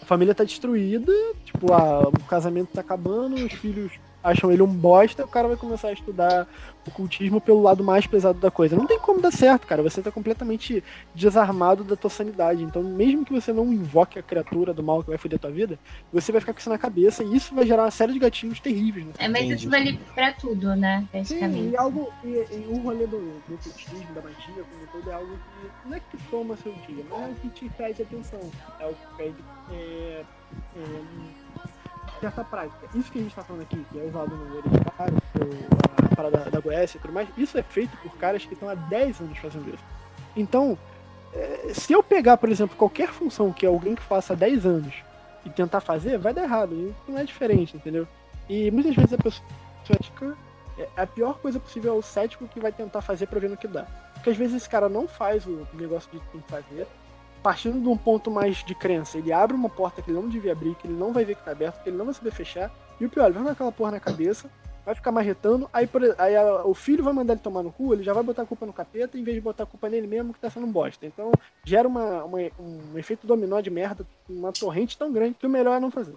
a 0.01 0.05
família 0.05 0.33
tá 0.33 0.45
destruída, 0.45 1.11
tipo, 1.43 1.73
ah, 1.73 2.07
o 2.07 2.23
casamento 2.29 2.69
tá 2.73 2.79
acabando, 2.79 3.35
os 3.45 3.51
filhos 3.51 3.91
acham 4.23 4.51
ele 4.51 4.61
um 4.61 4.67
bosta, 4.67 5.23
o 5.23 5.27
cara 5.27 5.47
vai 5.47 5.57
começar 5.57 5.89
a 5.89 5.93
estudar 5.93 6.47
ocultismo 6.87 7.39
pelo 7.39 7.61
lado 7.61 7.83
mais 7.83 8.07
pesado 8.07 8.39
da 8.39 8.49
coisa. 8.49 8.75
Não 8.75 8.87
tem 8.87 8.99
como 8.99 9.21
dar 9.21 9.31
certo, 9.31 9.67
cara. 9.67 9.83
Você 9.83 10.01
tá 10.01 10.11
completamente 10.11 10.83
desarmado 11.13 11.83
da 11.83 11.95
tua 11.95 12.09
sanidade. 12.09 12.63
Então, 12.63 12.81
mesmo 12.83 13.25
que 13.25 13.33
você 13.33 13.53
não 13.53 13.71
invoque 13.71 14.17
a 14.17 14.23
criatura 14.23 14.73
do 14.73 14.81
mal 14.81 15.03
que 15.03 15.09
vai 15.09 15.17
foder 15.17 15.39
tua 15.39 15.51
vida, 15.51 15.77
você 16.11 16.31
vai 16.31 16.41
ficar 16.41 16.53
com 16.53 16.59
isso 16.59 16.69
na 16.69 16.77
cabeça 16.77 17.23
e 17.23 17.35
isso 17.35 17.53
vai 17.53 17.65
gerar 17.65 17.83
uma 17.83 17.91
série 17.91 18.13
de 18.13 18.19
gatilhos 18.19 18.59
terríveis. 18.59 19.05
Né? 19.05 19.13
É, 19.19 19.27
mas 19.27 19.43
Entendi. 19.43 19.61
isso 19.61 19.69
vale 19.69 19.99
pra 20.13 20.33
tudo, 20.33 20.75
né? 20.75 21.07
Sim, 21.23 21.71
e 21.71 21.77
algo. 21.77 22.11
E, 22.23 22.27
e 22.27 22.65
o 22.69 22.77
rolê 22.81 23.05
do, 23.05 23.19
do 23.47 23.55
ocultismo, 23.55 24.13
da 24.13 24.21
magia, 24.21 24.63
como 24.63 24.87
todo, 24.91 25.09
é 25.09 25.13
algo 25.13 25.33
que 25.33 25.89
não 25.89 25.97
é 25.97 25.99
que 25.99 26.17
toma 26.29 26.57
seu 26.57 26.73
dia, 26.87 27.03
mas 27.09 27.19
é 27.19 27.23
algo 27.23 27.35
que 27.35 27.49
te 27.49 27.69
pede 27.69 28.01
atenção. 28.01 28.39
É 28.79 28.83
algo 28.83 28.95
que 28.95 29.17
pede 29.17 29.35
é, 29.71 30.23
é, 30.75 31.01
certa 32.21 32.43
prática. 32.43 32.87
Isso 32.95 33.11
que 33.11 33.19
a 33.19 33.21
gente 33.23 33.35
tá 33.35 33.43
falando 33.43 33.63
aqui, 33.63 33.83
que 33.91 33.99
é 33.99 34.03
usado 34.03 34.35
no 34.35 34.59
hereditário, 34.59 35.17
a 36.11 36.15
parada 36.15 36.49
da 36.49 36.59
Goécia 36.59 36.97
e 36.97 37.01
tudo 37.01 37.13
mais, 37.13 37.27
isso 37.35 37.57
é 37.57 37.63
feito 37.63 37.97
por 37.97 38.15
caras 38.17 38.45
que 38.45 38.53
estão 38.53 38.69
há 38.69 38.75
10 38.75 39.21
anos 39.21 39.37
fazendo 39.39 39.73
isso. 39.73 39.83
Então, 40.35 40.77
é, 41.33 41.73
se 41.73 41.91
eu 41.91 42.03
pegar, 42.03 42.37
por 42.37 42.49
exemplo, 42.49 42.77
qualquer 42.77 43.09
função 43.09 43.51
que 43.51 43.65
alguém 43.65 43.95
que 43.95 44.03
faça 44.03 44.33
há 44.33 44.35
10 44.35 44.65
anos 44.65 44.93
e 45.45 45.49
tentar 45.49 45.81
fazer, 45.81 46.17
vai 46.17 46.33
dar 46.33 46.43
errado. 46.43 46.93
Não 47.07 47.17
é 47.17 47.23
diferente, 47.23 47.75
entendeu? 47.75 48.07
E 48.47 48.69
muitas 48.69 48.95
vezes 48.95 49.13
a 49.13 49.17
pessoa 49.17 49.45
cética, 49.85 50.37
é, 50.77 50.87
a 50.95 51.07
pior 51.07 51.39
coisa 51.39 51.59
possível 51.59 51.95
é 51.95 51.97
o 51.97 52.01
cético 52.01 52.47
que 52.47 52.59
vai 52.59 52.71
tentar 52.71 53.01
fazer 53.01 53.25
pra 53.27 53.39
ver 53.39 53.49
no 53.49 53.57
que 53.57 53.67
dá. 53.67 53.85
Porque 54.13 54.29
às 54.29 54.37
vezes 54.37 54.57
esse 54.57 54.69
cara 54.69 54.87
não 54.87 55.07
faz 55.07 55.45
o 55.47 55.67
negócio 55.73 56.09
que 56.09 56.19
tem 56.19 56.41
que 56.41 56.51
fazer, 56.51 56.87
partindo 57.41 57.81
de 57.81 57.87
um 57.87 57.97
ponto 57.97 58.29
mais 58.29 58.63
de 58.63 58.75
crença, 58.75 59.17
ele 59.17 59.31
abre 59.31 59.55
uma 59.55 59.69
porta 59.69 60.01
que 60.01 60.11
ele 60.11 60.19
não 60.19 60.29
devia 60.29 60.51
abrir, 60.51 60.75
que 60.75 60.87
ele 60.87 60.97
não 60.97 61.11
vai 61.11 61.25
ver 61.25 61.35
que 61.35 61.43
tá 61.43 61.51
aberto, 61.51 61.81
que 61.81 61.89
ele 61.89 61.97
não 61.97 62.05
vai 62.05 62.13
saber 62.13 62.31
fechar, 62.31 62.71
e 62.99 63.05
o 63.05 63.09
pior, 63.09 63.25
ele 63.25 63.33
vai 63.33 63.43
com 63.43 63.49
aquela 63.49 63.71
porra 63.71 63.91
na 63.91 63.99
cabeça, 63.99 64.49
vai 64.85 64.95
ficar 64.95 65.11
marretando, 65.11 65.69
aí, 65.71 65.87
aí 66.17 66.35
a- 66.35 66.65
o 66.65 66.73
filho 66.73 67.03
vai 67.03 67.13
mandar 67.13 67.33
ele 67.33 67.41
tomar 67.41 67.61
no 67.63 67.71
cu, 67.71 67.93
ele 67.93 68.03
já 68.03 68.13
vai 68.13 68.23
botar 68.23 68.43
a 68.43 68.45
culpa 68.45 68.65
no 68.65 68.73
capeta 68.73 69.17
em 69.17 69.23
vez 69.23 69.35
de 69.35 69.41
botar 69.41 69.63
a 69.63 69.67
culpa 69.67 69.87
nele 69.89 70.07
mesmo 70.07 70.33
que 70.33 70.39
tá 70.39 70.49
sendo 70.49 70.65
um 70.65 70.71
bosta. 70.71 71.05
Então 71.05 71.31
gera 71.63 71.87
uma, 71.87 72.23
uma- 72.23 72.39
um 72.59 72.97
efeito 72.97 73.27
dominó 73.27 73.59
de 73.59 73.69
merda, 73.69 74.05
uma 74.27 74.51
torrente 74.51 74.97
tão 74.97 75.11
grande 75.11 75.35
que 75.35 75.45
o 75.45 75.49
melhor 75.49 75.77
é 75.77 75.79
não 75.79 75.91
fazer. 75.91 76.13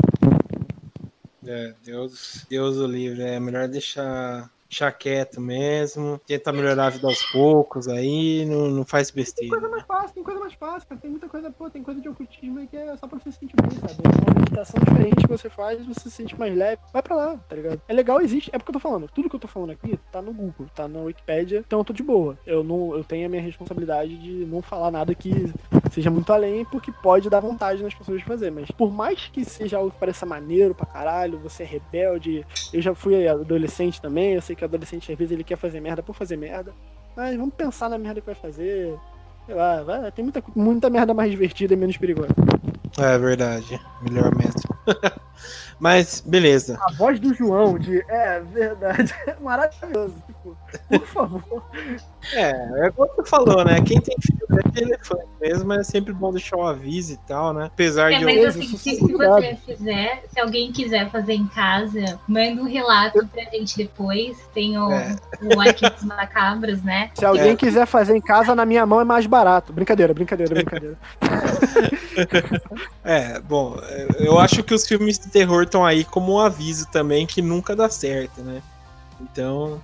É, 1.47 1.75
Deus, 1.85 2.47
Deus 2.49 2.77
o 2.79 2.87
livre. 2.87 3.23
É 3.23 3.39
melhor 3.39 3.69
deixar, 3.69 4.51
deixar 4.69 4.91
quieto 4.93 5.41
mesmo. 5.41 6.21
Tentar 6.27 6.53
melhorar 6.53 6.87
a 6.87 6.91
vida 6.91 7.07
aos 7.07 7.23
poucos 7.33 7.89
aí. 7.89 8.45
Não, 8.47 8.69
não 8.69 8.85
faz 8.85 9.11
Tem 9.11 9.23
besteira. 9.23 9.51
coisa 9.51 9.69
mais 9.69 9.85
fácil, 9.85 10.15
tem 10.15 10.23
coisa 10.23 10.41
mais 10.41 10.55
fácil, 10.55 10.89
cara. 10.89 11.01
Tem 11.01 11.11
muita 11.11 11.29
coisa, 11.29 11.51
pô, 11.51 11.71
tem 11.71 11.83
coisa 11.83 12.01
de 12.01 12.09
ocultismo 12.09 12.59
aí 12.59 12.67
que 12.67 12.77
é 12.77 12.97
só 12.97 13.07
pra 13.07 13.19
você 13.19 13.31
se 13.33 13.39
sentir 13.39 13.55
bem, 13.61 13.71
sabe? 13.79 13.95
É 14.05 14.31
uma 14.31 14.41
meditação 14.41 14.81
diferente 14.81 15.17
que 15.17 15.29
você 15.29 15.49
faz, 15.51 15.85
você 15.87 16.01
se 16.01 16.11
sente 16.11 16.39
mais 16.39 16.57
leve. 16.57 16.81
Vai 16.93 17.03
pra 17.03 17.17
lá, 17.17 17.37
tá 17.49 17.57
ligado? 17.57 17.81
É 17.89 17.93
legal, 17.93 18.21
existe. 18.21 18.51
É 18.53 18.59
porque 18.59 18.71
eu 18.71 18.75
tô 18.75 18.81
falando. 18.81 19.09
Tudo 19.15 19.29
que 19.31 19.37
eu 19.37 19.41
tô 19.41 19.49
falando 19.49 19.71
aqui 19.71 19.99
tá 20.11 20.21
no 20.23 20.33
Google, 20.33 20.67
tá 20.75 20.89
na 20.89 21.01
Wikipédia, 21.01 21.63
então 21.67 21.79
eu 21.81 21.85
tô 21.85 21.93
de 21.93 22.03
boa. 22.03 22.39
Eu 22.47 22.65
não, 22.65 22.95
eu 22.97 23.05
tenho 23.05 23.27
a 23.27 23.29
minha 23.29 23.43
responsabilidade 23.43 24.17
de 24.17 24.45
não 24.47 24.63
falar 24.63 24.91
nada 24.91 25.15
que 25.15 25.53
seja 25.95 26.11
muito 26.11 26.33
além, 26.33 26.65
porque 26.65 26.91
pode 26.91 27.31
dar 27.31 27.41
vontade 27.41 27.83
nas 27.83 27.95
pessoas 27.95 28.19
de 28.19 28.25
fazer. 28.25 28.51
Mas 28.51 28.71
por 28.71 28.93
mais 28.93 29.29
que 29.33 29.45
seja 29.45 29.77
algo 29.79 29.91
que 29.91 29.99
pareça 29.99 30.27
maneiro 30.27 30.75
pra 30.75 30.87
caralho, 30.87 31.39
você 31.39 31.63
é 31.63 31.67
rebelde. 31.67 32.45
Eu 32.73 32.83
já 32.83 32.95
fui 32.95 33.27
adolescente 33.29 34.01
também, 34.01 34.35
eu 34.35 34.43
sei 34.43 34.57
que 34.57 34.65
adolescente 34.65 35.11
às 35.11 35.19
vezes 35.19 35.33
ele 35.33 35.45
quer 35.45 35.57
fazer 35.57 35.81
merda 35.81 36.03
por 36.03 36.15
fazer 36.15 36.37
merda. 36.37 36.73
Mas 37.17 37.37
vamos 37.37 37.55
pensar 37.55 37.89
na 37.89 37.97
merda 37.97 38.21
que 38.21 38.27
vai 38.27 38.35
fazer. 38.35 38.95
Sei 39.47 39.55
lá, 39.55 39.83
vai, 39.83 40.11
tem 40.11 40.25
muita, 40.25 40.43
muita 40.55 40.91
merda 40.91 41.15
mais 41.15 41.31
divertida 41.31 41.75
e 41.75 41.77
menos 41.77 41.97
perigosa. 41.97 42.35
É 42.99 43.19
verdade. 43.19 43.81
Melhor 44.03 44.35
mesmo. 44.35 44.63
Mas, 45.79 46.21
beleza. 46.21 46.79
A 46.81 46.93
voz 46.93 47.21
do 47.21 47.35
João 47.35 47.79
de 47.79 48.01
é 48.09 48.41
verdade 48.41 49.15
é 49.27 49.37
maravilhoso. 49.41 50.15
Tipo, 50.45 50.57
por 50.89 51.07
favor. 51.07 51.65
É, 52.33 52.87
é 52.87 52.91
como 52.91 53.07
você 53.15 53.29
falou, 53.29 53.63
né? 53.67 53.83
Quem 53.83 54.01
tem 54.01 54.17
filho 54.19 54.39
é 54.75 54.81
elefante 54.81 55.27
mesmo, 55.39 55.71
é 55.75 55.85
sempre 55.85 56.11
bom 56.15 56.33
deixar 56.33 56.57
o 56.57 56.67
aviso 56.67 57.13
e 57.13 57.17
tal, 57.19 57.53
né? 57.53 57.67
Apesar 57.67 58.11
É, 58.11 58.19
de 58.19 58.25
mas 58.25 58.37
eu. 58.39 58.49
assim, 58.49 58.63
se, 58.63 58.79
se 58.97 59.13
você 59.13 59.59
fizer, 59.67 60.25
se 60.33 60.41
alguém 60.41 60.73
quiser 60.73 61.11
fazer 61.11 61.35
em 61.35 61.47
casa, 61.47 62.19
manda 62.27 62.63
um 62.63 62.65
relato 62.65 63.27
pra 63.27 63.43
gente 63.51 63.77
depois. 63.77 64.39
Tem 64.55 64.79
o, 64.79 64.91
É. 64.91 65.15
o 65.43 65.61
Arquivos 65.61 66.03
Macabros, 66.05 66.83
né? 66.83 67.11
Se 67.15 67.27
alguém 67.27 67.51
É. 67.53 67.57
quiser 67.57 67.85
fazer 67.85 68.17
em 68.17 68.23
casa, 68.23 68.55
na 68.55 68.65
minha 68.65 68.87
mão 68.87 69.03
é 69.03 69.05
mais 69.05 69.27
barato. 69.27 69.71
Brincadeira, 69.71 70.15
brincadeira, 70.15 70.55
brincadeira. 70.55 70.97
É, 73.05 73.39
bom, 73.41 73.77
eu 74.19 74.39
acho 74.39 74.63
que 74.63 74.73
os 74.73 74.87
filmes 74.87 75.19
de 75.19 75.29
terror 75.29 75.65
estão 75.65 75.85
aí 75.85 76.05
como 76.05 76.35
um 76.35 76.39
aviso 76.39 76.87
também 76.91 77.27
que 77.27 77.43
nunca 77.43 77.77
dá 77.77 77.91
certo, 77.91 78.41
né? 78.41 78.63
Então, 79.21 79.81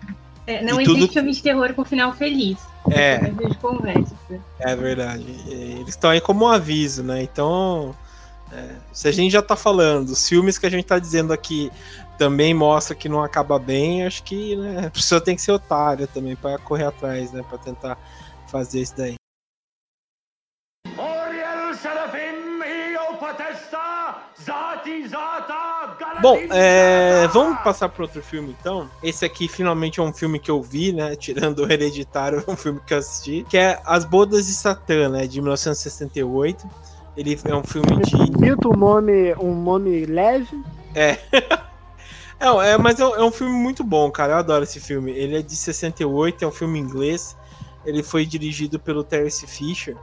É, 0.51 0.62
não 0.62 0.80
E 0.80 0.84
existe 0.84 1.01
tudo- 1.01 1.12
filme 1.12 1.32
de 1.32 1.42
terror 1.42 1.74
com 1.74 1.84
final 1.84 2.12
feliz. 2.12 2.59
é, 2.90 3.14
É 3.16 3.55
conversa. 3.61 4.14
é 4.59 4.74
verdade. 4.76 5.24
Eles 5.48 5.90
estão 5.90 6.11
aí 6.11 6.20
como 6.20 6.44
um 6.44 6.48
aviso, 6.48 7.03
né? 7.03 7.22
Então, 7.22 7.94
é, 8.53 8.70
se 8.92 9.07
a 9.07 9.12
gente 9.12 9.30
já 9.32 9.42
tá 9.42 9.55
falando, 9.57 10.09
os 10.11 10.28
filmes 10.28 10.59
que 10.59 10.66
a 10.66 10.70
gente 10.70 10.84
tá 10.84 10.98
dizendo 10.98 11.32
aqui 11.32 11.70
também 12.18 12.53
mostra 12.53 12.94
que 12.94 13.09
não 13.09 13.22
acaba 13.22 13.59
bem, 13.59 14.05
acho 14.07 14.22
que 14.24 14.55
né, 14.57 14.86
a 14.86 14.90
pessoa 14.90 15.20
tem 15.20 15.34
que 15.36 15.42
ser 15.42 15.53
otária 15.53 16.07
também 16.07 16.34
para 16.36 16.59
correr 16.59 16.84
atrás, 16.84 17.32
né? 17.32 17.42
Para 17.48 17.59
tentar 17.59 17.96
fazer 18.48 18.80
isso 18.82 18.94
daí. 18.96 19.14
Oriel 20.98 21.74
Serafim 21.74 22.61
Io 22.92 23.16
Potesta 23.18 24.18
Zati 24.42 25.09
Galatim 25.09 25.09
Bom, 26.21 26.37
é, 26.51 27.27
vamos 27.29 27.59
passar 27.61 27.89
para 27.89 28.03
outro 28.03 28.23
filme 28.23 28.55
então. 28.59 28.89
Esse 29.03 29.25
aqui 29.25 29.49
finalmente 29.49 30.01
é 30.01 30.03
um 30.03 30.12
filme 30.12 30.39
que 30.39 30.51
eu 30.51 30.61
vi, 30.62 30.93
né? 30.93 31.16
Tirando 31.21 31.61
o 31.61 31.73
Hereditário, 31.73 32.45
é 32.47 32.51
um 32.51 32.57
filme 32.57 32.81
que 32.87 32.93
eu 32.93 32.99
assisti, 32.99 33.47
que 33.49 33.57
é 33.57 33.81
As 33.87 34.05
Bodas 34.05 34.47
de 34.47 34.53
Satã, 34.53 35.09
né? 35.09 35.27
De 35.27 35.41
1968. 35.41 36.68
Ele 37.16 37.39
é 37.45 37.55
um 37.55 37.64
filme 37.64 37.97
de. 38.05 38.16
Repito 38.16 38.71
o 38.71 38.77
nome, 38.77 39.35
um 39.35 39.55
nome 39.55 40.05
leve. 40.07 40.62
É, 42.43 42.47
é, 42.73 42.79
mas 42.79 42.99
é, 42.99 43.05
um- 43.07 43.14
é 43.16 43.23
um 43.23 43.31
filme 43.31 43.53
muito 43.53 43.85
bom, 43.85 44.11
cara. 44.11 44.33
Eu 44.33 44.39
adoro 44.39 44.64
esse 44.64 44.81
filme. 44.81 45.11
Ele 45.11 45.37
é 45.37 45.43
de 45.43 45.55
68, 45.55 46.43
é 46.43 46.49
um 46.49 46.51
filme 46.51 46.79
inglês. 46.79 47.37
Ele 47.85 48.03
foi 48.03 48.25
dirigido 48.25 48.81
pelo 48.81 49.05
Terence 49.05 49.47
Fisher, 49.47 49.95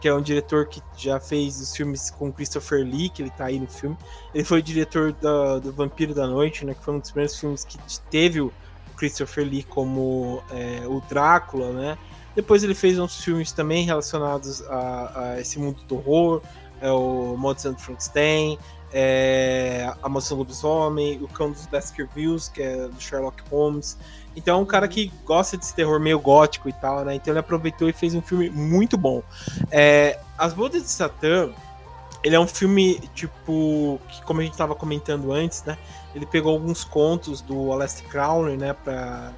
que 0.00 0.08
é 0.08 0.14
um 0.14 0.20
diretor 0.20 0.66
que 0.66 0.82
já 0.96 1.18
fez 1.18 1.60
os 1.60 1.74
filmes 1.74 2.10
com 2.10 2.32
Christopher 2.32 2.84
Lee, 2.84 3.08
que 3.08 3.22
ele 3.22 3.30
tá 3.30 3.46
aí 3.46 3.58
no 3.58 3.66
filme. 3.66 3.96
Ele 4.34 4.44
foi 4.44 4.60
o 4.60 4.62
diretor 4.62 5.12
do 5.12 5.72
Vampiro 5.72 6.14
da 6.14 6.26
Noite, 6.26 6.64
né? 6.64 6.74
Que 6.74 6.82
foi 6.82 6.94
um 6.94 6.98
dos 6.98 7.10
primeiros 7.10 7.38
filmes 7.38 7.64
que 7.64 7.78
teve 8.10 8.40
o 8.40 8.52
Christopher 8.96 9.44
Lee 9.44 9.62
como 9.62 10.42
é, 10.50 10.86
o 10.86 11.00
Drácula, 11.08 11.72
né? 11.72 11.98
Depois 12.34 12.62
ele 12.62 12.74
fez 12.74 12.98
uns 12.98 13.22
filmes 13.22 13.50
também 13.52 13.84
relacionados 13.84 14.62
a, 14.68 15.20
a 15.20 15.40
esse 15.40 15.58
mundo 15.58 15.80
do 15.88 15.96
horror, 15.96 16.42
é 16.82 16.90
o 16.90 17.34
do 17.36 17.78
Frankenstein, 17.78 18.58
é, 18.92 19.90
a 20.02 20.08
Mansão 20.08 20.36
Lobisomem, 20.36 21.22
o 21.22 21.28
Cão 21.28 21.50
dos 21.50 21.66
Baskervilles, 21.66 22.48
que 22.48 22.62
é 22.62 22.88
do 22.88 23.00
Sherlock 23.00 23.42
Holmes. 23.50 23.96
Então 24.36 24.58
é 24.58 24.62
um 24.62 24.66
cara 24.66 24.86
que 24.86 25.10
gosta 25.24 25.56
desse 25.56 25.74
terror 25.74 25.98
meio 25.98 26.20
gótico 26.20 26.68
e 26.68 26.72
tal, 26.72 27.04
né? 27.04 27.14
Então 27.14 27.32
ele 27.32 27.40
aproveitou 27.40 27.88
e 27.88 27.92
fez 27.92 28.14
um 28.14 28.20
filme 28.20 28.50
muito 28.50 28.98
bom. 28.98 29.22
É, 29.70 30.20
As 30.36 30.52
Bodas 30.52 30.82
de 30.82 30.90
Satã, 30.90 31.50
ele 32.22 32.36
é 32.36 32.40
um 32.40 32.46
filme, 32.46 33.00
tipo, 33.14 33.98
que 34.08 34.22
como 34.22 34.40
a 34.40 34.44
gente 34.44 34.56
tava 34.56 34.74
comentando 34.74 35.32
antes, 35.32 35.64
né? 35.64 35.78
Ele 36.14 36.26
pegou 36.26 36.52
alguns 36.52 36.84
contos 36.84 37.40
do 37.40 37.72
Aleister 37.72 38.06
Crowley, 38.08 38.56
né, 38.56 38.74
pra, 38.84 39.32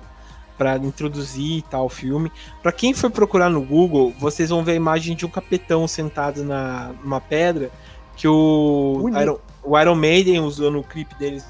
pra 0.57 0.76
introduzir 0.76 1.59
e 1.59 1.62
tal 1.62 1.86
o 1.86 1.88
filme. 1.88 2.32
Pra 2.62 2.72
quem 2.72 2.92
for 2.92 3.11
procurar 3.11 3.49
no 3.49 3.62
Google, 3.62 4.12
vocês 4.18 4.51
vão 4.51 4.64
ver 4.64 4.72
a 4.72 4.76
imagem 4.76 5.14
de 5.14 5.24
um 5.24 5.28
capetão 5.28 5.86
sentado 5.86 6.42
na, 6.44 6.92
numa 7.03 7.20
pedra 7.20 7.70
que 8.16 8.26
o. 8.26 9.09
Iron, 9.20 9.38
o 9.62 9.78
Iron 9.78 9.94
Maiden 9.94 10.40
usou 10.40 10.70
no 10.70 10.82
clipe 10.82 11.14
deles, 11.14 11.46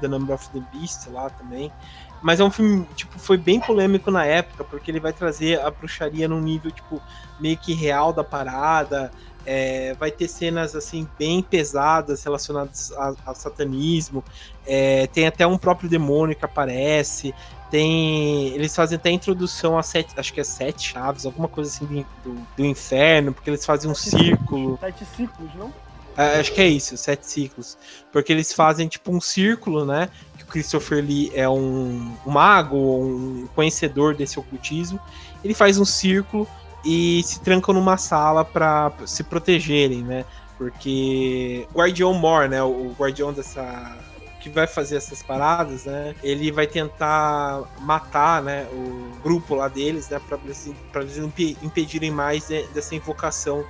The 0.00 0.08
Number 0.08 0.34
of 0.34 0.48
the 0.50 0.60
Beast, 0.72 1.08
lá 1.08 1.30
também. 1.30 1.72
Mas 2.22 2.38
é 2.38 2.44
um 2.44 2.50
filme, 2.50 2.86
tipo, 2.94 3.18
foi 3.18 3.36
bem 3.36 3.58
polêmico 3.60 4.10
na 4.10 4.24
época, 4.24 4.64
porque 4.64 4.90
ele 4.90 5.00
vai 5.00 5.12
trazer 5.12 5.60
a 5.60 5.70
bruxaria 5.70 6.28
num 6.28 6.40
nível, 6.40 6.70
tipo, 6.70 7.00
meio 7.38 7.56
que 7.56 7.72
real 7.72 8.12
da 8.12 8.22
parada. 8.22 9.10
É, 9.46 9.94
vai 9.94 10.10
ter 10.10 10.28
cenas, 10.28 10.76
assim, 10.76 11.08
bem 11.18 11.42
pesadas 11.42 12.22
relacionadas 12.22 12.92
ao 13.24 13.34
satanismo. 13.34 14.22
É, 14.66 15.06
tem 15.06 15.26
até 15.26 15.46
um 15.46 15.56
próprio 15.56 15.88
demônio 15.88 16.36
que 16.36 16.44
aparece. 16.44 17.34
Tem. 17.70 18.48
Eles 18.48 18.74
fazem 18.74 18.96
até 18.96 19.08
a 19.08 19.12
introdução 19.12 19.78
a 19.78 19.82
sete. 19.82 20.12
Acho 20.18 20.32
que 20.34 20.40
é 20.40 20.44
sete 20.44 20.92
chaves, 20.92 21.24
alguma 21.24 21.48
coisa 21.48 21.70
assim 21.70 22.04
do, 22.22 22.36
do, 22.54 22.66
inferno, 22.66 23.32
porque 23.32 23.48
eles 23.48 23.64
fazem 23.64 23.90
um 23.90 23.94
círculo. 23.94 24.78
Sete 24.78 25.04
ciclos, 25.16 25.54
não? 25.54 25.72
É, 26.16 26.40
acho 26.40 26.52
que 26.52 26.60
é 26.60 26.68
isso, 26.68 26.96
sete 26.96 27.26
ciclos. 27.26 27.78
Porque 28.12 28.32
eles 28.32 28.52
fazem 28.52 28.88
tipo 28.88 29.10
um 29.14 29.20
círculo, 29.20 29.84
né? 29.84 30.08
Que 30.36 30.42
o 30.44 30.46
Christopher 30.46 31.04
Lee 31.04 31.30
é 31.34 31.48
um, 31.48 32.14
um 32.26 32.30
mago, 32.30 32.76
um 32.76 33.48
conhecedor 33.54 34.14
desse 34.14 34.38
ocultismo. 34.38 35.00
Ele 35.42 35.54
faz 35.54 35.78
um 35.78 35.84
círculo 35.84 36.46
e 36.84 37.22
se 37.24 37.40
trancam 37.40 37.74
numa 37.74 37.96
sala 37.96 38.44
para 38.44 38.92
se 39.06 39.22
protegerem, 39.22 40.02
né? 40.02 40.24
Porque 40.58 41.66
o 41.72 41.78
Guardião 41.78 42.12
Mor, 42.12 42.48
né? 42.48 42.62
O 42.62 42.94
guardião 42.98 43.32
dessa. 43.32 43.96
Que 44.42 44.48
vai 44.48 44.66
fazer 44.66 44.96
essas 44.96 45.22
paradas, 45.22 45.84
né? 45.84 46.14
Ele 46.22 46.50
vai 46.50 46.66
tentar 46.66 47.62
matar, 47.80 48.42
né? 48.42 48.66
O 48.72 49.10
grupo 49.22 49.54
lá 49.54 49.68
deles, 49.68 50.08
né? 50.08 50.18
Pra, 50.26 50.38
eles- 50.44 50.70
pra 50.90 51.02
impedirem 51.62 52.10
mais 52.10 52.48
de- 52.48 52.66
dessa 52.68 52.94
invocação 52.94 53.64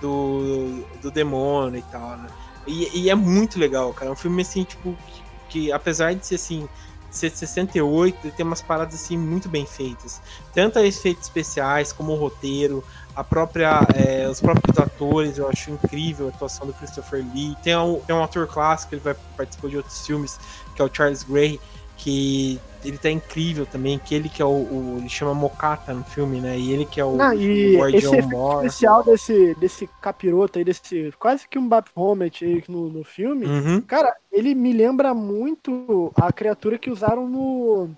do, 0.00 0.84
do 1.00 1.10
demônio 1.10 1.78
e 1.78 1.82
tal, 1.90 2.16
né? 2.16 2.28
E, 2.66 3.02
e 3.02 3.10
é 3.10 3.14
muito 3.14 3.58
legal, 3.58 3.92
cara. 3.92 4.10
É 4.10 4.12
um 4.12 4.16
filme 4.16 4.42
assim, 4.42 4.64
tipo, 4.64 4.96
que, 5.06 5.22
que 5.48 5.72
apesar 5.72 6.14
de 6.14 6.26
ser 6.26 6.34
assim, 6.34 6.68
ser 7.10 7.30
de 7.30 7.38
68, 7.38 8.18
ele 8.24 8.32
tem 8.32 8.44
umas 8.44 8.60
paradas 8.60 8.94
assim 8.94 9.16
muito 9.16 9.48
bem 9.48 9.64
feitas. 9.64 10.20
Tanto 10.52 10.78
efeitos 10.80 11.24
especiais 11.24 11.92
como 11.92 12.12
o 12.12 12.16
roteiro, 12.16 12.84
a 13.14 13.24
própria, 13.24 13.80
é, 13.94 14.28
os 14.28 14.40
próprios 14.40 14.78
atores, 14.78 15.38
eu 15.38 15.48
acho 15.48 15.70
incrível 15.70 16.26
a 16.26 16.28
atuação 16.30 16.66
do 16.66 16.74
Christopher 16.74 17.24
Lee. 17.34 17.56
Tem 17.62 17.76
um, 17.76 18.00
tem 18.00 18.14
um 18.14 18.22
ator 18.22 18.46
clássico, 18.46 18.94
ele 18.94 19.02
vai 19.02 19.14
participar 19.36 19.68
de 19.68 19.76
outros 19.78 20.06
filmes, 20.06 20.38
que 20.74 20.82
é 20.82 20.84
o 20.84 20.90
Charles 20.92 21.22
Gray, 21.22 21.58
que 22.06 22.60
ele 22.84 22.96
tá 22.98 23.10
incrível 23.10 23.66
também, 23.66 23.98
que 23.98 24.14
ele 24.14 24.28
que 24.28 24.40
é 24.40 24.44
o, 24.44 24.48
o- 24.48 24.98
ele 24.98 25.08
chama 25.08 25.34
Mokata 25.34 25.92
no 25.92 26.04
filme, 26.04 26.40
né? 26.40 26.56
E 26.56 26.70
ele 26.72 26.84
que 26.84 27.00
é 27.00 27.04
o, 27.04 27.16
Não, 27.16 27.32
e 27.34 27.74
o 27.74 27.80
Guardião 27.80 28.14
esse 28.16 28.28
Mor. 28.28 28.64
especial 28.64 29.02
desse, 29.02 29.54
desse 29.56 29.88
capiroto 30.00 30.58
aí, 30.58 30.64
desse 30.64 31.12
quase 31.18 31.48
que 31.48 31.58
um 31.58 31.68
Baphomet 31.68 32.44
aí 32.44 32.62
no, 32.68 32.88
no 32.88 33.02
filme, 33.02 33.46
Uhum. 33.46 33.80
cara, 33.82 34.14
ele 34.30 34.54
me 34.54 34.72
lembra 34.72 35.12
muito 35.12 36.12
a 36.14 36.32
criatura 36.32 36.78
que 36.78 36.90
usaram 36.90 37.28
no 37.28 37.90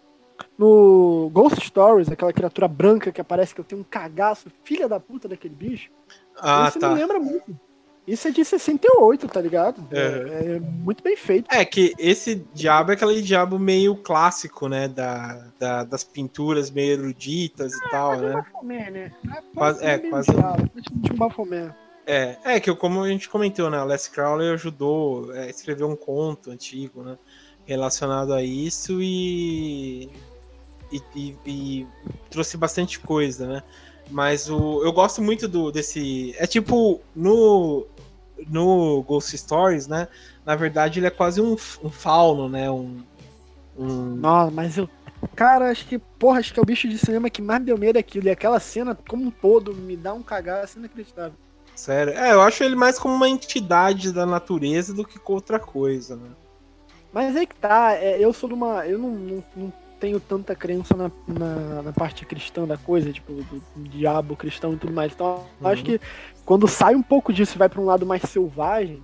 no 0.57 1.29
Ghost 1.33 1.67
Stories, 1.67 2.09
aquela 2.09 2.33
criatura 2.33 2.67
branca 2.69 3.13
que 3.13 3.21
aparece 3.21 3.55
que 3.55 3.61
eu 3.61 3.65
tenho 3.65 3.81
um 3.81 3.85
cagaço, 3.85 4.51
filha 4.65 4.89
da 4.89 4.99
puta 4.99 5.29
daquele 5.29 5.55
bicho. 5.55 5.91
Ah, 6.41 6.67
Esse 6.69 6.79
tá. 6.79 6.89
me 6.89 6.95
lembra 6.95 7.19
muito. 7.21 7.59
Isso 8.09 8.27
é 8.27 8.31
de 8.31 8.43
68, 8.45 9.29
tá 9.29 9.41
ligado? 9.41 9.87
É. 9.93 9.99
É, 9.99 10.53
é 10.57 10.61
muito 10.61 11.03
bem 11.05 11.15
feito. 11.17 11.47
É 11.53 11.63
que 11.65 11.93
esse 11.99 12.37
diabo 12.55 12.91
é 12.91 12.95
aquele 12.95 13.21
diabo 13.21 13.59
meio 13.59 13.95
clássico, 13.97 14.67
né? 14.67 14.89
Da, 14.89 15.45
da- 15.61 15.85
das 15.85 16.03
pinturas 16.05 16.71
meio 16.71 16.93
eruditas 16.95 17.75
e 17.75 17.91
tal, 17.91 18.13
um 18.17 18.21
né? 18.21 18.33
Bafomé, 18.33 18.91
né? 18.91 19.13
Quase- 19.55 19.85
é, 19.85 19.99
bem 19.99 20.11
quase 20.11 20.31
diabo, 20.33 20.71
um 21.13 21.17
Bafomé. 21.17 21.75
É, 22.07 22.39
é 22.45 22.61
que 22.61 22.75
como 22.75 23.03
a 23.03 23.09
gente 23.09 23.29
comentou, 23.29 23.69
né? 23.69 23.85
Les 23.85 24.09
Crowley 24.09 24.51
ajudou 24.55 25.31
a 25.33 25.47
escrever 25.47 25.85
um 25.85 25.95
conto 25.95 26.51
antigo, 26.51 27.03
né? 27.03 27.19
Relacionado 27.67 28.33
a 28.33 28.43
isso 28.43 29.03
e, 29.03 30.09
e, 30.91 31.03
e- 31.15 31.37
e 31.47 31.87
trouxe 32.31 32.57
bastante 32.57 32.99
coisa, 32.99 33.47
né? 33.47 33.63
Mas 34.11 34.49
o, 34.49 34.83
eu 34.83 34.91
gosto 34.91 35.21
muito 35.21 35.47
do 35.47 35.71
desse. 35.71 36.35
É 36.39 36.47
tipo 36.47 36.99
no 37.15 37.87
no 38.49 39.03
Ghost 39.03 39.37
Stories, 39.37 39.87
né? 39.87 40.09
Na 40.45 40.55
verdade, 40.57 40.99
ele 40.99 41.07
é 41.07 41.11
quase 41.11 41.41
um, 41.41 41.53
um 41.53 41.91
fauno, 41.91 42.49
né? 42.49 42.71
Um, 42.71 43.03
um 43.77 44.17
Nossa, 44.17 44.51
mas 44.51 44.77
eu. 44.79 44.89
Cara, 45.35 45.71
acho 45.71 45.87
que, 45.87 45.99
porra, 45.99 46.39
acho 46.39 46.55
que 46.55 46.61
é 46.61 46.63
o 46.63 46.67
bicho 46.67 46.89
de 46.89 46.97
cinema 46.97 47.29
que 47.29 47.43
mais 47.43 47.63
deu 47.63 47.77
medo 47.77 47.97
é 47.97 48.01
aquilo. 48.01 48.29
E 48.29 48.31
aquela 48.31 48.61
cena, 48.61 48.97
como 49.09 49.25
um 49.25 49.31
todo, 49.31 49.75
me 49.75 49.97
dá 49.97 50.15
um 50.15 50.23
cagaço 50.23 50.79
inacreditável. 50.79 51.35
sério. 51.75 52.13
É, 52.13 52.33
eu 52.33 52.41
acho 52.41 52.63
ele 52.63 52.77
mais 52.77 52.99
como 52.99 53.15
uma 53.15 53.29
entidade 53.29 54.13
da 54.13 54.25
natureza 54.25 54.95
do 54.95 55.05
que 55.05 55.19
com 55.19 55.33
outra 55.33 55.59
coisa, 55.59 56.17
né? 56.17 56.31
Mas 57.13 57.35
aí 57.35 57.47
que 57.47 57.57
tá, 57.57 57.95
é, 57.95 58.23
eu 58.23 58.33
sou 58.33 58.49
de 58.49 58.55
uma. 58.55 58.87
Eu 58.87 58.99
não, 58.99 59.11
não, 59.11 59.45
não 59.57 59.73
tenho 60.01 60.21
tanta 60.21 60.55
crença 60.55 60.97
na, 60.97 61.11
na, 61.27 61.83
na 61.83 61.93
parte 61.93 62.25
cristã 62.25 62.65
da 62.67 62.77
coisa, 62.77 63.13
tipo, 63.13 63.33
do, 63.33 63.63
diabo 63.77 64.37
cristão 64.37 64.73
e 64.73 64.77
tudo 64.77 64.93
mais. 64.93 65.13
Então, 65.13 65.45
eu 65.61 65.67
acho 65.69 65.83
Uhum. 65.83 65.87
que 65.87 66.01
quando 66.45 66.69
sai 66.69 66.95
um 66.95 67.03
pouco 67.03 67.33
disso 67.33 67.57
e 67.57 67.59
vai 67.59 67.69
pra 67.69 67.81
um 67.81 67.85
lado 67.85 68.07
mais 68.07 68.23
selvagem, 68.23 69.03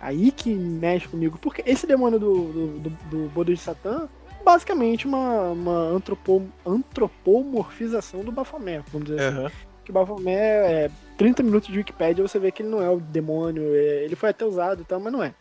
aí 0.00 0.30
que 0.30 0.52
mexe 0.54 1.08
comigo. 1.08 1.38
Porque 1.40 1.62
esse 1.66 1.86
demônio 1.86 2.18
do, 2.18 2.34
do, 2.52 2.66
do, 2.78 2.90
do 3.10 3.28
Bodo 3.30 3.52
de 3.54 3.60
Satã, 3.60 4.08
basicamente 4.44 5.06
uma, 5.06 5.50
uma 5.50 5.78
antropo, 5.88 6.42
antropomorfização 6.66 8.20
do 8.22 8.30
Bafomé, 8.32 8.82
vamos 8.92 9.08
dizer 9.08 9.20
assim. 9.22 9.38
Aham. 9.38 9.50
Que 9.84 9.90
o 9.90 9.94
Baphomet 9.94 10.34
é 10.38 10.90
30 11.18 11.42
minutos 11.42 11.68
de 11.70 11.76
Wikipedia, 11.78 12.26
você 12.26 12.38
vê 12.38 12.50
que 12.50 12.62
ele 12.62 12.70
não 12.70 12.82
é 12.82 12.88
o 12.88 12.98
demônio, 12.98 13.74
é- 13.74 14.04
ele 14.04 14.16
foi 14.16 14.30
até 14.30 14.42
usado 14.44 14.80
e 14.80 14.84
tal, 14.84 14.98
mas 14.98 15.12
não 15.12 15.22
é. 15.22 15.34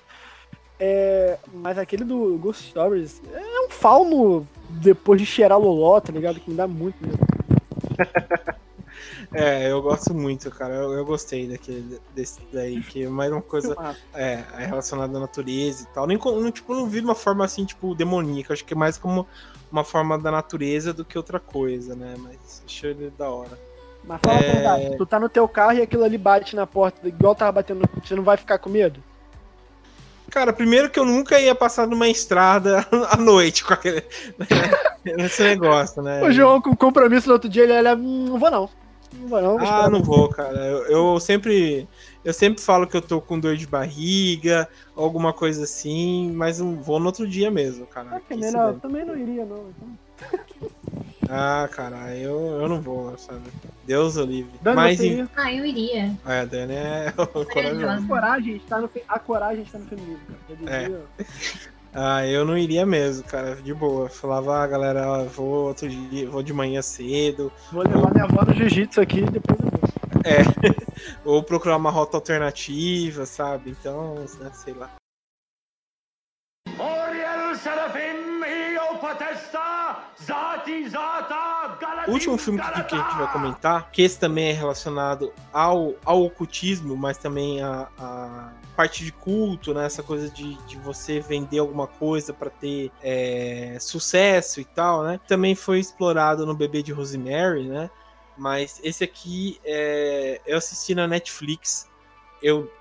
É, 0.79 1.37
mas 1.53 1.77
aquele 1.77 2.03
do 2.03 2.37
Ghost 2.39 2.67
Stories 2.69 3.21
é 3.33 3.65
um 3.65 3.69
fauno 3.69 4.45
depois 4.81 5.19
de 5.19 5.25
cheirar 5.25 5.59
loló, 5.59 5.99
tá 5.99 6.11
ligado? 6.11 6.39
Que 6.39 6.49
me 6.49 6.55
dá 6.55 6.67
muito 6.67 6.95
medo. 7.05 7.17
É, 9.33 9.71
eu 9.71 9.81
gosto 9.81 10.13
muito, 10.13 10.51
cara. 10.51 10.75
Eu, 10.75 10.93
eu 10.93 11.03
gostei 11.05 11.47
daquele 11.47 11.99
desse 12.13 12.39
daí, 12.51 12.81
que 12.83 13.03
é 13.03 13.07
mais 13.09 13.31
uma 13.31 13.41
coisa 13.41 13.75
é, 14.13 14.43
é 14.59 14.65
relacionada 14.65 15.17
à 15.17 15.21
natureza 15.21 15.83
e 15.83 15.87
tal. 15.93 16.05
Nem, 16.05 16.19
não, 16.23 16.51
tipo, 16.51 16.73
não 16.75 16.85
vi 16.87 16.99
de 16.99 17.05
uma 17.05 17.15
forma 17.15 17.43
assim, 17.43 17.65
tipo, 17.65 17.95
demoníaca. 17.95 18.53
Acho 18.53 18.63
que 18.63 18.73
é 18.75 18.77
mais 18.77 18.97
como 18.97 19.25
uma 19.71 19.83
forma 19.83 20.19
da 20.19 20.29
natureza 20.29 20.93
do 20.93 21.03
que 21.03 21.17
outra 21.17 21.39
coisa, 21.39 21.95
né? 21.95 22.13
Mas 22.19 22.61
achei 22.65 22.91
ele 22.91 23.11
da 23.17 23.27
hora. 23.29 23.57
Mas 24.03 24.19
fala 24.23 24.39
É. 24.39 24.49
a 24.49 24.53
verdade, 24.53 24.97
tu 24.97 25.05
tá 25.05 25.19
no 25.19 25.29
teu 25.29 25.47
carro 25.47 25.73
e 25.73 25.81
aquilo 25.81 26.03
ali 26.03 26.17
bate 26.17 26.55
na 26.55 26.67
porta, 26.67 27.07
igual 27.07 27.33
tava 27.33 27.53
batendo, 27.53 27.79
no- 27.81 28.01
você 28.03 28.15
não 28.15 28.23
vai 28.23 28.37
ficar 28.37 28.59
com 28.59 28.69
medo? 28.69 29.01
Cara, 30.33 30.51
primeiro 30.51 30.89
que 30.89 30.99
eu 30.99 31.05
nunca 31.05 31.39
ia 31.39 31.53
passar 31.53 31.85
numa 31.85 32.09
estrada 32.09 32.83
à 33.11 33.15
noite 33.15 33.63
com 33.63 33.71
aquele. 33.71 34.03
Esse 35.05 35.43
negócio, 35.43 36.01
né? 36.01 36.23
O 36.23 36.31
João 36.31 36.59
com 36.59 36.75
compromisso 36.75 37.27
no 37.27 37.33
outro 37.33 37.47
dia, 37.47 37.61
ele 37.63 37.73
olha, 37.73 37.95
"Hum, 37.95 38.25
não 38.29 38.39
vou 38.39 38.49
não. 38.49 38.69
Não 39.13 39.27
vou 39.27 39.41
não, 39.43 39.49
vou 39.51 39.59
Ah, 39.59 39.63
esperar." 39.63 39.89
não 39.91 40.01
vou, 40.01 40.27
cara. 40.29 40.57
Eu, 40.57 41.13
eu 41.13 41.19
sempre. 41.19 41.87
Eu 42.25 42.33
sempre 42.33 42.63
falo 42.63 42.87
que 42.87 42.97
eu 42.97 43.01
tô 43.01 43.21
com 43.21 43.39
dor 43.39 43.55
de 43.55 43.67
barriga, 43.67 44.67
alguma 44.95 45.33
coisa 45.33 45.65
assim, 45.65 46.31
mas 46.33 46.57
não 46.59 46.81
vou 46.81 46.99
no 46.99 47.05
outro 47.07 47.27
dia 47.27 47.51
mesmo, 47.51 47.85
cara. 47.85 48.07
Ah, 48.13 48.19
que 48.19 48.35
melhor, 48.35 48.73
eu 48.73 48.79
também 48.79 49.05
não 49.05 49.15
iria 49.15 49.45
não. 49.45 49.65
então. 49.69 50.69
Ah, 51.29 51.67
cara, 51.71 52.15
eu, 52.15 52.61
eu 52.61 52.67
não 52.67 52.81
vou, 52.81 53.17
sabe? 53.17 53.41
Deus 53.85 54.15
o 54.17 54.23
livre. 54.23 54.51
Dani, 54.61 54.75
Mas, 54.75 54.99
em-? 54.99 55.27
Ah, 55.35 55.53
eu 55.53 55.65
iria. 55.65 56.15
é, 56.25 56.39
a 56.39 56.45
Dani 56.45 56.73
é. 56.73 57.13
A 57.17 58.07
coragem 58.07 58.55
está 58.55 58.79
no, 58.79 58.89
a 59.07 59.19
coragem 59.19 59.63
está 59.63 59.79
no 59.79 59.85
feminismo, 59.85 60.19
cara. 60.47 60.59
Já 60.63 60.71
É. 60.71 61.01
Ah, 61.95 62.25
eu 62.25 62.43
não 62.43 62.57
iria 62.57 62.87
mesmo, 62.87 63.23
cara, 63.23 63.55
de 63.55 63.71
boa. 63.71 64.09
Falava, 64.09 64.63
ah, 64.63 64.65
galera, 64.65 65.07
ó, 65.07 65.23
vou 65.25 65.67
outro 65.67 65.87
dia, 65.87 66.27
vou 66.27 66.41
de 66.41 66.51
manhã 66.51 66.81
cedo, 66.81 67.51
Vou 67.71 67.83
levar 67.83 68.11
minha 68.11 68.23
avó 68.23 68.43
no 68.43 68.51
jiu-jitsu 68.51 68.99
aqui 68.99 69.19
e 69.19 69.25
depois 69.25 69.59
eu 69.59 69.69
vou. 69.69 69.83
ou 71.35 71.43
procurar 71.43 71.77
uma 71.77 71.91
rota 71.91 72.17
alternativa, 72.17 73.27
sabe? 73.27 73.69
Então, 73.69 74.25
né, 74.39 74.51
sei 74.53 74.73
lá. 74.73 74.89
Oriel 76.79 77.55
Serafim 77.55 78.23
O 82.07 82.11
último 82.11 82.37
filme 82.37 82.61
que, 82.61 82.83
que 82.83 82.95
a 82.95 82.97
gente 82.97 83.17
vai 83.17 83.31
comentar, 83.33 83.91
que 83.91 84.01
esse 84.01 84.17
também 84.17 84.49
é 84.49 84.53
relacionado 84.53 85.33
ao, 85.51 85.95
ao 86.05 86.23
ocultismo, 86.23 86.95
mas 86.95 87.17
também 87.17 87.61
a, 87.61 87.89
a 87.97 88.53
parte 88.77 89.03
de 89.03 89.11
culto, 89.11 89.73
né? 89.73 89.85
Essa 89.85 90.01
coisa 90.01 90.29
de, 90.29 90.55
de 90.65 90.77
você 90.77 91.19
vender 91.19 91.59
alguma 91.59 91.85
coisa 91.85 92.33
para 92.33 92.49
ter 92.49 92.91
é, 93.01 93.77
sucesso 93.79 94.61
e 94.61 94.65
tal, 94.65 95.03
né? 95.03 95.19
Também 95.27 95.53
foi 95.53 95.79
explorado 95.79 96.45
no 96.45 96.55
Bebê 96.55 96.81
de 96.81 96.93
Rosemary, 96.93 97.67
né? 97.67 97.89
Mas 98.37 98.79
esse 98.83 99.03
aqui 99.03 99.59
é, 99.65 100.39
eu 100.45 100.57
assisti 100.57 100.95
na 100.95 101.07
Netflix. 101.07 101.89
Eu, 102.41 102.71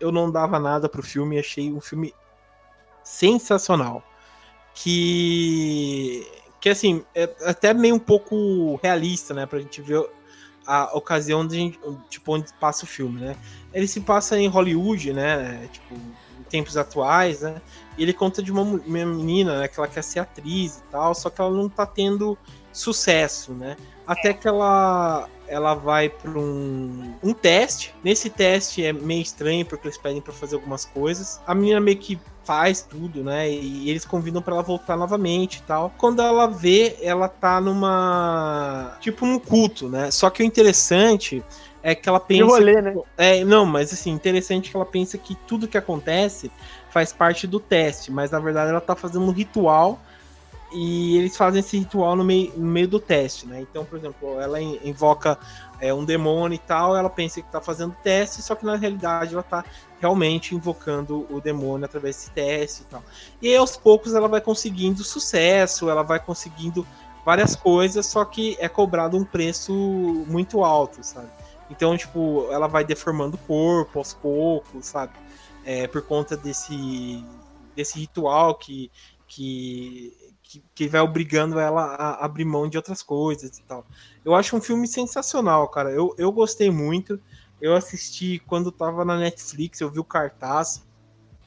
eu 0.00 0.10
não 0.10 0.30
dava 0.30 0.58
nada 0.58 0.88
pro 0.88 1.02
filme, 1.02 1.38
achei 1.38 1.72
um 1.72 1.80
filme 1.80 2.12
sensacional. 3.02 4.02
Que 4.82 6.26
que 6.60 6.68
assim, 6.68 7.02
é 7.14 7.28
até 7.44 7.72
meio 7.72 7.94
um 7.94 7.98
pouco 7.98 8.78
realista, 8.82 9.32
né, 9.32 9.46
pra 9.46 9.58
gente 9.58 9.80
ver 9.80 10.06
a 10.66 10.96
ocasião 10.96 11.46
de 11.46 11.56
gente, 11.56 11.80
tipo 12.10 12.34
onde 12.34 12.52
passa 12.60 12.84
o 12.84 12.86
filme, 12.86 13.18
né? 13.18 13.34
Ele 13.72 13.88
se 13.88 14.00
passa 14.00 14.38
em 14.38 14.46
Hollywood, 14.46 15.12
né, 15.14 15.68
tipo, 15.72 15.94
em 15.94 16.42
tempos 16.50 16.76
atuais, 16.76 17.40
né? 17.40 17.62
E 17.96 18.02
ele 18.02 18.12
conta 18.12 18.42
de 18.42 18.52
uma, 18.52 18.60
uma 18.60 19.06
menina, 19.06 19.60
né, 19.60 19.68
que 19.68 19.80
ela 19.80 19.88
quer 19.88 20.04
ser 20.04 20.20
atriz 20.20 20.76
e 20.78 20.82
tal, 20.90 21.14
só 21.14 21.30
que 21.30 21.40
ela 21.40 21.50
não 21.50 21.68
tá 21.68 21.86
tendo 21.86 22.36
sucesso, 22.72 23.52
né? 23.52 23.76
Até 24.06 24.34
que 24.34 24.46
ela 24.46 25.28
ela 25.48 25.74
vai 25.74 26.08
para 26.08 26.38
um, 26.38 27.12
um 27.20 27.32
teste. 27.34 27.92
Nesse 28.04 28.30
teste 28.30 28.84
é 28.84 28.92
meio 28.92 29.20
estranho 29.20 29.66
porque 29.66 29.88
eles 29.88 29.98
pedem 29.98 30.20
para 30.20 30.32
fazer 30.32 30.54
algumas 30.54 30.84
coisas. 30.84 31.40
A 31.44 31.56
menina 31.56 31.80
meio 31.80 31.98
que 31.98 32.20
faz 32.50 32.82
tudo, 32.82 33.22
né? 33.22 33.48
E 33.48 33.88
eles 33.88 34.04
convidam 34.04 34.42
para 34.42 34.54
ela 34.54 34.62
voltar 34.64 34.96
novamente 34.96 35.58
e 35.58 35.62
tal. 35.62 35.94
Quando 35.96 36.20
ela 36.20 36.48
vê, 36.48 36.96
ela 37.00 37.28
tá 37.28 37.60
numa 37.60 38.96
tipo 38.98 39.24
num 39.24 39.38
culto, 39.38 39.88
né? 39.88 40.10
Só 40.10 40.28
que 40.30 40.42
o 40.42 40.44
interessante 40.44 41.44
é 41.80 41.94
que 41.94 42.08
ela 42.08 42.18
pensa 42.18 42.44
rolê, 42.44 42.82
né? 42.82 42.92
é, 43.16 43.44
não, 43.44 43.64
mas 43.64 43.92
assim, 43.92 44.10
interessante 44.10 44.68
que 44.68 44.76
ela 44.76 44.84
pensa 44.84 45.16
que 45.16 45.36
tudo 45.46 45.68
que 45.68 45.78
acontece 45.78 46.50
faz 46.90 47.12
parte 47.12 47.46
do 47.46 47.60
teste, 47.60 48.10
mas 48.10 48.32
na 48.32 48.40
verdade 48.40 48.70
ela 48.70 48.80
tá 48.80 48.96
fazendo 48.96 49.26
um 49.26 49.30
ritual 49.30 50.00
e 50.72 51.16
eles 51.16 51.36
fazem 51.36 51.60
esse 51.60 51.78
ritual 51.78 52.14
no 52.16 52.24
meio, 52.24 52.52
no 52.56 52.66
meio 52.66 52.88
do 52.88 53.00
teste, 53.00 53.46
né? 53.46 53.60
Então, 53.60 53.84
por 53.84 53.98
exemplo, 53.98 54.40
ela 54.40 54.60
in- 54.60 54.78
invoca 54.84 55.38
é, 55.80 55.92
um 55.92 56.04
demônio 56.04 56.54
e 56.54 56.58
tal, 56.58 56.96
ela 56.96 57.10
pensa 57.10 57.40
que 57.40 57.50
tá 57.50 57.60
fazendo 57.60 57.96
teste, 58.02 58.42
só 58.42 58.54
que 58.54 58.64
na 58.64 58.76
realidade 58.76 59.34
ela 59.34 59.42
tá 59.42 59.64
realmente 60.00 60.54
invocando 60.54 61.26
o 61.30 61.40
demônio 61.40 61.84
através 61.84 62.16
desse 62.16 62.30
teste 62.30 62.82
e 62.82 62.84
tal. 62.86 63.02
E 63.42 63.48
aí, 63.48 63.56
aos 63.56 63.76
poucos 63.76 64.14
ela 64.14 64.28
vai 64.28 64.40
conseguindo 64.40 65.02
sucesso, 65.02 65.90
ela 65.90 66.02
vai 66.02 66.20
conseguindo 66.20 66.86
várias 67.24 67.54
coisas, 67.54 68.06
só 68.06 68.24
que 68.24 68.56
é 68.60 68.68
cobrado 68.68 69.16
um 69.16 69.24
preço 69.24 69.72
muito 70.26 70.64
alto, 70.64 71.02
sabe? 71.02 71.28
Então, 71.70 71.96
tipo, 71.96 72.48
ela 72.50 72.66
vai 72.66 72.84
deformando 72.84 73.36
o 73.36 73.46
corpo 73.46 73.98
aos 73.98 74.12
poucos, 74.12 74.86
sabe? 74.86 75.12
É, 75.64 75.86
por 75.86 76.02
conta 76.02 76.36
desse, 76.36 77.24
desse 77.76 77.98
ritual 77.98 78.56
que, 78.56 78.90
que, 79.28 80.12
que, 80.50 80.64
que 80.74 80.88
vai 80.88 81.00
obrigando 81.00 81.60
ela 81.60 81.82
a 81.94 82.24
abrir 82.24 82.44
mão 82.44 82.68
de 82.68 82.76
outras 82.76 83.02
coisas 83.02 83.56
e 83.58 83.62
tal. 83.62 83.86
Eu 84.24 84.34
acho 84.34 84.56
um 84.56 84.60
filme 84.60 84.88
sensacional, 84.88 85.68
cara. 85.68 85.90
Eu, 85.92 86.12
eu 86.18 86.32
gostei 86.32 86.70
muito. 86.70 87.20
Eu 87.60 87.76
assisti 87.76 88.40
quando 88.48 88.72
tava 88.72 89.04
na 89.04 89.16
Netflix, 89.16 89.80
eu 89.80 89.88
vi 89.90 90.00
o 90.00 90.04
cartaz. 90.04 90.84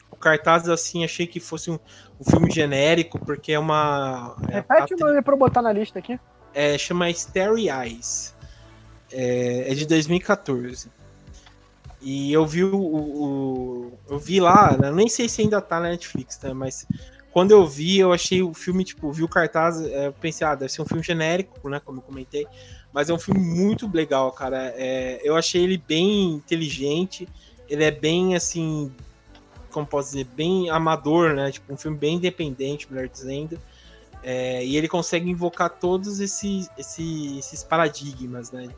O 0.10 0.16
cartaz, 0.16 0.70
assim, 0.70 1.04
achei 1.04 1.28
que 1.28 1.40
fosse 1.42 1.70
um, 1.70 1.78
um 2.20 2.24
filme 2.30 2.50
genérico, 2.50 3.20
porque 3.20 3.52
é 3.52 3.60
uma. 3.60 4.38
É, 4.48 4.56
Repete 4.56 4.94
o 4.94 4.98
nome 4.98 5.22
pra 5.22 5.34
eu 5.34 5.38
botar 5.38 5.62
na 5.62 5.74
lista 5.74 6.00
aqui. 6.00 6.18
é, 6.54 6.78
chama 6.78 7.10
Starry 7.10 7.68
Eyes. 7.70 8.34
É, 9.12 9.72
é 9.72 9.76
de 9.76 9.86
2014. 9.86 10.90
E 12.02 12.32
eu 12.32 12.46
vi 12.46 12.64
o, 12.64 12.76
o- 12.78 14.00
eu 14.10 14.20
vi 14.20 14.40
lá, 14.40 14.78
né, 14.78 14.92
nem 14.92 15.08
sei 15.10 15.28
se 15.30 15.42
ainda 15.42 15.62
tá 15.62 15.80
na 15.80 15.90
Netflix, 15.90 16.40
né, 16.42 16.54
mas 16.54 16.86
quando 17.34 17.50
eu 17.50 17.66
vi, 17.66 17.98
eu 17.98 18.14
achei 18.14 18.44
o 18.44 18.54
filme, 18.54 18.84
tipo, 18.84 19.12
vi 19.12 19.24
o 19.24 19.28
cartaz, 19.28 19.82
é, 19.82 20.12
pensei, 20.12 20.46
ah, 20.46 20.54
deve 20.54 20.72
ser 20.72 20.84
um 20.84 20.86
filme 20.86 21.02
genérico, 21.02 21.68
né, 21.68 21.82
como 21.84 21.98
eu 21.98 22.04
comentei, 22.04 22.46
mas 22.94 23.10
é 23.10 23.14
um 23.14 23.18
filme 23.18 23.40
muito 23.40 23.90
legal, 23.92 24.32
cara. 24.32 24.72
É, 24.78 25.20
eu 25.24 25.36
achei 25.36 25.64
ele 25.64 25.78
bem 25.78 26.34
inteligente, 26.34 27.28
ele 27.68 27.84
é 27.84 27.90
bem 27.90 28.36
assim, 28.36 28.94
como 29.72 29.88
posso 29.88 30.12
dizer, 30.12 30.26
bem 30.26 30.70
amador, 30.70 31.34
né? 31.34 31.52
Tipo, 31.52 31.74
um 31.74 31.78
filme 31.78 31.98
bem 31.98 32.18
independente, 32.18 32.88
melhor 32.92 33.10
dizendo. 33.10 33.60
É, 34.22 34.64
e 34.64 34.78
ele 34.78 34.88
consegue 34.88 35.28
invocar 35.28 35.72
todos 35.72 36.20
esses, 36.20 36.70
esses, 36.78 37.40
esses 37.40 37.64
paradigmas, 37.64 38.52
né? 38.52 38.70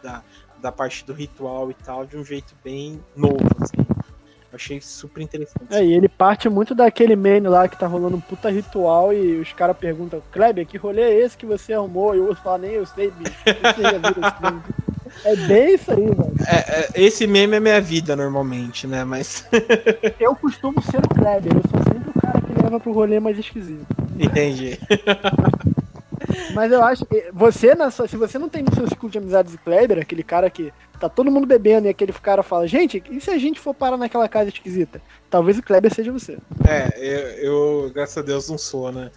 Da, 0.00 0.22
da 0.62 0.70
parte 0.70 1.04
do 1.04 1.12
ritual 1.12 1.68
e 1.70 1.74
tal, 1.74 2.06
de 2.06 2.16
um 2.16 2.24
jeito 2.24 2.54
bem 2.62 3.02
novo, 3.16 3.44
assim. 3.60 3.93
Achei 4.54 4.80
super 4.80 5.20
interessante. 5.20 5.66
É, 5.70 5.84
e 5.84 5.92
ele 5.92 6.08
parte 6.08 6.48
muito 6.48 6.74
daquele 6.74 7.16
meme 7.16 7.48
lá 7.48 7.66
que 7.66 7.78
tá 7.78 7.88
rolando 7.88 8.16
um 8.16 8.20
puta 8.20 8.48
ritual 8.50 9.12
e 9.12 9.40
os 9.40 9.52
caras 9.52 9.76
perguntam, 9.76 10.22
Kleber, 10.30 10.64
que 10.64 10.78
rolê 10.78 11.02
é 11.02 11.20
esse 11.20 11.36
que 11.36 11.44
você 11.44 11.72
arrumou? 11.72 12.14
E 12.14 12.20
o 12.20 12.28
outro 12.28 12.42
fala, 12.42 12.58
nem 12.58 12.72
eu 12.72 12.86
sei, 12.86 13.10
bicho. 13.10 13.34
É 15.24 15.36
bem 15.36 15.74
isso 15.74 15.92
aí, 15.92 16.06
velho. 16.06 16.32
É, 16.44 16.56
é, 16.56 16.88
esse 16.96 17.24
meme 17.26 17.56
é 17.56 17.60
minha 17.60 17.80
vida 17.80 18.16
normalmente, 18.16 18.84
né? 18.84 19.04
Mas. 19.04 19.46
eu 20.18 20.34
costumo 20.34 20.82
ser 20.82 20.98
o 20.98 21.08
Kleber, 21.08 21.52
eu 21.54 21.62
sou 21.70 21.92
sempre 21.92 22.10
o 22.10 22.20
cara 22.20 22.40
que 22.40 22.62
leva 22.62 22.80
pro 22.80 22.92
rolê 22.92 23.20
mais 23.20 23.38
esquisito. 23.38 23.86
Entendi. 24.18 24.78
Mas 26.54 26.72
eu 26.72 26.82
acho 26.82 27.04
que 27.04 27.30
você, 27.32 27.74
na 27.74 27.90
sua, 27.90 28.08
se 28.08 28.16
você 28.16 28.38
não 28.38 28.48
tem 28.48 28.62
no 28.62 28.74
seu 28.74 28.88
ciclo 28.88 29.10
de 29.10 29.18
amizades 29.18 29.54
o 29.54 29.58
Kleber, 29.58 29.98
aquele 29.98 30.22
cara 30.22 30.48
que 30.50 30.72
tá 30.98 31.08
todo 31.08 31.30
mundo 31.30 31.46
bebendo 31.46 31.86
e 31.86 31.90
aquele 31.90 32.12
cara 32.12 32.42
fala, 32.42 32.66
gente, 32.66 33.02
e 33.10 33.20
se 33.20 33.30
a 33.30 33.38
gente 33.38 33.60
for 33.60 33.74
parar 33.74 33.96
naquela 33.96 34.28
casa 34.28 34.48
esquisita? 34.48 35.00
Talvez 35.28 35.58
o 35.58 35.62
Kleber 35.62 35.92
seja 35.92 36.12
você. 36.12 36.38
É, 36.66 36.92
eu, 36.96 37.82
eu 37.82 37.90
graças 37.92 38.18
a 38.18 38.22
Deus, 38.22 38.48
não 38.48 38.58
sou, 38.58 38.92
né? 38.92 39.10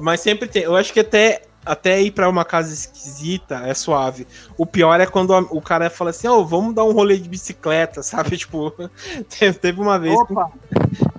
Mas 0.00 0.20
sempre 0.20 0.48
tem. 0.48 0.62
Eu 0.62 0.76
acho 0.76 0.92
que 0.92 1.00
até 1.00 1.42
até 1.64 2.00
ir 2.00 2.10
para 2.10 2.28
uma 2.28 2.44
casa 2.44 2.72
esquisita 2.72 3.62
é 3.66 3.74
suave. 3.74 4.26
O 4.56 4.66
pior 4.66 5.00
é 5.00 5.06
quando 5.06 5.30
o 5.50 5.60
cara 5.60 5.88
fala 5.88 6.10
assim: 6.10 6.28
Ó, 6.28 6.38
oh, 6.38 6.44
vamos 6.44 6.74
dar 6.74 6.84
um 6.84 6.92
rolê 6.92 7.16
de 7.16 7.28
bicicleta, 7.28 8.02
sabe? 8.04 8.36
Tipo, 8.36 8.72
teve 9.60 9.80
uma 9.80 9.98
vez 9.98 10.16
que, 10.24 10.34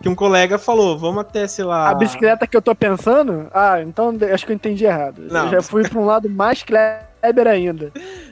que, 0.06 0.10
um 0.10 0.16
colega 0.16 0.60
falou: 0.60 0.98
vamos 0.98 1.22
até, 1.22 1.48
sei 1.48 1.66
lá. 1.66 1.90
A 1.90 1.96
bicicleta 1.96 2.46
que 2.46 2.56
eu 2.56 2.62
tô 2.62 2.76
pensando? 2.76 3.48
Ah, 3.52 3.82
então 3.82 4.14
acho 4.32 4.46
que 4.46 4.52
eu 4.52 4.56
entendi 4.56 4.86
errado. 4.86 5.22
Não. 5.32 5.46
Eu 5.46 5.52
já 5.52 5.62
fui 5.64 5.88
para 5.88 6.00
um 6.00 6.06
lado 6.06 6.30
mais 6.30 6.62
Kleber 6.64 7.48
ainda. 7.48 7.92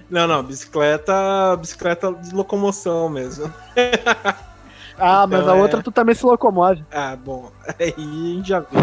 Não, 0.09 0.27
não, 0.27 0.43
bicicleta, 0.43 1.13
bicicleta 1.59 2.13
de 2.13 2.33
locomoção 2.33 3.09
mesmo. 3.09 3.51
Ah, 4.95 5.25
então, 5.25 5.39
mas 5.39 5.47
a 5.47 5.57
é... 5.57 5.59
outra 5.59 5.81
tu 5.81 5.91
também 5.91 6.13
se 6.13 6.23
locomove. 6.23 6.85
Ah, 6.91 7.15
bom, 7.15 7.51
aí 7.79 7.93
a 7.97 8.35
gente 8.35 8.47
já 8.47 8.59
viu. 8.59 8.79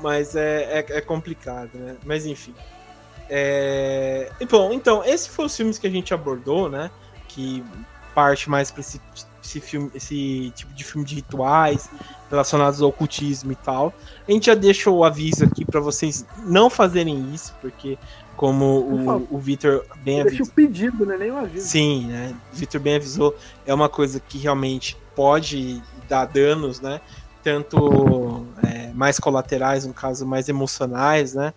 mas 0.00 0.34
é, 0.34 0.78
é, 0.78 0.86
é, 0.88 1.00
complicado, 1.02 1.70
né? 1.74 1.96
Mas 2.04 2.24
enfim. 2.24 2.54
É... 3.28 4.30
Bom, 4.50 4.72
então, 4.72 5.04
esses 5.04 5.26
foram 5.26 5.46
os 5.46 5.56
filmes 5.56 5.78
que 5.78 5.86
a 5.86 5.90
gente 5.90 6.14
abordou, 6.14 6.70
né? 6.70 6.90
Que 7.28 7.62
parte 8.14 8.48
mais 8.48 8.70
para 8.70 8.80
esse, 8.80 9.00
esse, 9.42 9.60
filme, 9.60 9.90
esse 9.94 10.52
tipo 10.54 10.72
de 10.72 10.84
filme 10.84 11.06
de 11.06 11.16
rituais 11.16 11.88
relacionados 12.30 12.80
ao 12.80 12.88
ocultismo 12.88 13.52
e 13.52 13.56
tal. 13.56 13.92
A 14.26 14.32
gente 14.32 14.46
já 14.46 14.54
deixou 14.54 14.98
o 14.98 15.04
aviso 15.04 15.44
aqui 15.44 15.64
para 15.64 15.80
vocês 15.80 16.24
não 16.44 16.70
fazerem 16.70 17.32
isso, 17.34 17.54
porque 17.60 17.98
como 18.36 18.64
o, 18.64 19.28
o 19.30 19.38
Vitor 19.38 19.84
bem 20.02 20.20
avisou. 20.20 20.38
Deixa 20.38 20.52
o 20.52 20.54
pedido, 20.54 21.06
né? 21.06 21.16
Nem 21.16 21.30
o 21.30 21.36
aviso. 21.36 21.66
Sim, 21.66 22.06
né? 22.06 22.34
O 22.52 22.56
Vitor 22.56 22.80
bem 22.80 22.96
avisou. 22.96 23.36
É 23.66 23.74
uma 23.74 23.88
coisa 23.88 24.18
que 24.20 24.38
realmente 24.38 24.96
pode 25.14 25.82
dar 26.08 26.26
danos, 26.26 26.80
né? 26.80 27.00
Tanto 27.42 28.46
é, 28.64 28.92
mais 28.94 29.18
colaterais, 29.18 29.86
no 29.86 29.92
caso, 29.92 30.26
mais 30.26 30.48
emocionais, 30.48 31.34
né? 31.34 31.52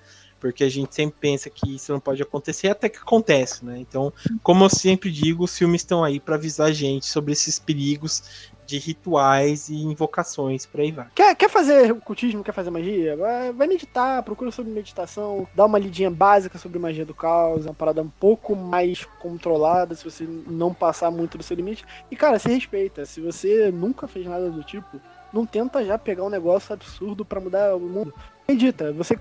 Porque 0.45 0.63
a 0.63 0.69
gente 0.69 0.93
sempre 0.93 1.17
pensa 1.19 1.49
que 1.49 1.75
isso 1.75 1.91
não 1.91 1.99
pode 1.99 2.21
acontecer, 2.21 2.67
até 2.67 2.87
que 2.87 2.99
acontece, 2.99 3.65
né? 3.65 3.79
Então, 3.79 4.13
como 4.43 4.63
eu 4.63 4.69
sempre 4.69 5.09
digo, 5.09 5.43
os 5.43 5.57
filmes 5.57 5.81
estão 5.81 6.03
aí 6.03 6.19
para 6.19 6.35
avisar 6.35 6.67
a 6.67 6.71
gente 6.71 7.07
sobre 7.07 7.33
esses 7.33 7.57
perigos 7.57 8.51
de 8.67 8.77
rituais 8.77 9.69
e 9.69 9.75
invocações, 9.75 10.63
por 10.67 10.81
aí 10.81 10.91
vai. 10.91 11.07
Quer, 11.15 11.35
quer 11.35 11.49
fazer 11.49 11.95
cultismo, 12.01 12.43
quer 12.43 12.51
fazer 12.51 12.69
magia? 12.69 13.17
Vai, 13.17 13.51
vai, 13.53 13.67
meditar, 13.67 14.21
procura 14.21 14.51
sobre 14.51 14.71
meditação, 14.71 15.47
dá 15.55 15.65
uma 15.65 15.79
lidinha 15.79 16.11
básica 16.11 16.59
sobre 16.59 16.77
magia 16.77 17.05
do 17.05 17.13
caos, 17.15 17.65
uma 17.65 17.73
parada 17.73 18.03
um 18.03 18.09
pouco 18.09 18.55
mais 18.55 19.03
controlada, 19.19 19.95
se 19.95 20.03
você 20.03 20.27
não 20.47 20.75
passar 20.75 21.09
muito 21.09 21.39
do 21.39 21.43
seu 21.43 21.57
limite. 21.57 21.83
E, 22.11 22.15
cara, 22.15 22.37
se 22.37 22.49
respeita. 22.49 23.03
Se 23.03 23.19
você 23.19 23.71
nunca 23.71 24.07
fez 24.07 24.27
nada 24.27 24.51
do 24.51 24.63
tipo, 24.63 25.01
não 25.35 25.45
tenta 25.45 25.83
já 25.83 25.97
pegar 25.97 26.23
um 26.23 26.29
negócio 26.29 26.73
absurdo 26.73 27.25
para 27.25 27.41
mudar 27.41 27.75
o 27.75 27.79
mundo. 27.79 28.13
Medita. 28.47 28.93
Você, 28.93 29.19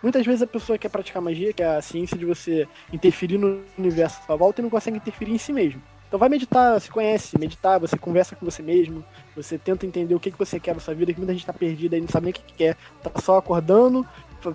muitas 0.00 0.24
vezes 0.24 0.42
a 0.42 0.46
pessoa 0.46 0.78
quer 0.78 0.88
praticar 0.88 1.20
magia, 1.20 1.52
que 1.52 1.62
é 1.62 1.76
a 1.76 1.82
ciência 1.82 2.16
de 2.16 2.24
você 2.24 2.68
interferir 2.92 3.36
no 3.36 3.62
universo 3.76 4.20
à 4.20 4.26
sua 4.26 4.36
volta, 4.36 4.60
e 4.60 4.62
não 4.62 4.70
consegue 4.70 4.98
interferir 4.98 5.32
em 5.32 5.38
si 5.38 5.52
mesmo. 5.52 5.82
Então 6.06 6.18
vai 6.18 6.28
meditar, 6.28 6.80
se 6.80 6.90
conhece, 6.90 7.38
meditar, 7.38 7.80
você 7.80 7.98
conversa 7.98 8.36
com 8.36 8.44
você 8.44 8.62
mesmo, 8.62 9.04
você 9.34 9.58
tenta 9.58 9.86
entender 9.86 10.14
o 10.14 10.20
que, 10.20 10.30
que 10.30 10.38
você 10.38 10.58
quer 10.60 10.74
na 10.74 10.80
sua 10.80 10.94
vida, 10.94 11.12
que 11.12 11.18
muita 11.18 11.32
gente 11.32 11.46
tá 11.46 11.52
perdida 11.52 11.96
aí, 11.96 12.00
não 12.00 12.08
sabe 12.08 12.26
nem 12.26 12.30
o 12.32 12.34
que, 12.34 12.42
que 12.42 12.54
quer, 12.54 12.76
tá 13.02 13.10
só 13.20 13.38
acordando, 13.38 14.06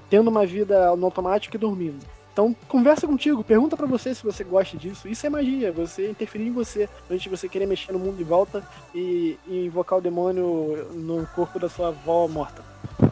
tendo 0.09 0.29
uma 0.29 0.45
vida 0.45 0.95
no 0.95 1.05
automático 1.05 1.55
e 1.55 1.59
dormindo. 1.59 2.05
Então, 2.35 2.53
conversa 2.67 3.07
contigo, 3.07 3.45
pergunta 3.45 3.77
para 3.77 3.85
você 3.85 4.13
se 4.13 4.21
você 4.21 4.43
gosta 4.43 4.75
disso. 4.75 5.07
Isso 5.07 5.25
é 5.25 5.29
magia, 5.29 5.71
você 5.71 6.09
interferir 6.09 6.47
em 6.47 6.51
você, 6.51 6.89
antes 7.09 7.23
de 7.23 7.29
você 7.29 7.47
querer 7.47 7.65
mexer 7.65 7.93
no 7.93 7.99
mundo 7.99 8.17
de 8.17 8.25
volta 8.25 8.61
e, 8.93 9.39
e 9.47 9.65
invocar 9.67 9.99
o 9.99 10.01
demônio 10.01 10.85
no 10.93 11.25
corpo 11.27 11.57
da 11.57 11.69
sua 11.69 11.87
avó 11.87 12.27
morta. 12.27 12.61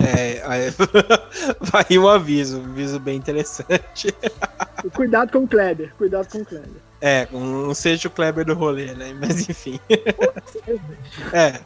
É, 0.02 0.44
aí, 0.46 0.74
vai 1.62 1.98
um 1.98 2.10
aviso, 2.10 2.60
um 2.60 2.66
aviso 2.66 3.00
bem 3.00 3.16
interessante. 3.16 4.14
cuidado 4.94 5.32
com 5.32 5.46
o 5.46 5.48
Kleber, 5.48 5.94
cuidado 5.98 6.28
com 6.30 6.40
o 6.40 6.46
Kleber. 6.46 6.82
É, 7.00 7.26
não 7.32 7.74
seja 7.74 8.10
o 8.10 8.12
Kleber 8.12 8.44
do 8.44 8.54
rolê, 8.54 8.94
né? 8.94 9.16
Mas 9.18 9.48
enfim. 9.48 9.80
é, 11.32 11.62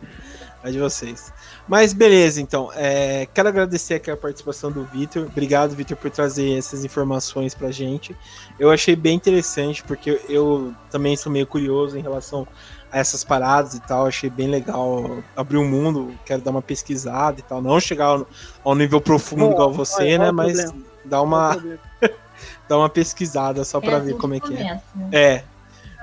é 0.64 0.72
de 0.72 0.80
vocês. 0.80 1.32
Mas 1.68 1.94
beleza, 1.94 2.42
então. 2.42 2.72
É, 2.76 3.28
quero 3.34 3.50
agradecer 3.50 3.96
aqui 3.96 4.10
a 4.10 4.18
participação 4.18 4.72
do 4.72 4.84
Vitor. 4.86 5.24
Obrigado, 5.26 5.76
Vitor, 5.76 5.98
por 5.98 6.10
trazer 6.10 6.58
essas 6.58 6.84
informações 6.84 7.54
pra 7.54 7.72
gente. 7.72 8.16
Eu 8.60 8.72
achei 8.72 8.96
bem 8.96 9.16
interessante, 9.16 9.84
porque 9.84 10.20
eu 10.28 10.74
também 10.90 11.16
sou 11.16 11.32
meio 11.32 11.46
curioso 11.46 11.98
em 11.98 12.02
relação 12.02 12.48
a 12.92 13.00
essas 13.00 13.24
paradas 13.24 13.76
e 13.76 13.82
tal. 13.82 14.08
Achei 14.08 14.30
bem 14.30 14.48
legal 14.48 15.24
abrir 15.36 15.58
o 15.58 15.62
um 15.62 15.70
mundo, 15.70 16.14
quero 16.26 16.42
dar 16.42 16.52
uma 16.52 16.62
pesquisada 16.62 17.40
e 17.40 17.44
tal. 17.44 17.62
Não 17.62 17.80
chegar 17.80 18.06
ao, 18.06 18.28
ao 18.64 18.76
nível 18.76 19.00
profundo 19.00 19.52
igual 19.52 19.72
você, 19.72 20.18
né? 20.18 20.32
Mas 20.32 20.62
problema. 20.62 20.86
dar 21.06 21.22
uma. 21.22 21.58
dar 22.68 22.78
uma 22.78 22.90
pesquisada 22.90 23.64
só 23.64 23.80
pra 23.80 23.98
é, 23.98 24.00
ver 24.00 24.18
como 24.18 24.34
é 24.34 24.40
que 24.40 24.54
é. 24.54 24.82
É. 25.12 25.44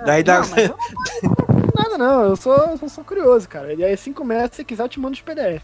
Daí 0.04 0.22
dá. 0.22 0.40
Não, 0.40 1.44
nada, 1.96 1.98
não. 1.98 2.22
Eu 2.24 2.36
sou, 2.36 2.56
eu 2.80 2.88
sou 2.88 3.04
curioso, 3.04 3.48
cara. 3.48 3.72
E 3.74 3.84
aí 3.84 3.92
assim 3.92 4.12
começa, 4.12 4.54
se 4.54 4.64
quiser, 4.64 4.82
eu 4.84 4.88
te 4.88 5.00
mando 5.00 5.14
os 5.14 5.20
PDF. 5.20 5.62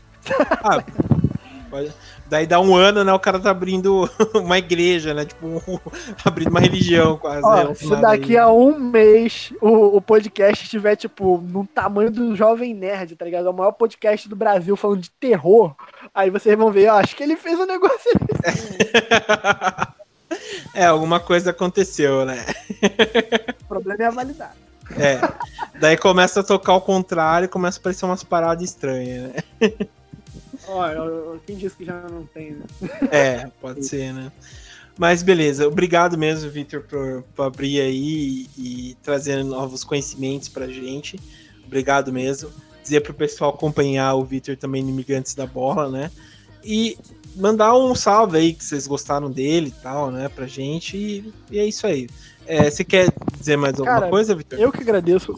Ah, 0.63 0.83
Daí 2.29 2.47
dá 2.47 2.61
um 2.61 2.75
ano, 2.75 3.05
né? 3.05 3.13
O 3.13 3.19
cara 3.19 3.39
tá 3.39 3.51
abrindo 3.51 4.09
uma 4.35 4.59
igreja, 4.59 5.15
né? 5.15 5.25
Tipo, 5.25 5.47
um, 5.47 5.61
abrindo 6.25 6.51
uma 6.51 6.61
religião 6.61 7.17
quase. 7.17 7.45
Ó, 7.45 7.69
né, 7.69 7.75
se 7.75 7.97
daqui 7.97 8.37
aí. 8.37 8.39
a 8.39 8.49
um 8.49 8.79
mês 8.79 9.53
o, 9.61 9.97
o 9.97 10.01
podcast 10.01 10.65
estiver, 10.65 10.97
tipo, 10.97 11.39
no 11.39 11.67
tamanho 11.67 12.11
do 12.11 12.35
Jovem 12.35 12.75
Nerd, 12.75 13.17
tá 13.17 13.25
ligado? 13.25 13.47
É 13.47 13.51
o 13.51 13.55
maior 13.55 13.73
podcast 13.73 14.29
do 14.29 14.37
Brasil 14.37 14.77
falando 14.77 15.01
de 15.01 15.11
terror. 15.11 15.75
Aí 16.15 16.31
vocês 16.31 16.57
vão 16.57 16.71
ver, 16.71 16.89
ó, 16.91 16.99
acho 16.99 17.15
que 17.15 17.23
ele 17.23 17.37
fez 17.37 17.59
um 17.59 17.67
negócio 17.67 18.11
assim. 18.45 18.79
É, 20.73 20.87
alguma 20.87 21.19
coisa 21.19 21.51
aconteceu, 21.51 22.25
né? 22.25 22.47
O 23.63 23.65
problema 23.65 24.05
é 24.05 24.07
a 24.07 24.11
validade. 24.11 24.70
É. 24.99 25.21
Daí 25.79 25.97
começa 25.97 26.41
a 26.41 26.43
tocar 26.43 26.73
ao 26.73 26.81
contrário 26.81 27.47
e 27.47 27.49
começa 27.49 27.79
a 27.79 27.81
aparecer 27.81 28.05
umas 28.05 28.23
paradas 28.23 28.65
estranhas, 28.65 29.33
né? 29.33 29.35
Olha, 30.69 31.01
quem 31.47 31.57
disse 31.57 31.77
que 31.77 31.85
já 31.85 32.01
não 32.03 32.27
tem, 32.27 32.53
né? 32.53 32.65
É, 33.11 33.51
pode 33.61 33.85
ser, 33.85 34.13
né? 34.13 34.31
Mas 34.99 35.23
beleza, 35.23 35.67
obrigado 35.67 36.19
mesmo, 36.19 36.51
Victor, 36.51 36.83
por, 36.83 37.23
por 37.35 37.45
abrir 37.45 37.81
aí 37.81 38.47
e, 38.57 38.91
e 38.91 38.95
trazer 39.03 39.43
novos 39.43 39.83
conhecimentos 39.83 40.49
pra 40.49 40.69
gente. 40.69 41.19
Obrigado 41.65 42.13
mesmo. 42.13 42.51
Dizer 42.83 43.01
pro 43.01 43.15
pessoal 43.15 43.51
acompanhar 43.51 44.15
o 44.15 44.25
Victor 44.25 44.57
também 44.57 44.83
no 44.83 44.91
Imigrantes 44.91 45.35
da 45.35 45.47
Bola, 45.47 45.89
né? 45.89 46.11
E 46.63 46.99
mandar 47.35 47.77
um 47.77 47.95
salve 47.95 48.37
aí 48.37 48.53
que 48.53 48.65
vocês 48.65 48.87
gostaram 48.87 49.31
dele 49.31 49.69
e 49.69 49.83
tal, 49.83 50.11
né, 50.11 50.29
pra 50.29 50.47
gente. 50.47 50.97
E, 50.97 51.33
e 51.51 51.59
é 51.59 51.65
isso 51.65 51.87
aí. 51.87 52.09
É, 52.51 52.69
você 52.69 52.83
quer 52.83 53.13
dizer 53.39 53.57
mais 53.57 53.79
alguma 53.79 54.01
Cara, 54.01 54.11
coisa, 54.11 54.35
Vitor? 54.35 54.59
Eu 54.59 54.73
que 54.73 54.81
agradeço. 54.81 55.33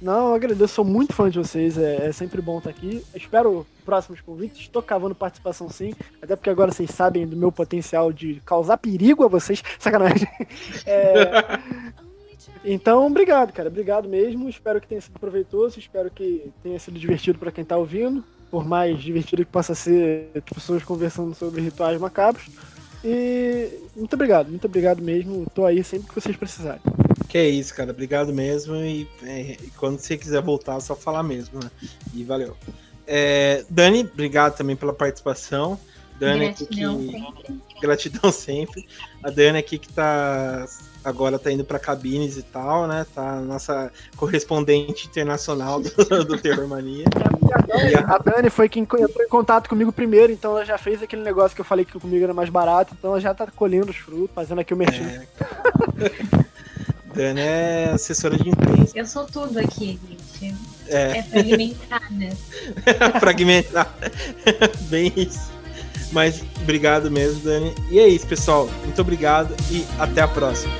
Não, 0.00 0.28
eu 0.28 0.34
agradeço, 0.34 0.74
sou 0.74 0.84
muito 0.84 1.12
fã 1.12 1.28
de 1.28 1.36
vocês, 1.36 1.76
é, 1.76 2.06
é 2.06 2.12
sempre 2.12 2.40
bom 2.40 2.58
estar 2.58 2.70
aqui. 2.70 3.04
Espero 3.12 3.66
próximos 3.84 4.20
convites, 4.20 4.60
estou 4.60 4.80
cavando 4.80 5.16
participação 5.16 5.68
sim, 5.68 5.94
até 6.22 6.36
porque 6.36 6.48
agora 6.48 6.70
vocês 6.70 6.90
sabem 6.90 7.26
do 7.26 7.36
meu 7.36 7.50
potencial 7.50 8.12
de 8.12 8.40
causar 8.46 8.76
perigo 8.76 9.24
a 9.24 9.28
vocês. 9.28 9.64
Sacanagem. 9.80 10.28
É, 10.86 11.58
então, 12.64 13.04
obrigado, 13.04 13.52
cara, 13.52 13.68
obrigado 13.68 14.08
mesmo. 14.08 14.48
Espero 14.48 14.80
que 14.80 14.86
tenha 14.86 15.00
sido 15.00 15.18
proveitoso, 15.18 15.80
espero 15.80 16.08
que 16.08 16.52
tenha 16.62 16.78
sido 16.78 17.00
divertido 17.00 17.36
para 17.36 17.50
quem 17.50 17.62
está 17.62 17.76
ouvindo 17.76 18.22
por 18.48 18.64
mais 18.64 19.02
divertido 19.02 19.44
que 19.44 19.50
possa 19.50 19.74
ser 19.74 20.30
pessoas 20.54 20.84
conversando 20.84 21.34
sobre 21.34 21.60
rituais 21.60 22.00
macabros. 22.00 22.46
E 23.08 23.70
muito 23.94 24.14
obrigado, 24.14 24.48
muito 24.48 24.64
obrigado 24.64 25.00
mesmo. 25.00 25.46
Tô 25.54 25.64
aí 25.64 25.84
sempre 25.84 26.08
que 26.08 26.14
vocês 26.20 26.36
precisarem. 26.36 26.80
Que 27.28 27.38
é 27.38 27.48
isso, 27.48 27.72
cara. 27.72 27.92
Obrigado 27.92 28.32
mesmo. 28.32 28.74
E, 28.74 29.08
é, 29.22 29.56
quando 29.76 30.00
você 30.00 30.16
quiser 30.16 30.42
voltar, 30.42 30.76
é 30.76 30.80
só 30.80 30.96
falar 30.96 31.22
mesmo, 31.22 31.60
né? 31.62 31.70
E 32.12 32.24
valeu. 32.24 32.56
É, 33.06 33.64
Dani, 33.70 34.00
obrigado 34.00 34.56
também 34.56 34.74
pela 34.74 34.92
participação. 34.92 35.78
Dani 36.18 36.46
Gratidão 36.46 36.98
que... 36.98 37.10
sempre. 37.12 37.60
Gratidão 37.80 38.32
sempre. 38.32 38.88
A 39.22 39.30
Dani 39.30 39.58
aqui 39.58 39.78
que 39.78 39.92
tá 39.92 40.64
agora 41.04 41.38
tá 41.38 41.52
indo 41.52 41.64
para 41.64 41.78
cabines 41.78 42.36
e 42.36 42.42
tal, 42.42 42.86
né? 42.88 43.06
Tá 43.14 43.36
nossa 43.40 43.92
correspondente 44.16 45.06
internacional 45.06 45.80
do, 45.80 46.24
do 46.24 46.38
Terror 46.38 46.66
Mania. 46.68 47.04
E 47.88 47.94
a- 47.94 48.14
A 48.14 48.18
Dani 48.18 48.50
foi 48.50 48.68
quem 48.68 48.82
entrou 48.82 49.06
em 49.24 49.28
contato 49.28 49.68
comigo 49.68 49.92
primeiro, 49.92 50.32
então 50.32 50.52
ela 50.52 50.64
já 50.64 50.76
fez 50.78 51.02
aquele 51.02 51.22
negócio 51.22 51.54
que 51.54 51.60
eu 51.60 51.64
falei 51.64 51.84
que 51.84 51.98
comigo 51.98 52.22
era 52.24 52.34
mais 52.34 52.48
barato, 52.50 52.94
então 52.98 53.10
ela 53.12 53.20
já 53.20 53.32
tá 53.34 53.46
colhendo 53.54 53.90
os 53.90 53.96
frutos, 53.96 54.30
fazendo 54.34 54.60
aqui 54.60 54.74
o 54.74 54.76
merchan. 54.76 55.04
É. 55.04 55.26
Dani 57.14 57.40
é 57.40 57.90
assessora 57.94 58.36
de 58.36 58.48
imprensa. 58.48 58.92
Eu 58.98 59.06
sou 59.06 59.24
tudo 59.26 59.58
aqui, 59.58 59.98
gente. 60.40 60.54
É, 60.88 61.18
É 61.18 61.22
fragmentada. 61.22 62.36
fragmentar. 63.20 63.94
Bem 64.90 65.12
isso. 65.16 65.50
Mas 66.12 66.42
obrigado 66.62 67.10
mesmo, 67.10 67.40
Dani. 67.40 67.74
E 67.90 67.98
é 67.98 68.08
isso, 68.08 68.26
pessoal. 68.26 68.68
Muito 68.84 69.00
obrigado 69.00 69.54
e 69.70 69.84
até 69.98 70.22
a 70.22 70.28
próxima. 70.28 70.72